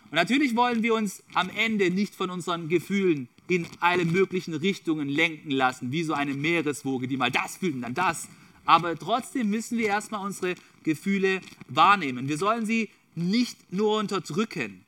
Und 0.05 0.17
natürlich 0.17 0.57
wollen 0.57 0.83
wir 0.83 0.95
uns 0.95 1.23
am 1.35 1.51
Ende 1.51 1.91
nicht 1.91 2.15
von 2.15 2.31
unseren 2.31 2.69
Gefühlen 2.69 3.29
in 3.49 3.67
alle 3.81 4.05
möglichen 4.05 4.55
Richtungen 4.55 5.09
lenken 5.09 5.51
lassen, 5.51 5.93
wie 5.93 6.05
so 6.05 6.15
eine 6.15 6.35
Meereswoge, 6.35 7.09
die 7.09 7.17
mal 7.17 7.31
das 7.31 7.57
fühlt 7.57 7.75
und 7.75 7.83
dann 7.83 7.95
das. 7.95 8.29
Aber 8.65 8.97
trotzdem 8.97 9.51
müssen 9.51 9.79
wir 9.79 9.87
erstmal 9.87 10.25
unsere 10.25 10.55
Gefühle 10.85 11.41
wahrnehmen. 11.69 12.29
Wir 12.29 12.39
sollen 12.39 12.67
sie 12.67 12.91
nicht 13.15 13.73
nur 13.73 13.99
unterdrücken. 13.99 14.85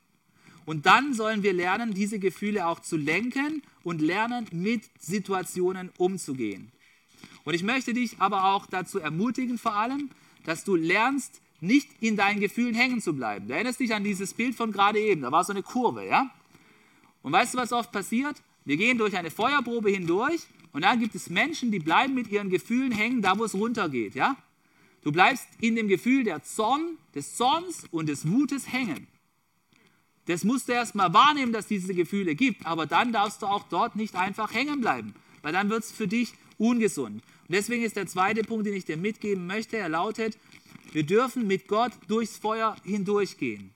Und 0.65 0.85
dann 0.85 1.13
sollen 1.13 1.43
wir 1.43 1.53
lernen, 1.53 1.93
diese 1.93 2.19
Gefühle 2.19 2.67
auch 2.67 2.79
zu 2.79 2.95
lenken 2.95 3.61
und 3.83 4.01
lernen, 4.01 4.47
mit 4.51 4.83
Situationen 4.99 5.89
umzugehen. 5.97 6.71
Und 7.45 7.53
ich 7.53 7.63
möchte 7.63 7.93
dich 7.93 8.19
aber 8.19 8.53
auch 8.53 8.65
dazu 8.65 8.99
ermutigen, 8.99 9.57
vor 9.57 9.75
allem, 9.75 10.09
dass 10.45 10.63
du 10.63 10.75
lernst, 10.75 11.41
nicht 11.63 11.89
in 12.01 12.17
deinen 12.17 12.41
Gefühlen 12.41 12.75
hängen 12.75 13.01
zu 13.01 13.13
bleiben. 13.13 13.47
Du 13.47 13.53
erinnerst 13.53 13.79
dich 13.79 13.95
an 13.95 14.03
dieses 14.03 14.33
Bild 14.33 14.53
von 14.53 14.73
gerade 14.73 14.99
eben, 14.99 15.21
da 15.21 15.31
war 15.31 15.43
so 15.45 15.53
eine 15.53 15.63
Kurve, 15.63 16.05
ja? 16.05 16.29
Und 17.21 17.31
weißt 17.31 17.53
du, 17.53 17.57
was 17.57 17.71
oft 17.71 17.91
passiert? 17.93 18.35
Wir 18.65 18.75
gehen 18.75 18.97
durch 18.97 19.15
eine 19.15 19.31
Feuerprobe 19.31 19.89
hindurch 19.89 20.41
und 20.73 20.83
dann 20.83 20.99
gibt 20.99 21.15
es 21.15 21.29
Menschen, 21.29 21.71
die 21.71 21.79
bleiben 21.79 22.13
mit 22.13 22.27
ihren 22.27 22.49
Gefühlen 22.49 22.91
hängen, 22.91 23.21
da 23.21 23.37
wo 23.39 23.45
es 23.45 23.53
runtergeht, 23.53 24.13
ja? 24.13 24.35
Du 25.03 25.11
bleibst 25.11 25.47
in 25.61 25.75
dem 25.75 25.87
Gefühl 25.87 26.25
der 26.25 26.43
Zorn, 26.43 26.97
des 27.15 27.35
Zorns 27.35 27.85
und 27.91 28.07
des 28.07 28.29
Wutes 28.29 28.71
hängen. 28.71 29.07
Das 30.25 30.43
musst 30.43 30.67
du 30.67 30.73
erst 30.73 30.95
mal 30.95 31.13
wahrnehmen, 31.13 31.51
dass 31.51 31.65
es 31.65 31.69
diese 31.69 31.93
Gefühle 31.93 32.35
gibt, 32.35 32.65
aber 32.65 32.85
dann 32.85 33.11
darfst 33.11 33.41
du 33.41 33.45
auch 33.45 33.63
dort 33.69 33.95
nicht 33.95 34.15
einfach 34.15 34.53
hängen 34.53 34.81
bleiben, 34.81 35.13
weil 35.41 35.53
dann 35.53 35.69
wird 35.69 35.83
es 35.83 35.91
für 35.91 36.07
dich 36.07 36.33
ungesund. 36.57 37.21
Und 37.47 37.55
deswegen 37.55 37.83
ist 37.83 37.95
der 37.95 38.07
zweite 38.07 38.43
Punkt, 38.43 38.65
den 38.65 38.73
ich 38.73 38.85
dir 38.85 38.97
mitgeben 38.97 39.47
möchte, 39.47 39.77
er 39.77 39.89
lautet, 39.89 40.37
wir 40.91 41.03
dürfen 41.03 41.47
mit 41.47 41.67
Gott 41.67 41.91
durchs 42.07 42.37
Feuer 42.37 42.75
hindurchgehen. 42.83 43.73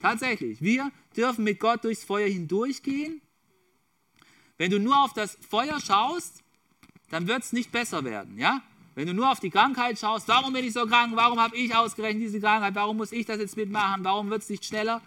Tatsächlich, 0.00 0.60
wir 0.60 0.90
dürfen 1.16 1.44
mit 1.44 1.60
Gott 1.60 1.84
durchs 1.84 2.04
Feuer 2.04 2.28
hindurchgehen. 2.28 3.20
Wenn 4.58 4.70
du 4.70 4.78
nur 4.78 5.02
auf 5.02 5.12
das 5.12 5.38
Feuer 5.48 5.80
schaust, 5.80 6.42
dann 7.10 7.26
wird 7.26 7.42
es 7.42 7.52
nicht 7.52 7.72
besser 7.72 8.04
werden, 8.04 8.38
ja? 8.38 8.62
Wenn 8.94 9.06
du 9.06 9.14
nur 9.14 9.30
auf 9.30 9.40
die 9.40 9.50
Krankheit 9.50 9.98
schaust, 9.98 10.28
warum 10.28 10.52
bin 10.52 10.64
ich 10.64 10.74
so 10.74 10.86
krank, 10.86 11.12
warum 11.14 11.40
habe 11.40 11.56
ich 11.56 11.74
ausgerechnet 11.74 12.24
diese 12.24 12.40
Krankheit, 12.40 12.74
warum 12.74 12.98
muss 12.98 13.10
ich 13.12 13.24
das 13.24 13.38
jetzt 13.38 13.56
mitmachen, 13.56 14.04
warum 14.04 14.28
wird 14.28 14.42
es 14.42 14.50
nicht 14.50 14.64
schneller, 14.64 15.00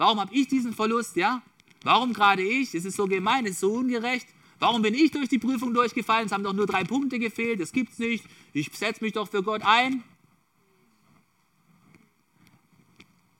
Warum 0.00 0.18
habe 0.18 0.34
ich 0.34 0.48
diesen 0.48 0.72
Verlust? 0.72 1.14
Ja? 1.16 1.42
Warum 1.82 2.14
gerade 2.14 2.42
ich? 2.42 2.74
Es 2.74 2.86
ist 2.86 2.96
so 2.96 3.04
gemein, 3.04 3.44
es 3.44 3.52
ist 3.52 3.60
so 3.60 3.74
ungerecht. 3.74 4.26
Warum 4.60 4.82
bin 4.82 4.94
ich 4.94 5.10
durch 5.10 5.28
die 5.28 5.38
Prüfung 5.38 5.74
durchgefallen? 5.74 6.26
Es 6.26 6.32
haben 6.32 6.44
doch 6.44 6.52
nur 6.52 6.66
drei 6.66 6.84
Punkte 6.84 7.18
gefehlt. 7.18 7.60
Das 7.60 7.72
gibt 7.72 7.92
es 7.92 7.98
nicht. 7.98 8.24
Ich 8.52 8.70
setze 8.72 9.02
mich 9.02 9.14
doch 9.14 9.28
für 9.28 9.42
Gott 9.42 9.62
ein. 9.64 10.04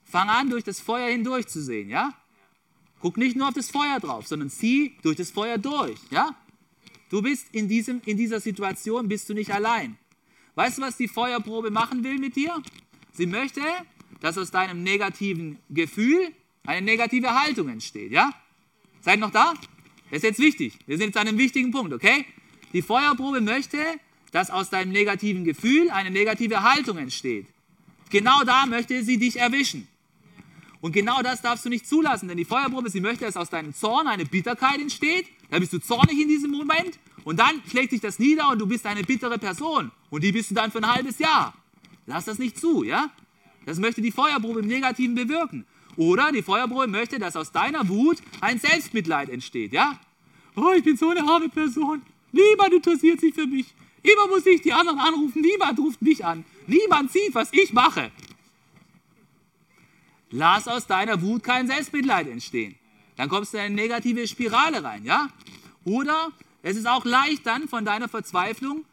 Fang 0.03 0.27
an, 0.27 0.49
durch 0.49 0.63
das 0.63 0.81
Feuer 0.81 1.09
hindurch 1.09 1.47
zu 1.47 1.61
sehen, 1.61 1.89
ja? 1.89 2.13
Guck 2.99 3.17
nicht 3.17 3.37
nur 3.37 3.47
auf 3.47 3.53
das 3.53 3.69
Feuer 3.69 3.99
drauf, 3.99 4.27
sondern 4.27 4.49
zieh 4.49 4.97
durch 5.03 5.15
das 5.15 5.31
Feuer 5.31 5.57
durch, 5.57 5.99
ja? 6.09 6.35
Du 7.09 7.21
bist 7.21 7.47
in, 7.53 7.67
diesem, 7.67 8.01
in 8.05 8.17
dieser 8.17 8.39
Situation, 8.39 9.07
bist 9.07 9.29
du 9.29 9.33
nicht 9.33 9.53
allein. 9.53 9.97
Weißt 10.55 10.79
du, 10.79 10.81
was 10.81 10.97
die 10.97 11.07
Feuerprobe 11.07 11.71
machen 11.71 12.03
will 12.03 12.17
mit 12.17 12.35
dir? 12.35 12.61
Sie 13.13 13.25
möchte, 13.25 13.61
dass 14.21 14.37
aus 14.37 14.51
deinem 14.51 14.83
negativen 14.83 15.59
Gefühl 15.69 16.33
eine 16.65 16.85
negative 16.85 17.39
Haltung 17.39 17.69
entsteht. 17.69 18.11
Ja? 18.11 18.33
Seid 19.01 19.19
noch 19.19 19.31
da? 19.31 19.53
Das 20.11 20.17
ist 20.17 20.23
jetzt 20.23 20.39
wichtig. 20.39 20.77
Wir 20.85 20.97
sind 20.97 21.07
jetzt 21.07 21.17
an 21.17 21.27
einem 21.27 21.37
wichtigen 21.37 21.71
Punkt, 21.71 21.93
okay? 21.93 22.25
Die 22.73 22.81
Feuerprobe 22.81 23.41
möchte, 23.41 23.77
dass 24.31 24.49
aus 24.49 24.69
deinem 24.69 24.91
negativen 24.91 25.45
Gefühl 25.45 25.89
eine 25.89 26.11
negative 26.11 26.63
Haltung 26.63 26.97
entsteht. 26.97 27.47
Genau 28.09 28.43
da 28.43 28.65
möchte 28.65 29.03
sie 29.03 29.17
dich 29.17 29.37
erwischen. 29.37 29.87
Und 30.81 30.91
genau 30.91 31.21
das 31.21 31.41
darfst 31.41 31.63
du 31.63 31.69
nicht 31.69 31.87
zulassen, 31.87 32.27
denn 32.27 32.37
die 32.37 32.45
Feuerprobe, 32.45 32.89
sie 32.89 32.99
möchte, 32.99 33.23
dass 33.23 33.37
aus 33.37 33.49
deinem 33.49 33.73
Zorn 33.73 34.07
eine 34.07 34.25
Bitterkeit 34.25 34.81
entsteht. 34.81 35.27
Da 35.49 35.59
bist 35.59 35.71
du 35.71 35.79
zornig 35.79 36.19
in 36.19 36.27
diesem 36.27 36.51
Moment 36.51 36.99
und 37.23 37.39
dann 37.39 37.61
schlägt 37.69 37.91
sich 37.91 38.01
das 38.01 38.19
nieder 38.19 38.49
und 38.49 38.59
du 38.59 38.65
bist 38.65 38.85
eine 38.85 39.03
bittere 39.03 39.37
Person. 39.37 39.91
Und 40.09 40.23
die 40.23 40.33
bist 40.33 40.51
du 40.51 40.55
dann 40.55 40.71
für 40.71 40.79
ein 40.79 40.91
halbes 40.91 41.19
Jahr. 41.19 41.53
Lass 42.05 42.25
das 42.25 42.37
nicht 42.37 42.59
zu, 42.59 42.83
ja? 42.83 43.11
Das 43.65 43.79
möchte 43.79 44.01
die 44.01 44.11
Feuerprobe 44.11 44.59
im 44.59 44.67
Negativen 44.67 45.15
bewirken. 45.15 45.65
Oder 45.97 46.31
die 46.31 46.41
Feuerprobe 46.41 46.87
möchte, 46.87 47.19
dass 47.19 47.35
aus 47.35 47.51
deiner 47.51 47.87
Wut 47.87 48.17
ein 48.39 48.59
Selbstmitleid 48.59 49.29
entsteht, 49.29 49.73
ja? 49.73 49.99
Oh, 50.55 50.71
ich 50.75 50.83
bin 50.83 50.97
so 50.97 51.09
eine 51.09 51.21
arme 51.21 51.49
Person. 51.49 52.01
Niemand 52.31 52.73
interessiert 52.73 53.19
sich 53.19 53.33
für 53.33 53.47
mich. 53.47 53.73
Immer 54.03 54.27
muss 54.27 54.45
ich 54.45 54.61
die 54.61 54.73
anderen 54.73 54.99
anrufen. 54.99 55.41
Niemand 55.41 55.79
ruft 55.79 56.01
mich 56.01 56.25
an. 56.25 56.43
Niemand 56.67 57.11
sieht, 57.11 57.33
was 57.33 57.51
ich 57.53 57.71
mache. 57.73 58.11
Lass 60.31 60.67
aus 60.67 60.87
deiner 60.87 61.21
Wut 61.21 61.43
kein 61.43 61.67
Selbstmitleid 61.67 62.27
entstehen. 62.27 62.75
Dann 63.17 63.29
kommst 63.29 63.53
du 63.53 63.57
in 63.57 63.63
eine 63.63 63.75
negative 63.75 64.27
Spirale 64.27 64.83
rein, 64.83 65.03
ja? 65.03 65.29
Oder 65.83 66.31
es 66.63 66.77
ist 66.77 66.87
auch 66.87 67.05
leicht 67.05 67.45
dann 67.45 67.67
von 67.67 67.85
deiner 67.85 68.07
Verzweiflung 68.07 68.85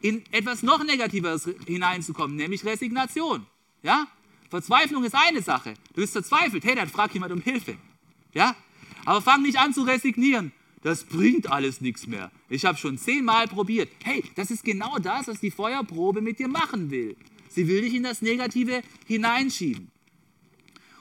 in 0.00 0.24
etwas 0.32 0.62
noch 0.62 0.82
Negativeres 0.84 1.48
hineinzukommen, 1.66 2.36
nämlich 2.36 2.64
Resignation. 2.64 3.46
Ja? 3.82 4.06
Verzweiflung 4.48 5.04
ist 5.04 5.14
eine 5.14 5.42
Sache. 5.42 5.74
Du 5.94 6.00
bist 6.00 6.12
verzweifelt. 6.12 6.64
Hey, 6.64 6.74
dann 6.74 6.88
frag 6.88 7.12
jemand 7.12 7.32
um 7.32 7.40
Hilfe. 7.40 7.76
Ja? 8.32 8.56
Aber 9.04 9.20
fang 9.20 9.42
nicht 9.42 9.58
an 9.58 9.74
zu 9.74 9.82
resignieren. 9.82 10.52
Das 10.82 11.04
bringt 11.04 11.50
alles 11.50 11.80
nichts 11.80 12.06
mehr. 12.06 12.30
Ich 12.48 12.64
habe 12.64 12.78
schon 12.78 12.98
zehnmal 12.98 13.48
probiert. 13.48 13.90
Hey, 14.04 14.22
das 14.36 14.50
ist 14.50 14.64
genau 14.64 14.98
das, 14.98 15.26
was 15.26 15.40
die 15.40 15.50
Feuerprobe 15.50 16.20
mit 16.20 16.38
dir 16.38 16.48
machen 16.48 16.90
will. 16.90 17.16
Sie 17.48 17.66
will 17.66 17.82
dich 17.82 17.94
in 17.94 18.04
das 18.04 18.22
Negative 18.22 18.82
hineinschieben. 19.06 19.90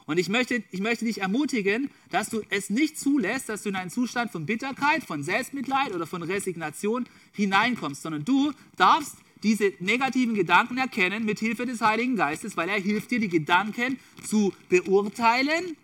Und 0.06 0.18
ich 0.18 0.30
möchte, 0.30 0.64
ich 0.72 0.80
möchte 0.80 1.04
dich 1.04 1.22
ermutigen, 1.22 1.92
dass 2.10 2.30
du 2.30 2.42
es 2.50 2.70
nicht 2.70 2.98
zulässt, 2.98 3.50
dass 3.50 3.64
du 3.64 3.70
in 3.70 3.76
einen 3.76 3.90
Zustand 3.90 4.32
von 4.32 4.46
Bitterkeit, 4.46 5.04
von 5.04 5.22
Selbstmitleid 5.22 5.94
oder 5.94 6.08
von 6.08 6.24
Resignation 6.24 7.06
hineinkommst, 7.34 8.04
sondern 8.04 8.24
du 8.24 8.54
darfst 8.78 9.18
diese 9.44 9.74
negativen 9.80 10.36
Gedanken 10.36 10.78
erkennen 10.78 11.26
mit 11.26 11.40
Hilfe 11.40 11.66
des 11.66 11.82
Heiligen 11.82 12.16
Geistes, 12.16 12.58
weil 12.58 12.70
er 12.70 12.80
hilft 12.80 13.12
dir, 13.12 13.20
die 13.20 13.30
Gedanken 13.30 14.00
zu 14.26 14.54
beurteilen. 14.70 15.78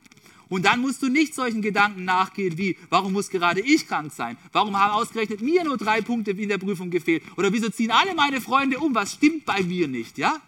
Und 0.50 0.66
dann 0.66 0.82
musst 0.82 1.02
du 1.02 1.10
nicht 1.10 1.34
solchen 1.34 1.62
Gedanken 1.62 2.06
nachgehen 2.06 2.58
wie, 2.58 2.78
warum 2.90 3.14
muss 3.14 3.30
gerade 3.30 3.62
ich 3.62 3.88
krank 3.88 4.12
sein? 4.12 4.38
Warum 4.52 4.80
haben 4.80 4.92
ausgerechnet 4.92 5.42
mir 5.42 5.64
nur 5.64 5.78
drei 5.78 6.02
Punkte 6.02 6.32
in 6.32 6.50
der 6.50 6.58
Prüfung 6.58 6.92
gefehlt? 6.92 7.24
Oder 7.38 7.52
wieso 7.52 7.70
ziehen 7.70 7.92
alle 7.92 8.14
meine 8.14 8.40
Freunde 8.42 8.80
um? 8.80 8.94
Was 8.94 9.14
stimmt 9.14 9.46
bei 9.46 9.64
mir 9.64 9.88
nicht? 9.88 10.18
Ja? 10.18 10.42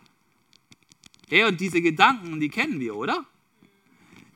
Hey, 1.28 1.46
und 1.46 1.60
diese 1.60 1.82
Gedanken, 1.82 2.40
die 2.40 2.50
kennen 2.50 2.80
wir, 2.80 2.96
oder? 2.96 3.26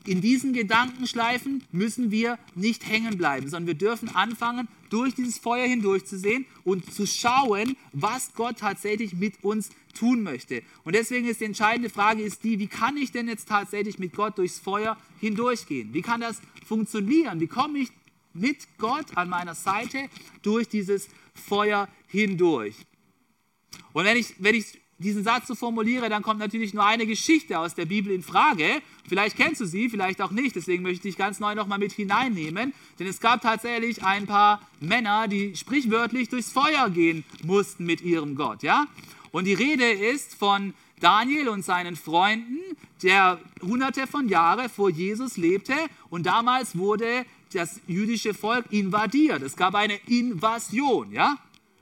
In 0.05 0.21
diesen 0.21 0.53
Gedankenschleifen 0.53 1.63
müssen 1.71 2.11
wir 2.11 2.39
nicht 2.55 2.87
hängen 2.87 3.17
bleiben, 3.17 3.49
sondern 3.49 3.67
wir 3.67 3.73
dürfen 3.73 4.09
anfangen, 4.09 4.67
durch 4.89 5.13
dieses 5.13 5.37
Feuer 5.37 5.67
hindurch 5.67 6.05
zu 6.05 6.17
sehen 6.17 6.45
und 6.63 6.91
zu 6.93 7.05
schauen, 7.05 7.77
was 7.93 8.33
Gott 8.33 8.59
tatsächlich 8.59 9.13
mit 9.13 9.43
uns 9.43 9.69
tun 9.93 10.23
möchte. 10.23 10.63
Und 10.83 10.95
deswegen 10.95 11.27
ist 11.27 11.41
die 11.41 11.45
entscheidende 11.45 11.89
Frage 11.89 12.23
ist 12.23 12.43
die, 12.43 12.59
wie 12.59 12.67
kann 12.67 12.97
ich 12.97 13.11
denn 13.11 13.27
jetzt 13.27 13.47
tatsächlich 13.47 13.99
mit 13.99 14.13
Gott 14.13 14.37
durchs 14.37 14.59
Feuer 14.59 14.97
hindurchgehen? 15.19 15.93
Wie 15.93 16.01
kann 16.01 16.21
das 16.21 16.41
funktionieren? 16.65 17.39
Wie 17.39 17.47
komme 17.47 17.79
ich 17.79 17.89
mit 18.33 18.67
Gott 18.77 19.15
an 19.15 19.29
meiner 19.29 19.55
Seite 19.55 20.09
durch 20.41 20.67
dieses 20.67 21.09
Feuer 21.33 21.87
hindurch? 22.07 22.75
Und 23.93 24.05
wenn 24.05 24.17
ich, 24.17 24.35
wenn 24.39 24.55
ich 24.55 24.79
diesen 24.99 25.23
Satz 25.23 25.47
so 25.47 25.55
formuliere, 25.55 26.09
dann 26.09 26.21
kommt 26.21 26.39
natürlich 26.39 26.73
nur 26.73 26.85
eine 26.85 27.05
Geschichte 27.05 27.57
aus 27.57 27.73
der 27.73 27.85
Bibel 27.85 28.11
in 28.11 28.21
Frage. 28.21 28.81
Vielleicht 29.07 29.37
kennst 29.37 29.61
du 29.61 29.65
sie, 29.65 29.89
vielleicht 29.89 30.21
auch 30.21 30.31
nicht. 30.31 30.55
Deswegen 30.55 30.83
möchte 30.83 31.07
ich 31.07 31.13
dich 31.13 31.17
ganz 31.17 31.39
neu 31.39 31.55
nochmal 31.55 31.79
mit 31.79 31.93
hineinnehmen. 31.93 32.73
Denn 32.99 33.07
es 33.07 33.21
gab 33.21 33.41
tatsächlich 33.41 34.03
ein 34.03 34.27
paar 34.27 34.61
Männer, 34.81 35.27
die 35.27 35.55
sprichwörtlich 35.55 36.27
durchs 36.29 36.51
Feuer 36.51 36.89
gehen 36.89 37.23
mussten 37.43 37.85
mit 37.85 38.01
ihrem 38.01 38.35
Gott. 38.35 38.61
Ja? 38.61 38.87
Und 39.31 39.45
die 39.45 39.53
Rede 39.53 39.89
ist 39.89 40.35
von 40.35 40.73
Daniel 40.99 41.47
und 41.47 41.63
seinen 41.63 41.95
Freunden, 41.95 42.59
der 43.01 43.39
hunderte 43.61 44.05
von 44.05 44.27
Jahren 44.27 44.69
vor 44.69 44.89
Jesus 44.89 45.37
lebte. 45.37 45.75
Und 46.09 46.25
damals 46.25 46.77
wurde 46.77 47.25
das 47.53 47.79
jüdische 47.87 48.33
Volk 48.33 48.65
invadiert. 48.71 49.41
Es 49.43 49.55
gab 49.55 49.75
eine 49.75 49.95
Invasion. 50.07 51.13
Ja? 51.13 51.37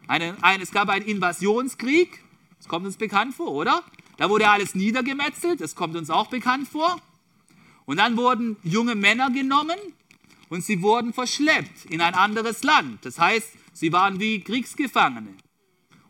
Eine, 0.07 0.37
ein, 0.41 0.61
es 0.61 0.71
gab 0.71 0.89
einen 0.89 1.05
Invasionskrieg 1.05 2.23
das 2.57 2.67
kommt 2.67 2.85
uns 2.85 2.97
bekannt 2.97 3.35
vor, 3.35 3.51
oder? 3.51 3.83
Da 4.17 4.29
wurde 4.29 4.49
alles 4.49 4.75
niedergemetzelt, 4.75 5.61
das 5.61 5.75
kommt 5.75 5.95
uns 5.95 6.09
auch 6.09 6.27
bekannt 6.27 6.67
vor. 6.67 6.99
Und 7.85 7.97
dann 7.97 8.17
wurden 8.17 8.57
junge 8.63 8.95
Männer 8.95 9.29
genommen 9.29 9.77
und 10.49 10.63
sie 10.63 10.81
wurden 10.81 11.13
verschleppt 11.13 11.85
in 11.85 12.01
ein 12.01 12.15
anderes 12.15 12.63
Land. 12.63 13.05
Das 13.05 13.19
heißt, 13.19 13.49
sie 13.73 13.93
waren 13.93 14.19
wie 14.19 14.41
Kriegsgefangene 14.41 15.35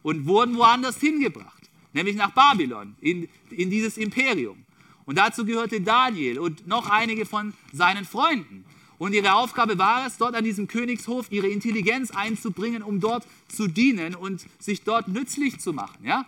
und 0.01 0.25
wurden 0.25 0.55
woanders 0.57 0.99
hingebracht, 0.99 1.69
nämlich 1.93 2.15
nach 2.15 2.31
Babylon, 2.31 2.95
in, 3.01 3.29
in 3.49 3.69
dieses 3.69 3.97
Imperium. 3.97 4.65
Und 5.05 5.17
dazu 5.17 5.45
gehörte 5.45 5.81
Daniel 5.81 6.39
und 6.39 6.67
noch 6.67 6.89
einige 6.89 7.25
von 7.25 7.53
seinen 7.71 8.05
Freunden. 8.05 8.65
Und 8.97 9.13
ihre 9.13 9.33
Aufgabe 9.33 9.77
war 9.77 10.07
es, 10.07 10.17
dort 10.17 10.35
an 10.35 10.43
diesem 10.43 10.67
Königshof 10.67 11.31
ihre 11.31 11.47
Intelligenz 11.47 12.11
einzubringen, 12.11 12.81
um 12.81 12.99
dort 12.99 13.27
zu 13.47 13.67
dienen 13.67 14.15
und 14.15 14.45
sich 14.59 14.83
dort 14.83 15.07
nützlich 15.07 15.59
zu 15.59 15.71
machen. 15.71 16.03
Ja? 16.03 16.25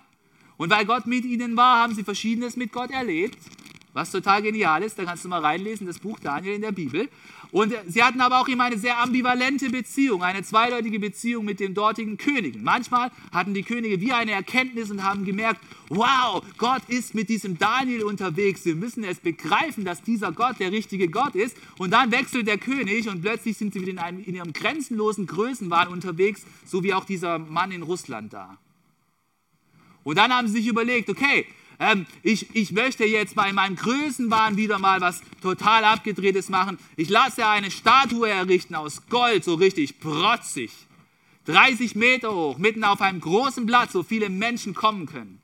Und 0.60 0.70
weil 0.72 0.86
Gott 0.86 1.08
mit 1.08 1.24
ihnen 1.24 1.56
war, 1.56 1.82
haben 1.82 1.96
sie 1.96 2.04
Verschiedenes 2.04 2.58
mit 2.58 2.74
Gott 2.74 2.92
erlebt, 2.92 3.38
was 3.94 4.12
total 4.12 4.42
genial 4.42 4.84
ist. 4.84 5.00
Da 5.00 5.06
kannst 5.06 5.24
du 5.24 5.30
mal 5.30 5.40
reinlesen, 5.40 5.88
das 5.88 6.00
Buch 6.00 6.20
Daniel 6.20 6.54
in 6.54 6.62
der 6.62 6.74
Bibel. 6.74 7.08
Und 7.52 7.74
sie 7.88 8.04
hatten 8.04 8.20
aber 8.20 8.42
auch 8.42 8.48
immer 8.50 8.66
eine 8.66 8.78
sehr 8.78 9.00
ambivalente 9.00 9.70
Beziehung, 9.70 10.22
eine 10.22 10.44
zweideutige 10.44 11.00
Beziehung 11.00 11.46
mit 11.46 11.62
den 11.62 11.74
dortigen 11.74 12.18
Königen. 12.18 12.62
Manchmal 12.62 13.10
hatten 13.32 13.54
die 13.54 13.64
Könige 13.64 14.02
wie 14.02 14.12
eine 14.12 14.34
Erkenntnis 14.34 14.92
und 14.92 15.02
haben 15.02 15.24
gemerkt, 15.24 15.62
wow, 15.88 16.44
Gott 16.58 16.82
ist 16.90 17.16
mit 17.16 17.30
diesem 17.30 17.58
Daniel 17.58 18.04
unterwegs. 18.04 18.66
Wir 18.66 18.76
müssen 18.76 19.06
es 19.06 19.22
begreifen, 19.22 19.86
dass 19.86 20.02
dieser 20.02 20.34
Gott 20.34 20.60
der 20.60 20.74
richtige 20.74 21.08
Gott 21.08 21.36
ist. 21.36 21.56
Und 21.78 21.92
dann 21.92 22.12
wechselt 22.12 22.48
der 22.48 22.58
König 22.58 23.08
und 23.08 23.22
plötzlich 23.22 23.56
sind 23.56 23.72
sie 23.72 23.80
wieder 23.80 23.92
in, 23.92 24.00
einem, 24.00 24.24
in 24.26 24.36
ihrem 24.36 24.52
grenzenlosen 24.52 25.26
Größenwahn 25.26 25.88
unterwegs, 25.88 26.46
so 26.66 26.84
wie 26.84 26.94
auch 26.94 27.06
dieser 27.06 27.40
Mann 27.40 27.72
in 27.72 27.82
Russland 27.82 28.34
da. 28.34 28.58
Und 30.04 30.18
dann 30.18 30.34
haben 30.34 30.48
sie 30.48 30.54
sich 30.54 30.68
überlegt, 30.68 31.10
okay, 31.10 31.46
ähm, 31.80 32.06
ich, 32.24 32.54
ich 32.56 32.72
möchte 32.72 33.06
jetzt 33.06 33.36
bei 33.36 33.54
meinem 33.54 33.76
Größenwahn 33.76 34.58
wieder 34.58 34.80
mal 34.80 35.00
was 35.02 35.22
total 35.42 35.86
abgedrehtes 35.86 36.50
machen. 36.50 36.78
Ich 36.98 37.10
lasse 37.10 37.48
eine 37.48 37.72
Statue 37.72 38.30
errichten 38.30 38.76
aus 38.76 39.08
Gold, 39.08 39.44
so 39.44 39.56
richtig 39.56 40.00
protzig. 40.00 40.72
30 41.46 41.96
Meter 41.96 42.34
hoch, 42.36 42.58
mitten 42.58 42.84
auf 42.84 43.02
einem 43.02 43.22
großen 43.22 43.66
Platz, 43.66 43.96
wo 43.96 44.04
viele 44.04 44.30
Menschen 44.30 44.74
kommen 44.74 45.06
können. 45.06 45.42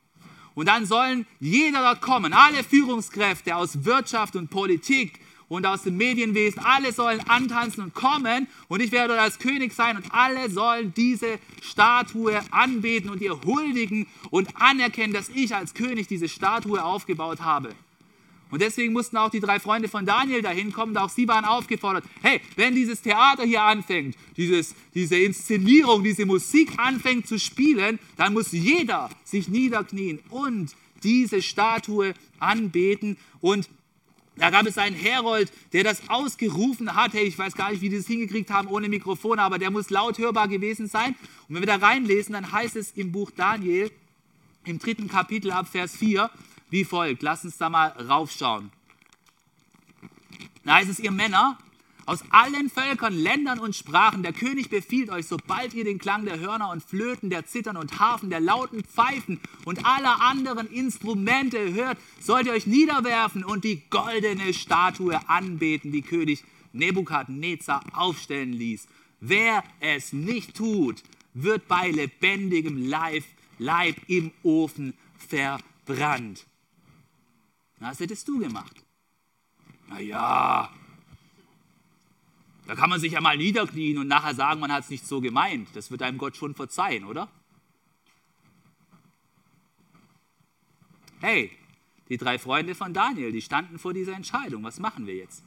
Und 0.54 0.68
dann 0.68 0.86
sollen 0.86 1.26
jeder 1.40 1.82
dort 1.82 2.02
kommen, 2.02 2.34
alle 2.34 2.64
Führungskräfte 2.64 3.56
aus 3.56 3.86
Wirtschaft 3.86 4.36
und 4.36 4.50
Politik, 4.50 5.20
und 5.48 5.66
aus 5.66 5.84
dem 5.84 5.98
Medienwesen. 5.98 6.60
Alle 6.64 6.92
sollen 6.92 7.20
antanzen 7.22 7.84
und 7.84 7.94
kommen 7.94 8.48
und 8.68 8.82
ich 8.82 8.92
werde 8.92 9.20
als 9.20 9.40
König 9.40 9.74
sein 9.74 9.98
und 9.98 10.06
alle 10.12 10.50
sollen 10.50 10.94
diese 10.96 11.40
Statue 11.62 12.40
anbeten 12.52 13.10
und 13.10 13.22
ihr 13.22 13.40
huldigen 13.42 14.08
und 14.30 14.50
anerkennen, 14.56 15.14
dass 15.14 15.30
ich 15.30 15.56
als 15.56 15.74
König 15.74 16.08
diese 16.08 16.30
Statue 16.30 16.84
aufgebaut 16.84 17.42
habe. 17.42 17.70
Und 18.52 18.62
deswegen 18.62 18.94
mussten 18.94 19.18
auch 19.18 19.30
die 19.30 19.40
drei 19.40 19.60
Freunde 19.60 19.90
von 19.90 20.06
Daniel 20.06 20.42
dahin 20.42 20.72
kommen, 20.72 20.96
auch 20.98 21.10
sie 21.10 21.28
waren 21.28 21.46
aufgefordert, 21.46 22.06
hey, 22.22 22.40
wenn 22.56 22.76
dieses 22.76 23.02
Theater 23.02 23.44
hier 23.44 23.64
anfängt, 23.64 24.16
dieses, 24.38 24.76
diese 24.94 25.18
Inszenierung, 25.18 26.04
diese 26.04 26.26
Musik 26.26 26.74
anfängt 26.78 27.28
zu 27.28 27.40
spielen, 27.40 28.00
dann 28.18 28.34
muss 28.34 28.52
jeder 28.52 29.10
sich 29.24 29.48
niederknien 29.48 30.20
und 30.30 30.76
diese 31.04 31.42
Statue 31.42 32.14
anbeten 32.40 33.18
und 33.42 33.68
da 34.38 34.50
gab 34.50 34.66
es 34.66 34.78
einen 34.78 34.96
Herold, 34.96 35.52
der 35.72 35.84
das 35.84 36.10
ausgerufen 36.10 36.94
hat. 36.94 37.14
Hey, 37.14 37.24
ich 37.24 37.38
weiß 37.38 37.54
gar 37.56 37.72
nicht, 37.72 37.82
wie 37.82 37.90
die 37.90 37.98
das 37.98 38.08
hingekriegt 38.08 38.52
haben 38.52 38.68
ohne 38.68 38.90
Mikrofon, 38.90 39.40
aber 39.40 39.60
der 39.60 39.72
muss 39.72 39.90
laut 39.90 40.18
hörbar 40.18 40.48
gewesen 40.48 40.88
sein. 40.88 41.16
Und 41.48 41.56
wenn 41.56 41.62
wir 41.62 41.68
da 41.68 41.78
reinlesen, 41.78 42.34
dann 42.34 42.52
heißt 42.52 42.76
es 42.76 42.92
im 42.92 43.12
Buch 43.12 43.32
Daniel, 43.32 43.92
im 44.66 44.80
dritten 44.80 45.08
Kapitel 45.08 45.52
ab 45.52 45.68
Vers 45.68 45.96
4, 45.96 46.30
wie 46.70 46.84
folgt. 46.84 47.24
Lass 47.24 47.46
uns 47.46 47.58
da 47.58 47.70
mal 47.70 47.88
raufschauen. 47.88 48.72
Da 50.66 50.76
heißt 50.76 50.90
es, 50.90 51.00
ihr 51.00 51.12
Männer, 51.12 51.58
aus 52.06 52.24
allen 52.30 52.70
Völkern, 52.70 53.14
Ländern 53.14 53.60
und 53.60 53.76
Sprachen, 53.76 54.22
der 54.22 54.34
König 54.34 54.70
befiehlt 54.70 55.10
euch, 55.10 55.26
sobald 55.26 55.74
ihr 55.74 55.84
den 55.84 55.98
Klang 55.98 56.26
der 56.26 56.40
Hörner 56.40 56.70
und 56.70 56.84
Flöten, 56.84 57.30
der 57.30 57.46
Zittern 57.46 57.78
und 57.78 58.00
Harfen, 58.00 58.30
der 58.30 58.40
lauten 58.40 58.84
Pfeifen 58.84 59.40
und 59.66 59.86
aller 59.86 60.22
anderen 60.22 60.68
Instrumente 60.68 61.74
hört, 61.74 61.98
sollt 62.20 62.46
ihr 62.46 62.54
euch 62.54 62.68
niederwerfen 62.68 63.44
und 63.44 63.64
die 63.64 63.82
goldene 63.90 64.54
Statue 64.54 65.28
anbeten, 65.28 65.92
die 65.92 66.04
König 66.04 66.44
Nebukadnezar 66.74 67.84
aufstellen 67.94 68.54
ließ. 68.54 68.88
Wer 69.20 69.64
es 69.80 70.14
nicht 70.14 70.56
tut, 70.56 71.02
wird 71.34 71.68
bei 71.68 71.90
lebendigem 71.90 72.88
Leib, 72.88 73.24
Leib 73.58 73.96
im 74.08 74.32
Ofen 74.44 74.94
verbrannt. 75.18 76.46
Was 77.80 78.00
hättest 78.00 78.28
du 78.28 78.40
gemacht? 78.40 78.84
Naja, 79.88 80.70
da 82.68 82.76
kann 82.76 82.90
man 82.90 83.00
sich 83.00 83.14
ja 83.14 83.22
mal 83.22 83.38
niederknien 83.38 83.98
und 83.98 84.08
nachher 84.08 84.34
sagen, 84.34 84.60
man 84.60 84.72
hat 84.72 84.86
es 84.86 84.90
nicht 84.90 85.06
so 85.06 85.22
gemeint. 85.22 85.70
Das 85.74 85.92
wird 85.92 86.02
einem 86.02 86.18
Gott 86.18 86.36
schon 86.36 86.56
verzeihen, 86.56 87.06
oder? 87.06 87.30
Hey, 91.22 91.52
die 92.10 92.18
drei 92.18 92.40
Freunde 92.40 92.76
von 92.76 92.94
Daniel, 92.94 93.32
die 93.32 93.42
standen 93.42 93.80
vor 93.80 93.94
dieser 93.94 94.14
Entscheidung. 94.14 94.64
Was 94.64 94.80
machen 94.80 95.08
wir 95.08 95.16
jetzt? 95.16 95.44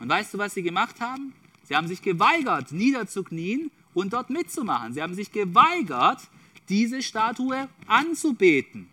Und 0.00 0.08
weißt 0.08 0.34
du, 0.34 0.38
was 0.38 0.54
sie 0.54 0.62
gemacht 0.62 1.00
haben? 1.00 1.32
Sie 1.64 1.74
haben 1.76 1.88
sich 1.88 2.02
geweigert, 2.02 2.72
niederzuknien 2.72 3.70
und 3.94 4.12
dort 4.12 4.28
mitzumachen. 4.28 4.92
Sie 4.92 5.02
haben 5.02 5.14
sich 5.14 5.32
geweigert, 5.32 6.20
diese 6.68 7.02
Statue 7.02 7.68
anzubeten. 7.86 8.88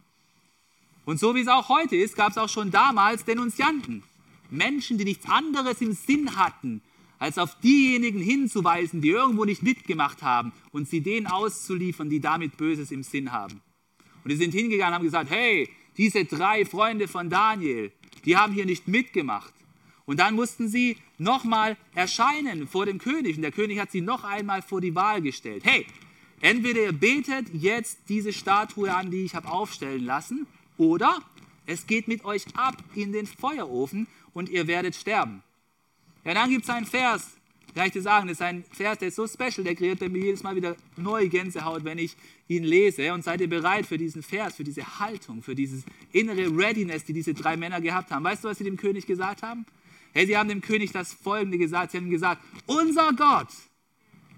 Und 1.05 1.19
so 1.19 1.35
wie 1.35 1.41
es 1.41 1.47
auch 1.47 1.69
heute 1.69 1.95
ist, 1.95 2.15
gab 2.15 2.31
es 2.31 2.37
auch 2.37 2.49
schon 2.49 2.71
damals 2.71 3.25
Denunzianten. 3.25 4.03
Menschen, 4.49 4.97
die 4.97 5.05
nichts 5.05 5.27
anderes 5.27 5.81
im 5.81 5.93
Sinn 5.93 6.35
hatten, 6.35 6.81
als 7.21 7.37
auf 7.37 7.53
diejenigen 7.59 8.19
hinzuweisen, 8.19 8.99
die 8.99 9.09
irgendwo 9.09 9.45
nicht 9.45 9.61
mitgemacht 9.61 10.23
haben 10.23 10.53
und 10.71 10.89
sie 10.89 11.01
denen 11.01 11.27
auszuliefern, 11.27 12.09
die 12.09 12.19
damit 12.19 12.57
Böses 12.57 12.89
im 12.89 13.03
Sinn 13.03 13.31
haben. 13.31 13.61
Und 14.23 14.31
die 14.31 14.37
sind 14.37 14.55
hingegangen 14.55 14.93
und 14.93 14.95
haben 14.95 15.05
gesagt, 15.05 15.29
hey, 15.29 15.69
diese 15.97 16.25
drei 16.25 16.65
Freunde 16.65 17.07
von 17.07 17.29
Daniel, 17.29 17.91
die 18.25 18.37
haben 18.37 18.53
hier 18.53 18.65
nicht 18.65 18.87
mitgemacht. 18.87 19.53
Und 20.05 20.19
dann 20.19 20.33
mussten 20.33 20.67
sie 20.67 20.97
nochmal 21.19 21.77
erscheinen 21.93 22.67
vor 22.67 22.87
dem 22.87 22.97
König. 22.97 23.35
Und 23.35 23.43
der 23.43 23.51
König 23.51 23.77
hat 23.77 23.91
sie 23.91 24.01
noch 24.01 24.23
einmal 24.23 24.63
vor 24.63 24.81
die 24.81 24.95
Wahl 24.95 25.21
gestellt. 25.21 25.63
Hey, 25.63 25.85
entweder 26.41 26.81
ihr 26.81 26.91
betet 26.91 27.53
jetzt 27.53 27.99
diese 28.09 28.33
Statue 28.33 28.91
an, 28.91 29.11
die 29.11 29.25
ich 29.25 29.35
habe 29.35 29.47
aufstellen 29.47 30.05
lassen, 30.05 30.47
oder 30.75 31.21
es 31.67 31.85
geht 31.85 32.07
mit 32.07 32.25
euch 32.25 32.45
ab 32.55 32.83
in 32.95 33.11
den 33.11 33.27
Feuerofen 33.27 34.07
und 34.33 34.49
ihr 34.49 34.65
werdet 34.65 34.95
sterben. 34.95 35.43
Ja, 36.23 36.33
dann 36.33 36.49
gibt 36.49 36.63
es 36.63 36.69
einen 36.69 36.85
Vers, 36.85 37.31
kann 37.73 37.87
ich 37.87 37.93
dir 37.93 38.01
sagen, 38.01 38.27
das 38.27 38.37
ist 38.37 38.41
ein 38.41 38.63
Vers, 38.71 38.97
der 38.99 39.07
ist 39.07 39.15
so 39.15 39.25
special, 39.27 39.63
der 39.63 39.75
kreiert 39.75 40.01
mir 40.01 40.19
jedes 40.19 40.43
Mal 40.43 40.55
wieder 40.55 40.75
neue 40.97 41.29
Gänsehaut, 41.29 41.85
wenn 41.85 41.97
ich 41.97 42.15
ihn 42.47 42.63
lese. 42.63 43.13
Und 43.13 43.23
seid 43.23 43.39
ihr 43.41 43.49
bereit 43.49 43.85
für 43.85 43.97
diesen 43.97 44.21
Vers, 44.21 44.55
für 44.55 44.63
diese 44.63 44.99
Haltung, 44.99 45.41
für 45.41 45.55
dieses 45.55 45.83
innere 46.11 46.47
Readiness, 46.55 47.05
die 47.05 47.13
diese 47.13 47.33
drei 47.33 47.55
Männer 47.55 47.79
gehabt 47.79 48.11
haben? 48.11 48.23
Weißt 48.23 48.43
du, 48.43 48.49
was 48.49 48.57
sie 48.57 48.65
dem 48.65 48.77
König 48.77 49.05
gesagt 49.05 49.41
haben? 49.41 49.65
Hey, 50.13 50.25
sie 50.25 50.37
haben 50.37 50.49
dem 50.49 50.61
König 50.61 50.91
das 50.91 51.13
Folgende 51.13 51.57
gesagt. 51.57 51.91
Sie 51.91 51.97
haben 51.97 52.09
gesagt, 52.09 52.43
unser 52.65 53.13
Gott, 53.13 53.47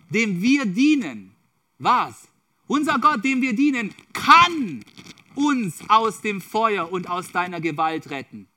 dem 0.09 0.41
wir 0.41 0.65
dienen, 0.65 1.31
was? 1.79 2.27
Unser 2.67 2.99
Gott, 2.99 3.25
dem 3.25 3.41
wir 3.41 3.55
dienen, 3.55 3.93
kann 4.13 4.85
uns 5.33 5.79
aus 5.89 6.21
dem 6.21 6.39
Feuer 6.39 6.91
und 6.91 7.09
aus 7.09 7.31
deiner 7.31 7.59
Gewalt 7.59 8.11
retten. 8.11 8.47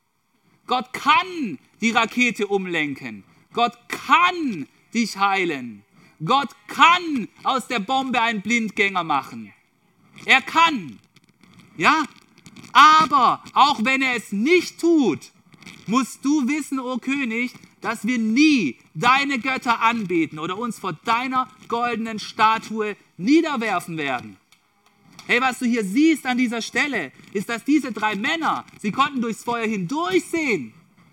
Gott 0.66 0.92
kann 0.92 1.58
die 1.80 1.90
Rakete 1.90 2.46
umlenken. 2.46 3.24
Gott 3.52 3.76
kann 3.88 4.66
dich 4.92 5.16
heilen. 5.18 5.84
Gott 6.24 6.50
kann 6.66 7.28
aus 7.42 7.68
der 7.68 7.78
Bombe 7.78 8.20
einen 8.20 8.42
Blindgänger 8.42 9.04
machen. 9.04 9.52
Er 10.24 10.40
kann. 10.40 10.98
Ja? 11.76 12.04
Aber 12.72 13.42
auch 13.52 13.84
wenn 13.84 14.02
er 14.02 14.16
es 14.16 14.32
nicht 14.32 14.80
tut, 14.80 15.30
musst 15.86 16.24
du 16.24 16.48
wissen, 16.48 16.80
o 16.80 16.94
oh 16.94 16.98
König, 16.98 17.52
dass 17.80 18.06
wir 18.06 18.18
nie 18.18 18.78
deine 18.94 19.38
Götter 19.38 19.80
anbeten 19.80 20.38
oder 20.38 20.58
uns 20.58 20.78
vor 20.78 20.92
deiner 20.92 21.48
goldenen 21.68 22.18
Statue 22.18 22.96
niederwerfen 23.16 23.96
werden. 23.96 24.36
Hey, 25.26 25.40
was 25.40 25.58
du 25.58 25.64
hier 25.66 25.84
siehst 25.84 26.24
an 26.24 26.38
dieser 26.38 26.62
Stelle, 26.62 27.10
ist, 27.32 27.48
dass 27.48 27.64
diese 27.64 27.90
drei 27.90 28.14
Männer, 28.14 28.64
sie 28.80 28.92
konnten 28.92 29.20
durchs 29.20 29.42
Feuer 29.42 29.66
hindurchsehen. 29.66 30.72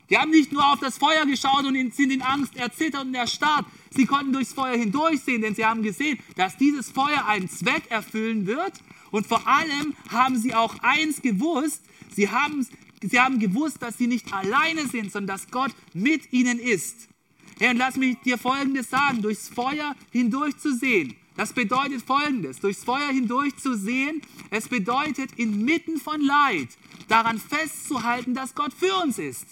Die 0.09 0.17
haben 0.17 0.29
nicht 0.29 0.51
nur 0.51 0.71
auf 0.71 0.79
das 0.79 0.99
Feuer 0.99 1.25
geschaut 1.25 1.65
und 1.65 1.95
sind 1.95 2.11
in 2.11 2.21
Angst 2.21 2.55
erzittert 2.55 3.05
und 3.05 3.15
erstarrt. 3.15 3.65
Sie 3.89 4.05
konnten 4.05 4.31
durchs 4.31 4.53
Feuer 4.53 4.77
hindurchsehen, 4.77 5.41
denn 5.41 5.55
sie 5.55 5.65
haben 5.65 5.81
gesehen, 5.81 6.19
dass 6.35 6.57
dieses 6.57 6.91
Feuer 6.91 7.25
einen 7.25 7.49
Zweck 7.49 7.89
erfüllen 7.89 8.45
wird. 8.45 8.73
Und 9.09 9.25
vor 9.25 9.47
allem 9.47 9.95
haben 10.09 10.37
sie 10.37 10.53
auch 10.53 10.75
eins 10.83 11.21
gewusst. 11.23 11.81
Sie 12.15 12.29
haben, 12.29 12.67
sie 13.01 13.19
haben 13.19 13.39
gewusst, 13.39 13.81
dass 13.81 13.97
sie 13.97 14.05
nicht 14.05 14.31
alleine 14.31 14.87
sind, 14.87 15.11
sondern 15.11 15.37
dass 15.37 15.49
Gott 15.49 15.71
mit 15.95 16.31
ihnen 16.31 16.59
ist. 16.59 17.07
Herr, 17.59 17.71
und 17.71 17.77
lass 17.77 17.95
mich 17.95 18.17
dir 18.19 18.37
Folgendes 18.37 18.91
sagen. 18.91 19.23
Durchs 19.23 19.49
Feuer 19.49 19.95
hindurch 20.11 20.57
zu 20.57 20.75
sehen, 20.75 21.15
das 21.35 21.53
bedeutet 21.53 22.01
Folgendes. 22.01 22.59
Durchs 22.59 22.83
Feuer 22.83 23.09
hindurch 23.09 23.55
zu 23.57 23.75
sehen, 23.75 24.21
es 24.49 24.67
bedeutet 24.67 25.31
inmitten 25.37 25.97
von 25.97 26.21
Leid 26.21 26.69
daran 27.07 27.39
festzuhalten, 27.39 28.33
dass 28.33 28.55
Gott 28.55 28.73
für 28.73 28.93
uns 29.03 29.17
ist. 29.17 29.45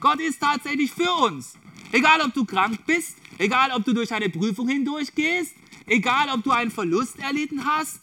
Gott 0.00 0.20
ist 0.20 0.40
tatsächlich 0.40 0.92
für 0.92 1.10
uns. 1.12 1.54
Egal, 1.92 2.20
ob 2.20 2.34
du 2.34 2.44
krank 2.44 2.80
bist, 2.86 3.16
egal, 3.38 3.70
ob 3.72 3.84
du 3.84 3.92
durch 3.92 4.12
eine 4.12 4.28
Prüfung 4.28 4.68
hindurchgehst, 4.68 5.54
egal, 5.86 6.28
ob 6.34 6.42
du 6.42 6.50
einen 6.50 6.70
Verlust 6.70 7.18
erlitten 7.20 7.64
hast, 7.64 8.00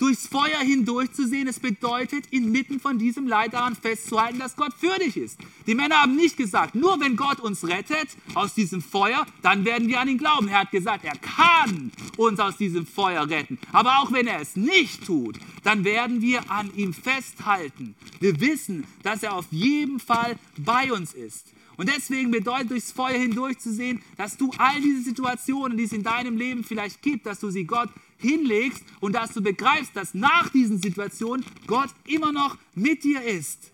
durchs 0.00 0.26
Feuer 0.26 0.58
hindurchzusehen, 0.60 1.46
es 1.46 1.60
bedeutet, 1.60 2.26
inmitten 2.30 2.80
von 2.80 2.98
diesem 2.98 3.26
Leid 3.26 3.52
daran 3.52 3.76
festzuhalten, 3.76 4.38
dass 4.38 4.56
Gott 4.56 4.72
für 4.78 4.98
dich 4.98 5.16
ist. 5.16 5.38
Die 5.66 5.74
Männer 5.74 6.02
haben 6.02 6.16
nicht 6.16 6.36
gesagt, 6.36 6.74
nur 6.74 6.98
wenn 7.00 7.16
Gott 7.16 7.38
uns 7.38 7.66
rettet 7.68 8.08
aus 8.34 8.54
diesem 8.54 8.80
Feuer, 8.80 9.26
dann 9.42 9.64
werden 9.64 9.88
wir 9.88 10.00
an 10.00 10.08
ihn 10.08 10.18
glauben. 10.18 10.48
Er 10.48 10.60
hat 10.60 10.70
gesagt, 10.70 11.04
er 11.04 11.16
kann 11.16 11.92
uns 12.16 12.40
aus 12.40 12.56
diesem 12.56 12.86
Feuer 12.86 13.28
retten. 13.28 13.58
Aber 13.72 13.98
auch 13.98 14.10
wenn 14.10 14.26
er 14.26 14.40
es 14.40 14.56
nicht 14.56 15.04
tut, 15.04 15.38
dann 15.64 15.84
werden 15.84 16.22
wir 16.22 16.50
an 16.50 16.70
ihm 16.74 16.94
festhalten. 16.94 17.94
Wir 18.20 18.40
wissen, 18.40 18.86
dass 19.02 19.22
er 19.22 19.34
auf 19.34 19.46
jeden 19.50 20.00
Fall 20.00 20.36
bei 20.56 20.92
uns 20.92 21.12
ist. 21.12 21.52
Und 21.76 21.88
deswegen 21.88 22.30
bedeutet 22.30 22.70
durchs 22.70 22.92
Feuer 22.92 23.18
hindurchzusehen, 23.18 24.02
dass 24.16 24.36
du 24.36 24.50
all 24.58 24.80
diese 24.80 25.02
Situationen, 25.02 25.78
die 25.78 25.84
es 25.84 25.92
in 25.92 26.02
deinem 26.02 26.36
Leben 26.36 26.64
vielleicht 26.64 27.00
gibt, 27.00 27.26
dass 27.26 27.40
du 27.40 27.50
sie 27.50 27.64
Gott 27.64 27.88
hinlegst 28.20 28.84
und 29.00 29.14
dass 29.14 29.32
du 29.32 29.42
begreifst, 29.42 29.96
dass 29.96 30.14
nach 30.14 30.48
diesen 30.50 30.80
Situationen 30.80 31.44
Gott 31.66 31.90
immer 32.06 32.32
noch 32.32 32.56
mit 32.74 33.04
dir 33.04 33.22
ist. 33.22 33.72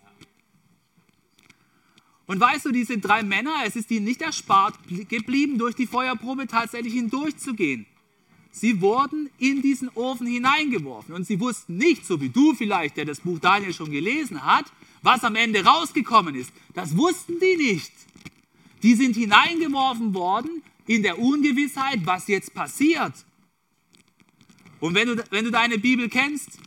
Und 2.25 2.39
weißt 2.39 2.65
du, 2.65 2.71
diese 2.71 2.97
drei 2.97 3.23
Männer, 3.23 3.55
es 3.65 3.75
ist 3.75 3.89
ihnen 3.89 4.05
nicht 4.05 4.21
erspart 4.21 4.75
geblieben, 5.07 5.57
durch 5.57 5.75
die 5.75 5.87
Feuerprobe 5.87 6.47
tatsächlich 6.47 6.93
hindurchzugehen. 6.93 7.85
Sie 8.51 8.81
wurden 8.81 9.29
in 9.37 9.61
diesen 9.61 9.89
Ofen 9.89 10.27
hineingeworfen 10.27 11.13
und 11.13 11.25
sie 11.25 11.39
wussten 11.39 11.77
nicht, 11.77 12.05
so 12.05 12.19
wie 12.19 12.29
du 12.29 12.53
vielleicht, 12.53 12.97
der 12.97 13.05
das 13.05 13.21
Buch 13.21 13.39
Daniel 13.39 13.73
schon 13.73 13.91
gelesen 13.91 14.43
hat, 14.43 14.65
was 15.01 15.23
am 15.23 15.35
Ende 15.35 15.63
rausgekommen 15.63 16.35
ist. 16.35 16.51
Das 16.73 16.97
wussten 16.97 17.39
die 17.39 17.55
nicht. 17.55 17.91
Die 18.83 18.95
sind 18.95 19.15
hineingeworfen 19.15 20.13
worden 20.13 20.63
in 20.85 21.03
der 21.03 21.19
Ungewissheit, 21.19 21.99
was 22.05 22.27
jetzt 22.27 22.53
passiert. 22.53 23.13
Und 24.79 24.95
wenn 24.95 25.07
du, 25.07 25.23
wenn 25.31 25.45
du 25.45 25.51
deine 25.51 25.77
Bibel 25.77 26.09
kennst, 26.09 26.59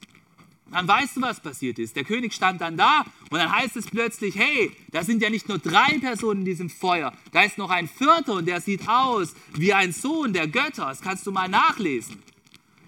dann 0.71 0.87
weißt 0.87 1.17
du, 1.17 1.23
was 1.23 1.41
passiert 1.41 1.79
ist. 1.79 1.97
Der 1.97 2.05
König 2.05 2.33
stand 2.33 2.61
dann 2.61 2.77
da 2.77 3.05
und 3.31 3.39
dann 3.39 3.53
heißt 3.53 3.77
es 3.77 3.87
plötzlich, 3.87 4.37
hey, 4.37 4.73
da 4.93 5.03
sind 5.03 5.21
ja 5.23 5.31
nicht 5.31 5.49
nur 5.49 5.59
drei 5.59 5.99
Personen 5.99 6.41
in 6.41 6.45
diesem 6.45 6.71
Feuer, 6.71 7.13
da 7.33 7.43
ist 7.43 7.59
noch 7.59 7.71
ein 7.71 7.89
vierter 7.89 8.35
und 8.35 8.47
der 8.47 8.61
sieht 8.61 8.89
aus 8.89 9.35
wie 9.55 9.73
ein 9.73 9.93
Sohn 9.93 10.33
der 10.33 10.47
Götter. 10.47 10.87
Das 10.87 11.01
kannst 11.01 11.27
du 11.27 11.33
mal 11.33 11.49
nachlesen. 11.49 12.23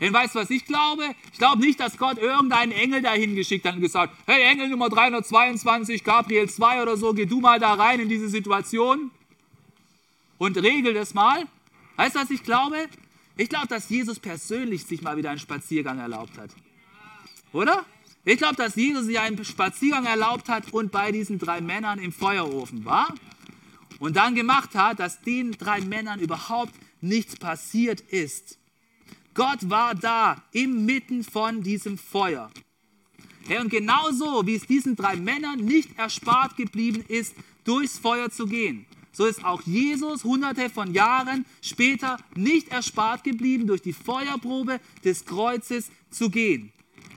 Denn 0.00 0.12
weißt 0.12 0.34
du, 0.34 0.40
was 0.40 0.50
ich 0.50 0.64
glaube? 0.64 1.04
Ich 1.32 1.38
glaube 1.38 1.60
nicht, 1.60 1.78
dass 1.78 1.96
Gott 1.96 2.18
irgendeinen 2.18 2.72
Engel 2.72 3.02
dahin 3.02 3.36
geschickt 3.36 3.64
hat 3.64 3.76
und 3.76 3.80
gesagt, 3.80 4.12
hey, 4.26 4.42
Engel 4.42 4.68
Nummer 4.68 4.88
322, 4.88 6.02
Gabriel 6.02 6.48
2 6.48 6.82
oder 6.82 6.96
so, 6.96 7.14
geh 7.14 7.24
du 7.24 7.40
mal 7.40 7.60
da 7.60 7.74
rein 7.74 8.00
in 8.00 8.08
diese 8.08 8.28
Situation 8.28 9.12
und 10.38 10.56
regel 10.60 10.94
das 10.94 11.14
mal. 11.14 11.46
Weißt 11.96 12.16
du, 12.16 12.20
was 12.20 12.30
ich 12.30 12.42
glaube? 12.42 12.88
Ich 13.37 13.49
glaube, 13.49 13.68
dass 13.68 13.89
Jesus 13.89 14.18
persönlich 14.18 14.85
sich 14.85 15.03
mal 15.03 15.16
wieder 15.16 15.30
einen 15.30 15.39
Spaziergang 15.39 15.99
erlaubt 15.99 16.37
hat. 16.39 16.51
Oder? 17.53 17.85
Ich 18.24 18.39
glaube, 18.39 18.57
dass 18.57 18.76
Jesus 18.76 19.07
sich 19.07 19.18
einen 19.18 19.45
Spaziergang 19.45 20.05
erlaubt 20.07 20.49
hat 20.49 20.72
und 20.72 20.93
bei 20.93 21.11
diesen 21.11 21.39
drei 21.39 21.61
Männern 21.61 21.99
im 21.99 22.12
Feuerofen 22.12 22.85
war 22.85 23.12
und 23.99 24.16
dann 24.16 24.35
gemacht 24.35 24.74
hat, 24.74 25.01
dass 25.01 25.20
den 25.22 25.53
drei 25.53 25.80
Männern 25.80 26.20
überhaupt 26.20 26.74
nichts 27.01 27.37
passiert 27.37 28.01
ist. 28.01 28.59
Gott 29.35 29.70
war 29.70 29.95
da 29.95 30.43
inmitten 30.53 31.24
von 31.24 31.62
diesem 31.62 31.99
Feuer. 31.99 32.51
Ja, 33.49 33.61
und 33.61 33.70
genauso 33.70 34.47
wie 34.47 34.55
es 34.55 34.66
diesen 34.66 34.95
drei 34.95 35.16
Männern 35.16 35.59
nicht 35.59 35.99
erspart 35.99 36.57
geblieben 36.57 37.05
ist, 37.09 37.35
durchs 37.64 37.99
Feuer 37.99 38.30
zu 38.30 38.47
gehen, 38.47 38.87
so 39.12 39.26
ist 39.26 39.44
auch 39.44 39.62
Jesus 39.62 40.24
hunderte 40.24 40.70
von 40.70 40.94
Jahren 40.94 41.44
später 41.60 42.16
nicht 42.34 42.68
erspart 42.68 43.24
geblieben, 43.24 43.66
durch 43.66 43.82
die 43.82 43.92
Feuerprobe 43.92 44.80
des 45.04 45.24
Kreuzes 45.24 45.90
zu 46.10 46.30
gehen. 46.30 46.72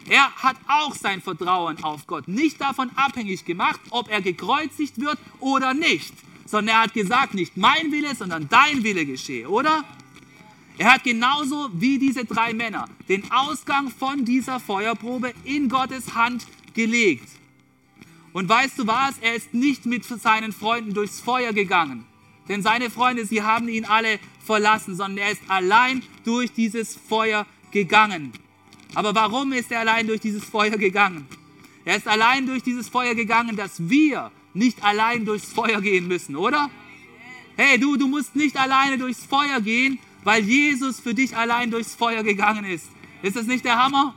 Er 0.07 0.31
hat 0.35 0.57
auch 0.67 0.93
sein 0.93 1.21
Vertrauen 1.21 1.83
auf 1.83 2.05
Gott 2.05 2.27
nicht 2.27 2.61
davon 2.61 2.91
abhängig 2.95 3.43
gemacht, 3.45 3.79
ob 3.89 4.09
er 4.09 4.21
gekreuzigt 4.21 4.99
wird 4.99 5.17
oder 5.39 5.73
nicht, 5.73 6.13
sondern 6.45 6.75
er 6.75 6.81
hat 6.83 6.93
gesagt, 6.93 7.33
nicht 7.33 7.57
mein 7.57 7.91
Wille, 7.91 8.13
sondern 8.13 8.47
dein 8.49 8.83
Wille 8.83 9.05
geschehe, 9.05 9.49
oder? 9.49 9.83
Er 10.77 10.93
hat 10.93 11.03
genauso 11.05 11.69
wie 11.73 11.97
diese 11.97 12.25
drei 12.25 12.53
Männer 12.53 12.85
den 13.07 13.31
Ausgang 13.31 13.89
von 13.89 14.25
dieser 14.25 14.59
Feuerprobe 14.59 15.33
in 15.45 15.69
Gottes 15.69 16.13
Hand 16.13 16.45
gelegt. 16.73 17.29
Und 18.35 18.49
weißt 18.49 18.77
du 18.79 18.85
was? 18.85 19.17
Er 19.21 19.35
ist 19.35 19.53
nicht 19.53 19.85
mit 19.85 20.03
seinen 20.03 20.51
Freunden 20.51 20.93
durchs 20.93 21.21
Feuer 21.21 21.53
gegangen. 21.53 22.03
Denn 22.49 22.61
seine 22.61 22.89
Freunde, 22.89 23.25
sie 23.25 23.41
haben 23.41 23.69
ihn 23.69 23.85
alle 23.85 24.19
verlassen, 24.45 24.93
sondern 24.93 25.19
er 25.19 25.31
ist 25.31 25.41
allein 25.47 26.03
durch 26.25 26.51
dieses 26.51 26.97
Feuer 26.97 27.45
gegangen. 27.71 28.33
Aber 28.93 29.15
warum 29.15 29.53
ist 29.53 29.71
er 29.71 29.79
allein 29.79 30.07
durch 30.07 30.19
dieses 30.19 30.43
Feuer 30.43 30.77
gegangen? 30.77 31.25
Er 31.85 31.95
ist 31.95 32.09
allein 32.09 32.45
durch 32.45 32.61
dieses 32.61 32.89
Feuer 32.89 33.15
gegangen, 33.15 33.55
dass 33.55 33.87
wir 33.87 34.33
nicht 34.53 34.83
allein 34.83 35.23
durchs 35.23 35.53
Feuer 35.53 35.79
gehen 35.79 36.09
müssen, 36.09 36.35
oder? 36.35 36.69
Hey, 37.55 37.79
du, 37.79 37.95
du 37.95 38.09
musst 38.09 38.35
nicht 38.35 38.57
alleine 38.57 38.97
durchs 38.97 39.23
Feuer 39.23 39.61
gehen, 39.61 39.97
weil 40.25 40.43
Jesus 40.43 40.99
für 40.99 41.13
dich 41.13 41.37
allein 41.37 41.71
durchs 41.71 41.95
Feuer 41.95 42.21
gegangen 42.21 42.65
ist. 42.65 42.89
Ist 43.21 43.37
das 43.37 43.45
nicht 43.45 43.63
der 43.63 43.81
Hammer? 43.81 44.13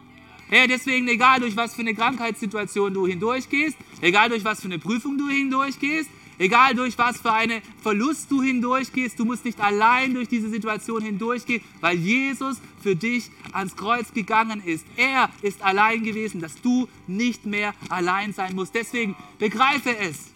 Hey, 0.50 0.66
deswegen, 0.66 1.06
egal 1.06 1.38
durch 1.38 1.54
was 1.56 1.74
für 1.74 1.82
eine 1.82 1.94
Krankheitssituation 1.94 2.94
du 2.94 3.06
hindurchgehst, 3.06 3.76
egal 4.00 4.28
durch 4.28 4.44
was 4.44 4.60
für 4.60 4.66
eine 4.66 4.78
Prüfung 4.78 5.18
du 5.18 5.28
hindurchgehst, 5.28 6.10
egal 6.38 6.74
durch 6.74 6.96
was 6.98 7.20
für 7.20 7.32
einen 7.32 7.60
Verlust 7.82 8.30
du 8.30 8.42
hindurchgehst, 8.42 9.18
du 9.18 9.24
musst 9.24 9.44
nicht 9.44 9.60
allein 9.60 10.14
durch 10.14 10.28
diese 10.28 10.48
Situation 10.48 11.02
hindurchgehen, 11.02 11.62
weil 11.80 11.98
Jesus 11.98 12.58
für 12.82 12.96
dich 12.96 13.30
ans 13.52 13.76
Kreuz 13.76 14.12
gegangen 14.12 14.62
ist. 14.64 14.86
Er 14.96 15.30
ist 15.42 15.62
allein 15.62 16.04
gewesen, 16.04 16.40
dass 16.40 16.60
du 16.60 16.88
nicht 17.06 17.44
mehr 17.46 17.74
allein 17.88 18.32
sein 18.32 18.54
musst. 18.54 18.74
Deswegen 18.74 19.16
begreife 19.38 19.96
es, 19.96 20.28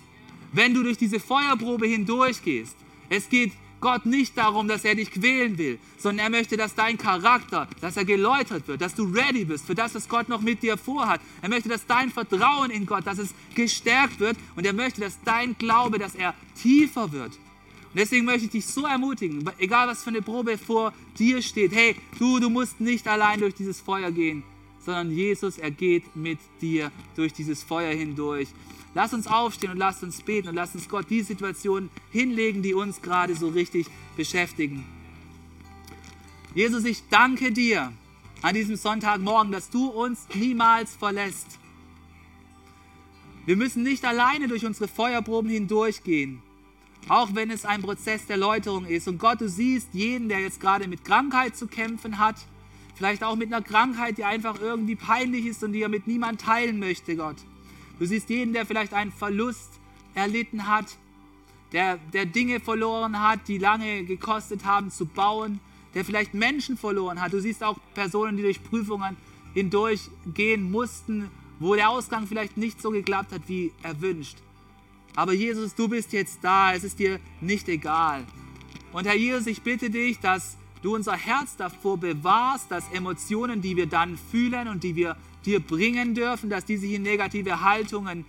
wenn 0.52 0.74
du 0.74 0.82
durch 0.82 0.98
diese 0.98 1.20
Feuerprobe 1.20 1.86
hindurchgehst. 1.86 2.76
Es 3.08 3.28
geht 3.28 3.52
Gott 3.82 4.06
nicht 4.06 4.38
darum, 4.38 4.68
dass 4.68 4.84
er 4.86 4.94
dich 4.94 5.10
quälen 5.10 5.58
will, 5.58 5.78
sondern 5.98 6.24
er 6.26 6.30
möchte, 6.30 6.56
dass 6.56 6.74
dein 6.74 6.96
Charakter, 6.96 7.68
dass 7.82 7.98
er 7.98 8.06
geläutert 8.06 8.66
wird, 8.66 8.80
dass 8.80 8.94
du 8.94 9.04
ready 9.04 9.44
bist 9.44 9.66
für 9.66 9.74
das, 9.74 9.94
was 9.94 10.08
Gott 10.08 10.30
noch 10.30 10.40
mit 10.40 10.62
dir 10.62 10.78
vorhat. 10.78 11.20
Er 11.42 11.50
möchte, 11.50 11.68
dass 11.68 11.86
dein 11.86 12.10
Vertrauen 12.10 12.70
in 12.70 12.86
Gott, 12.86 13.06
dass 13.06 13.18
es 13.18 13.34
gestärkt 13.54 14.20
wird 14.20 14.38
und 14.56 14.64
er 14.64 14.72
möchte, 14.72 15.02
dass 15.02 15.18
dein 15.24 15.58
Glaube, 15.58 15.98
dass 15.98 16.14
er 16.14 16.34
tiefer 16.62 17.12
wird. 17.12 17.32
Und 17.32 17.98
deswegen 17.98 18.24
möchte 18.24 18.46
ich 18.46 18.52
dich 18.52 18.66
so 18.66 18.86
ermutigen, 18.86 19.44
egal 19.58 19.88
was 19.88 20.02
für 20.02 20.10
eine 20.10 20.22
Probe 20.22 20.56
vor 20.56 20.94
dir 21.18 21.42
steht, 21.42 21.74
hey, 21.74 21.94
du, 22.18 22.38
du 22.38 22.48
musst 22.48 22.80
nicht 22.80 23.06
allein 23.06 23.40
durch 23.40 23.54
dieses 23.54 23.80
Feuer 23.80 24.10
gehen, 24.10 24.44
sondern 24.84 25.10
Jesus, 25.10 25.58
er 25.58 25.70
geht 25.70 26.16
mit 26.16 26.38
dir 26.60 26.90
durch 27.16 27.32
dieses 27.32 27.62
Feuer 27.62 27.92
hindurch. 27.92 28.48
Lass 28.94 29.14
uns 29.14 29.26
aufstehen 29.26 29.72
und 29.72 29.78
lass 29.78 30.02
uns 30.02 30.20
beten 30.22 30.48
und 30.48 30.54
lass 30.54 30.74
uns 30.74 30.88
Gott 30.88 31.08
die 31.08 31.22
Situationen 31.22 31.90
hinlegen, 32.10 32.62
die 32.62 32.74
uns 32.74 33.00
gerade 33.00 33.34
so 33.34 33.48
richtig 33.48 33.86
beschäftigen. 34.16 34.84
Jesus, 36.54 36.84
ich 36.84 37.02
danke 37.08 37.52
dir 37.52 37.92
an 38.42 38.54
diesem 38.54 38.76
Sonntagmorgen, 38.76 39.52
dass 39.52 39.70
du 39.70 39.86
uns 39.86 40.26
niemals 40.34 40.94
verlässt. 40.94 41.58
Wir 43.46 43.56
müssen 43.56 43.82
nicht 43.82 44.04
alleine 44.04 44.46
durch 44.46 44.66
unsere 44.66 44.88
Feuerproben 44.88 45.50
hindurchgehen, 45.50 46.42
auch 47.08 47.34
wenn 47.34 47.50
es 47.50 47.64
ein 47.64 47.82
Prozess 47.82 48.26
der 48.26 48.36
Läuterung 48.36 48.84
ist. 48.84 49.08
Und 49.08 49.18
Gott, 49.18 49.40
du 49.40 49.48
siehst 49.48 49.88
jeden, 49.94 50.28
der 50.28 50.40
jetzt 50.40 50.60
gerade 50.60 50.86
mit 50.86 51.04
Krankheit 51.04 51.56
zu 51.56 51.66
kämpfen 51.66 52.18
hat, 52.18 52.36
vielleicht 52.94 53.24
auch 53.24 53.36
mit 53.36 53.52
einer 53.52 53.62
Krankheit, 53.64 54.18
die 54.18 54.24
einfach 54.24 54.60
irgendwie 54.60 54.96
peinlich 54.96 55.46
ist 55.46 55.64
und 55.64 55.72
die 55.72 55.82
er 55.82 55.88
mit 55.88 56.06
niemand 56.06 56.42
teilen 56.42 56.78
möchte, 56.78 57.16
Gott. 57.16 57.36
Du 58.02 58.08
siehst 58.08 58.30
jeden, 58.30 58.52
der 58.52 58.66
vielleicht 58.66 58.94
einen 58.94 59.12
Verlust 59.12 59.70
erlitten 60.16 60.66
hat, 60.66 60.86
der, 61.70 61.98
der 62.12 62.26
Dinge 62.26 62.58
verloren 62.58 63.22
hat, 63.22 63.46
die 63.46 63.58
lange 63.58 64.02
gekostet 64.02 64.64
haben 64.64 64.90
zu 64.90 65.06
bauen, 65.06 65.60
der 65.94 66.04
vielleicht 66.04 66.34
Menschen 66.34 66.76
verloren 66.76 67.20
hat. 67.20 67.32
Du 67.32 67.40
siehst 67.40 67.62
auch 67.62 67.78
Personen, 67.94 68.36
die 68.36 68.42
durch 68.42 68.60
Prüfungen 68.60 69.16
hindurchgehen 69.54 70.68
mussten, 70.68 71.30
wo 71.60 71.76
der 71.76 71.90
Ausgang 71.90 72.26
vielleicht 72.26 72.56
nicht 72.56 72.82
so 72.82 72.90
geklappt 72.90 73.30
hat, 73.30 73.42
wie 73.46 73.70
erwünscht. 73.84 74.38
Aber 75.14 75.32
Jesus, 75.32 75.76
du 75.76 75.86
bist 75.86 76.12
jetzt 76.12 76.40
da, 76.42 76.74
es 76.74 76.82
ist 76.82 76.98
dir 76.98 77.20
nicht 77.40 77.68
egal. 77.68 78.26
Und 78.92 79.06
Herr 79.06 79.14
Jesus, 79.14 79.46
ich 79.46 79.62
bitte 79.62 79.90
dich, 79.90 80.18
dass 80.18 80.56
du 80.82 80.96
unser 80.96 81.16
Herz 81.16 81.54
davor 81.56 81.98
bewahrst, 81.98 82.68
dass 82.68 82.82
Emotionen, 82.92 83.62
die 83.62 83.76
wir 83.76 83.86
dann 83.86 84.18
fühlen 84.32 84.66
und 84.66 84.82
die 84.82 84.96
wir 84.96 85.16
dir 85.44 85.60
bringen 85.60 86.14
dürfen, 86.14 86.50
dass 86.50 86.64
die 86.64 86.76
sich 86.76 86.92
in 86.92 87.02
negative 87.02 87.62
Haltungen 87.62 88.24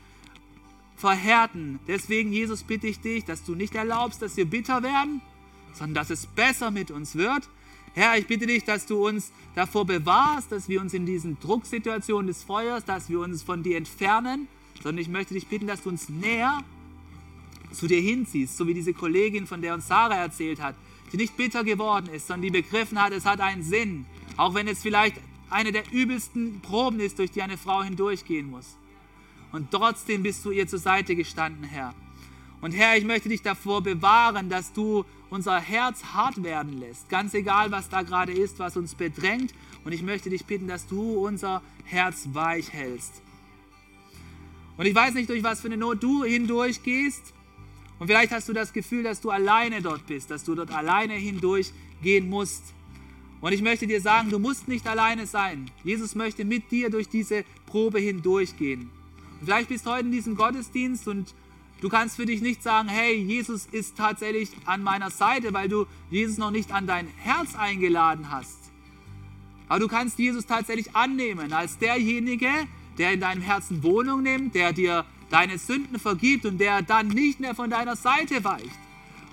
verhärten. 0.95 1.79
Deswegen, 1.87 2.31
Jesus, 2.31 2.63
bitte 2.63 2.87
ich 2.87 2.99
dich, 2.99 3.25
dass 3.25 3.43
du 3.43 3.55
nicht 3.55 3.75
erlaubst, 3.75 4.21
dass 4.21 4.37
wir 4.37 4.45
bitter 4.45 4.83
werden, 4.83 5.21
sondern 5.73 5.95
dass 5.95 6.09
es 6.09 6.25
besser 6.25 6.71
mit 6.71 6.91
uns 6.91 7.15
wird. 7.15 7.47
Herr, 7.93 8.17
ich 8.17 8.25
bitte 8.25 8.47
dich, 8.47 8.63
dass 8.63 8.85
du 8.85 9.07
uns 9.07 9.31
davor 9.53 9.85
bewahrst, 9.85 10.51
dass 10.51 10.67
wir 10.67 10.81
uns 10.81 10.93
in 10.93 11.05
diesen 11.05 11.39
Drucksituationen 11.39 12.27
des 12.27 12.43
Feuers, 12.43 12.85
dass 12.85 13.09
wir 13.09 13.19
uns 13.19 13.43
von 13.43 13.63
dir 13.63 13.77
entfernen, 13.77 14.47
sondern 14.81 15.01
ich 15.01 15.09
möchte 15.09 15.33
dich 15.33 15.47
bitten, 15.47 15.67
dass 15.67 15.83
du 15.83 15.89
uns 15.89 16.09
näher 16.09 16.63
zu 17.71 17.87
dir 17.87 18.01
hinziehst, 18.01 18.57
so 18.57 18.67
wie 18.67 18.73
diese 18.73 18.93
Kollegin, 18.93 19.45
von 19.45 19.61
der 19.61 19.73
uns 19.73 19.87
Sarah 19.87 20.15
erzählt 20.15 20.61
hat, 20.61 20.75
die 21.11 21.17
nicht 21.17 21.37
bitter 21.37 21.63
geworden 21.63 22.07
ist, 22.11 22.27
sondern 22.27 22.43
die 22.43 22.61
begriffen 22.61 23.01
hat, 23.01 23.13
es 23.13 23.25
hat 23.25 23.41
einen 23.41 23.63
Sinn, 23.63 24.05
auch 24.37 24.53
wenn 24.53 24.67
es 24.67 24.81
vielleicht 24.81 25.17
eine 25.53 25.71
der 25.71 25.83
übelsten 25.91 26.61
Proben 26.61 26.99
ist, 26.99 27.19
durch 27.19 27.31
die 27.31 27.41
eine 27.41 27.57
Frau 27.57 27.83
hindurchgehen 27.83 28.49
muss. 28.49 28.77
Und 29.51 29.71
trotzdem 29.71 30.23
bist 30.23 30.43
du 30.45 30.51
ihr 30.51 30.67
zur 30.67 30.79
Seite 30.79 31.15
gestanden, 31.15 31.63
Herr. 31.63 31.93
Und 32.61 32.71
Herr, 32.71 32.97
ich 32.97 33.03
möchte 33.03 33.29
dich 33.29 33.41
davor 33.41 33.81
bewahren, 33.81 34.49
dass 34.49 34.73
du 34.73 35.05
unser 35.29 35.59
Herz 35.59 36.03
hart 36.13 36.43
werden 36.43 36.79
lässt. 36.79 37.09
Ganz 37.09 37.33
egal, 37.33 37.71
was 37.71 37.89
da 37.89 38.03
gerade 38.03 38.31
ist, 38.31 38.59
was 38.59 38.77
uns 38.77 38.95
bedrängt. 38.95 39.53
Und 39.83 39.91
ich 39.91 40.01
möchte 40.01 40.29
dich 40.29 40.45
bitten, 40.45 40.67
dass 40.67 40.87
du 40.87 41.25
unser 41.25 41.61
Herz 41.83 42.29
weich 42.33 42.71
hältst. 42.71 43.21
Und 44.77 44.85
ich 44.85 44.95
weiß 44.95 45.13
nicht, 45.13 45.29
durch 45.29 45.43
was 45.43 45.61
für 45.61 45.67
eine 45.67 45.77
Not 45.77 46.01
du 46.01 46.23
hindurchgehst. 46.23 47.33
Und 47.99 48.07
vielleicht 48.07 48.31
hast 48.31 48.49
du 48.49 48.53
das 48.53 48.73
Gefühl, 48.73 49.03
dass 49.03 49.21
du 49.21 49.29
alleine 49.29 49.81
dort 49.81 50.07
bist, 50.07 50.31
dass 50.31 50.43
du 50.43 50.55
dort 50.55 50.71
alleine 50.71 51.13
hindurchgehen 51.13 52.29
musst. 52.29 52.63
Und 53.43 53.51
ich 53.51 53.61
möchte 53.61 53.87
dir 53.87 53.99
sagen, 53.99 54.29
du 54.29 54.39
musst 54.39 54.69
nicht 54.69 54.87
alleine 54.87 55.27
sein. 55.27 55.69
Jesus 55.83 56.15
möchte 56.15 56.45
mit 56.45 56.71
dir 56.71 56.89
durch 56.89 57.09
diese 57.09 57.43
Probe 57.65 57.99
hindurchgehen. 57.99 58.89
Und 59.41 59.47
vielleicht 59.47 59.67
bist 59.67 59.85
du 59.85 59.89
heute 59.89 60.05
in 60.05 60.13
diesem 60.13 60.37
Gottesdienst 60.37 61.09
und 61.09 61.35
du 61.81 61.89
kannst 61.89 62.15
für 62.15 62.25
dich 62.25 62.39
nicht 62.39 62.63
sagen, 62.63 62.87
hey, 62.87 63.13
Jesus 63.15 63.65
ist 63.69 63.97
tatsächlich 63.97 64.49
an 64.63 64.81
meiner 64.81 65.09
Seite, 65.09 65.53
weil 65.53 65.67
du 65.67 65.87
Jesus 66.09 66.37
noch 66.37 66.51
nicht 66.51 66.71
an 66.71 66.87
dein 66.87 67.05
Herz 67.17 67.53
eingeladen 67.55 68.31
hast. 68.31 68.59
Aber 69.67 69.81
du 69.81 69.89
kannst 69.89 70.17
Jesus 70.19 70.45
tatsächlich 70.45 70.95
annehmen 70.95 71.51
als 71.51 71.77
derjenige, 71.77 72.47
der 72.97 73.11
in 73.11 73.19
deinem 73.19 73.41
Herzen 73.41 73.83
Wohnung 73.83 74.23
nimmt, 74.23 74.55
der 74.55 74.71
dir 74.71 75.03
deine 75.29 75.57
Sünden 75.57 75.99
vergibt 75.99 76.45
und 76.45 76.59
der 76.59 76.81
dann 76.81 77.09
nicht 77.09 77.41
mehr 77.41 77.55
von 77.55 77.69
deiner 77.69 77.97
Seite 77.97 78.45
weicht. 78.45 78.79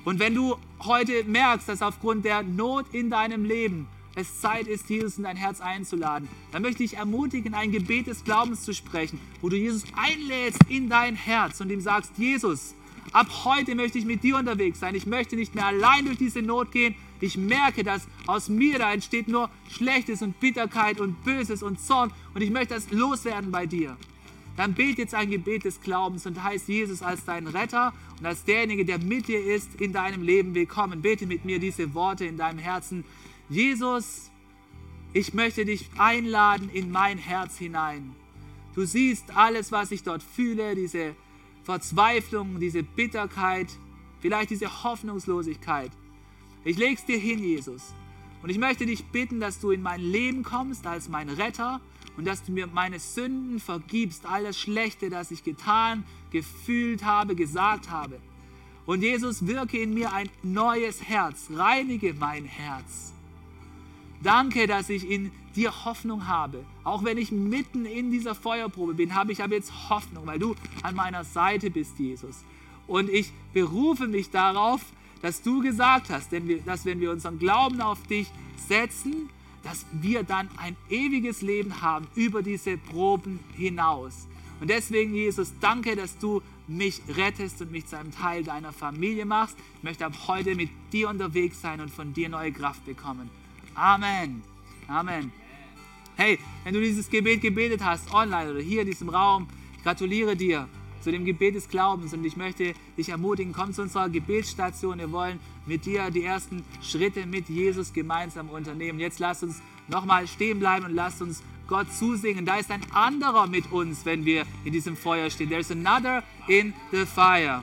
Und 0.04 0.18
wenn 0.18 0.34
du 0.34 0.56
heute 0.80 1.22
merkst, 1.22 1.68
dass 1.68 1.80
aufgrund 1.80 2.24
der 2.24 2.42
Not 2.42 2.86
in 2.92 3.08
deinem 3.08 3.44
Leben 3.44 3.86
es 4.14 4.40
Zeit 4.40 4.66
ist, 4.66 4.88
Jesus 4.90 5.18
in 5.18 5.24
dein 5.24 5.36
Herz 5.36 5.60
einzuladen, 5.60 6.28
dann 6.52 6.62
möchte 6.62 6.82
ich 6.82 6.96
ermutigen, 6.96 7.54
ein 7.54 7.70
Gebet 7.70 8.06
des 8.06 8.24
Glaubens 8.24 8.62
zu 8.62 8.74
sprechen, 8.74 9.20
wo 9.40 9.48
du 9.48 9.56
Jesus 9.56 9.84
einlädst 9.96 10.60
in 10.68 10.88
dein 10.88 11.14
Herz 11.14 11.60
und 11.60 11.70
ihm 11.70 11.80
sagst, 11.80 12.12
Jesus, 12.16 12.74
ab 13.12 13.28
heute 13.44 13.74
möchte 13.74 13.98
ich 13.98 14.04
mit 14.04 14.22
dir 14.22 14.36
unterwegs 14.36 14.80
sein. 14.80 14.94
Ich 14.94 15.06
möchte 15.06 15.36
nicht 15.36 15.54
mehr 15.54 15.66
allein 15.66 16.06
durch 16.06 16.18
diese 16.18 16.42
Not 16.42 16.72
gehen. 16.72 16.94
Ich 17.20 17.36
merke, 17.36 17.84
dass 17.84 18.08
aus 18.26 18.48
mir 18.48 18.78
da 18.78 18.92
entsteht 18.92 19.28
nur 19.28 19.50
Schlechtes 19.70 20.22
und 20.22 20.40
Bitterkeit 20.40 21.00
und 21.00 21.22
Böses 21.22 21.62
und 21.62 21.80
Zorn 21.80 22.12
und 22.34 22.42
ich 22.42 22.50
möchte 22.50 22.74
das 22.74 22.90
loswerden 22.90 23.50
bei 23.50 23.66
dir. 23.66 23.96
Dann 24.56 24.74
bete 24.74 25.02
jetzt 25.02 25.14
ein 25.14 25.30
Gebet 25.30 25.64
des 25.64 25.80
Glaubens 25.80 26.26
und 26.26 26.42
heißt 26.42 26.68
Jesus 26.68 27.02
als 27.02 27.24
dein 27.24 27.46
Retter 27.46 27.94
und 28.18 28.26
als 28.26 28.44
derjenige, 28.44 28.84
der 28.84 28.98
mit 28.98 29.28
dir 29.28 29.42
ist, 29.42 29.80
in 29.80 29.92
deinem 29.92 30.22
Leben 30.22 30.54
willkommen. 30.54 31.00
Bete 31.00 31.26
mit 31.26 31.44
mir 31.44 31.58
diese 31.58 31.94
Worte 31.94 32.24
in 32.26 32.36
deinem 32.36 32.58
Herzen. 32.58 33.04
Jesus, 33.50 34.30
ich 35.12 35.34
möchte 35.34 35.64
dich 35.64 35.90
einladen 35.98 36.70
in 36.70 36.92
mein 36.92 37.18
Herz 37.18 37.58
hinein. 37.58 38.14
Du 38.76 38.84
siehst 38.84 39.36
alles, 39.36 39.72
was 39.72 39.90
ich 39.90 40.04
dort 40.04 40.22
fühle, 40.22 40.76
diese 40.76 41.16
Verzweiflung, 41.64 42.60
diese 42.60 42.84
Bitterkeit, 42.84 43.66
vielleicht 44.20 44.50
diese 44.50 44.84
Hoffnungslosigkeit. 44.84 45.90
Ich 46.62 46.78
lege 46.78 46.94
es 46.94 47.04
dir 47.04 47.18
hin, 47.18 47.40
Jesus. 47.40 47.92
Und 48.40 48.50
ich 48.50 48.58
möchte 48.58 48.86
dich 48.86 49.04
bitten, 49.06 49.40
dass 49.40 49.58
du 49.58 49.72
in 49.72 49.82
mein 49.82 50.00
Leben 50.00 50.44
kommst 50.44 50.86
als 50.86 51.08
mein 51.08 51.28
Retter 51.28 51.80
und 52.16 52.28
dass 52.28 52.44
du 52.44 52.52
mir 52.52 52.68
meine 52.68 53.00
Sünden 53.00 53.58
vergibst, 53.58 54.26
alles 54.26 54.60
Schlechte, 54.60 55.10
das 55.10 55.32
ich 55.32 55.42
getan, 55.42 56.04
gefühlt 56.30 57.04
habe, 57.04 57.34
gesagt 57.34 57.90
habe. 57.90 58.20
Und 58.86 59.02
Jesus, 59.02 59.48
wirke 59.48 59.82
in 59.82 59.92
mir 59.92 60.12
ein 60.12 60.30
neues 60.44 61.02
Herz, 61.02 61.48
reinige 61.52 62.14
mein 62.14 62.44
Herz. 62.44 63.12
Danke, 64.22 64.66
dass 64.66 64.90
ich 64.90 65.10
in 65.10 65.32
dir 65.56 65.84
Hoffnung 65.84 66.28
habe. 66.28 66.64
Auch 66.84 67.04
wenn 67.04 67.18
ich 67.18 67.32
mitten 67.32 67.86
in 67.86 68.10
dieser 68.10 68.34
Feuerprobe 68.34 68.94
bin, 68.94 69.14
habe 69.14 69.32
ich 69.32 69.42
aber 69.42 69.54
jetzt 69.54 69.72
Hoffnung, 69.88 70.26
weil 70.26 70.38
du 70.38 70.54
an 70.82 70.94
meiner 70.94 71.24
Seite 71.24 71.70
bist, 71.70 71.98
Jesus. 71.98 72.44
Und 72.86 73.08
ich 73.08 73.32
berufe 73.52 74.06
mich 74.06 74.30
darauf, 74.30 74.80
dass 75.22 75.42
du 75.42 75.62
gesagt 75.62 76.10
hast, 76.10 76.32
dass 76.66 76.84
wenn 76.84 77.00
wir 77.00 77.10
unseren 77.10 77.38
Glauben 77.38 77.80
auf 77.80 78.02
dich 78.06 78.28
setzen, 78.68 79.28
dass 79.62 79.84
wir 79.92 80.22
dann 80.22 80.48
ein 80.56 80.76
ewiges 80.88 81.42
Leben 81.42 81.82
haben 81.82 82.06
über 82.14 82.42
diese 82.42 82.76
Proben 82.78 83.40
hinaus. 83.56 84.26
Und 84.60 84.70
deswegen, 84.70 85.14
Jesus, 85.14 85.52
danke, 85.60 85.96
dass 85.96 86.18
du 86.18 86.42
mich 86.66 87.00
rettest 87.16 87.60
und 87.62 87.72
mich 87.72 87.86
zu 87.86 87.98
einem 87.98 88.12
Teil 88.12 88.44
deiner 88.44 88.72
Familie 88.72 89.24
machst. 89.24 89.56
Ich 89.78 89.82
möchte 89.82 90.06
ab 90.06 90.12
heute 90.28 90.54
mit 90.54 90.70
dir 90.92 91.08
unterwegs 91.08 91.60
sein 91.60 91.80
und 91.80 91.90
von 91.90 92.12
dir 92.12 92.28
neue 92.28 92.52
Kraft 92.52 92.84
bekommen. 92.84 93.30
Amen. 93.74 94.42
Amen. 94.88 95.32
Hey, 96.16 96.38
wenn 96.64 96.74
du 96.74 96.80
dieses 96.80 97.08
Gebet 97.08 97.40
gebetet 97.40 97.82
hast, 97.82 98.12
online 98.12 98.50
oder 98.50 98.60
hier 98.60 98.82
in 98.82 98.86
diesem 98.86 99.08
Raum, 99.08 99.48
ich 99.76 99.82
gratuliere 99.82 100.36
dir 100.36 100.68
zu 101.00 101.10
dem 101.10 101.24
Gebet 101.24 101.54
des 101.54 101.68
Glaubens 101.68 102.12
und 102.12 102.24
ich 102.24 102.36
möchte 102.36 102.74
dich 102.98 103.08
ermutigen, 103.08 103.52
komm 103.52 103.72
zu 103.72 103.82
unserer 103.82 104.08
Gebetsstation. 104.10 104.98
Wir 104.98 105.10
wollen 105.12 105.40
mit 105.64 105.86
dir 105.86 106.10
die 106.10 106.24
ersten 106.24 106.64
Schritte 106.82 107.24
mit 107.24 107.48
Jesus 107.48 107.92
gemeinsam 107.92 108.50
unternehmen. 108.50 109.00
Jetzt 109.00 109.18
lass 109.18 109.42
uns 109.42 109.62
nochmal 109.88 110.26
stehen 110.26 110.58
bleiben 110.58 110.84
und 110.84 110.94
lass 110.94 111.22
uns 111.22 111.42
Gott 111.68 111.90
zusingen. 111.92 112.44
Da 112.44 112.56
ist 112.56 112.70
ein 112.70 112.82
anderer 112.92 113.46
mit 113.46 113.72
uns, 113.72 114.04
wenn 114.04 114.24
wir 114.24 114.44
in 114.64 114.72
diesem 114.72 114.96
Feuer 114.96 115.30
stehen. 115.30 115.48
There's 115.48 115.70
another 115.70 116.22
in 116.48 116.74
the 116.90 117.06
fire. 117.06 117.62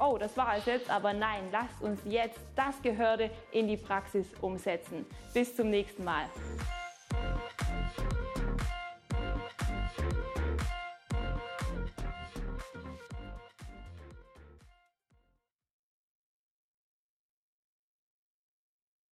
oh, 0.00 0.18
das 0.18 0.36
war 0.36 0.56
es 0.56 0.64
jetzt, 0.66 0.90
aber 0.90 1.12
nein, 1.12 1.44
lasst 1.52 1.80
uns 1.82 2.00
jetzt 2.04 2.40
das 2.56 2.80
Gehörte 2.82 3.30
in 3.52 3.68
die 3.68 3.76
Praxis 3.76 4.26
umsetzen. 4.40 5.06
Bis 5.32 5.54
zum 5.54 5.70
nächsten 5.70 6.04
Mal. 6.04 6.24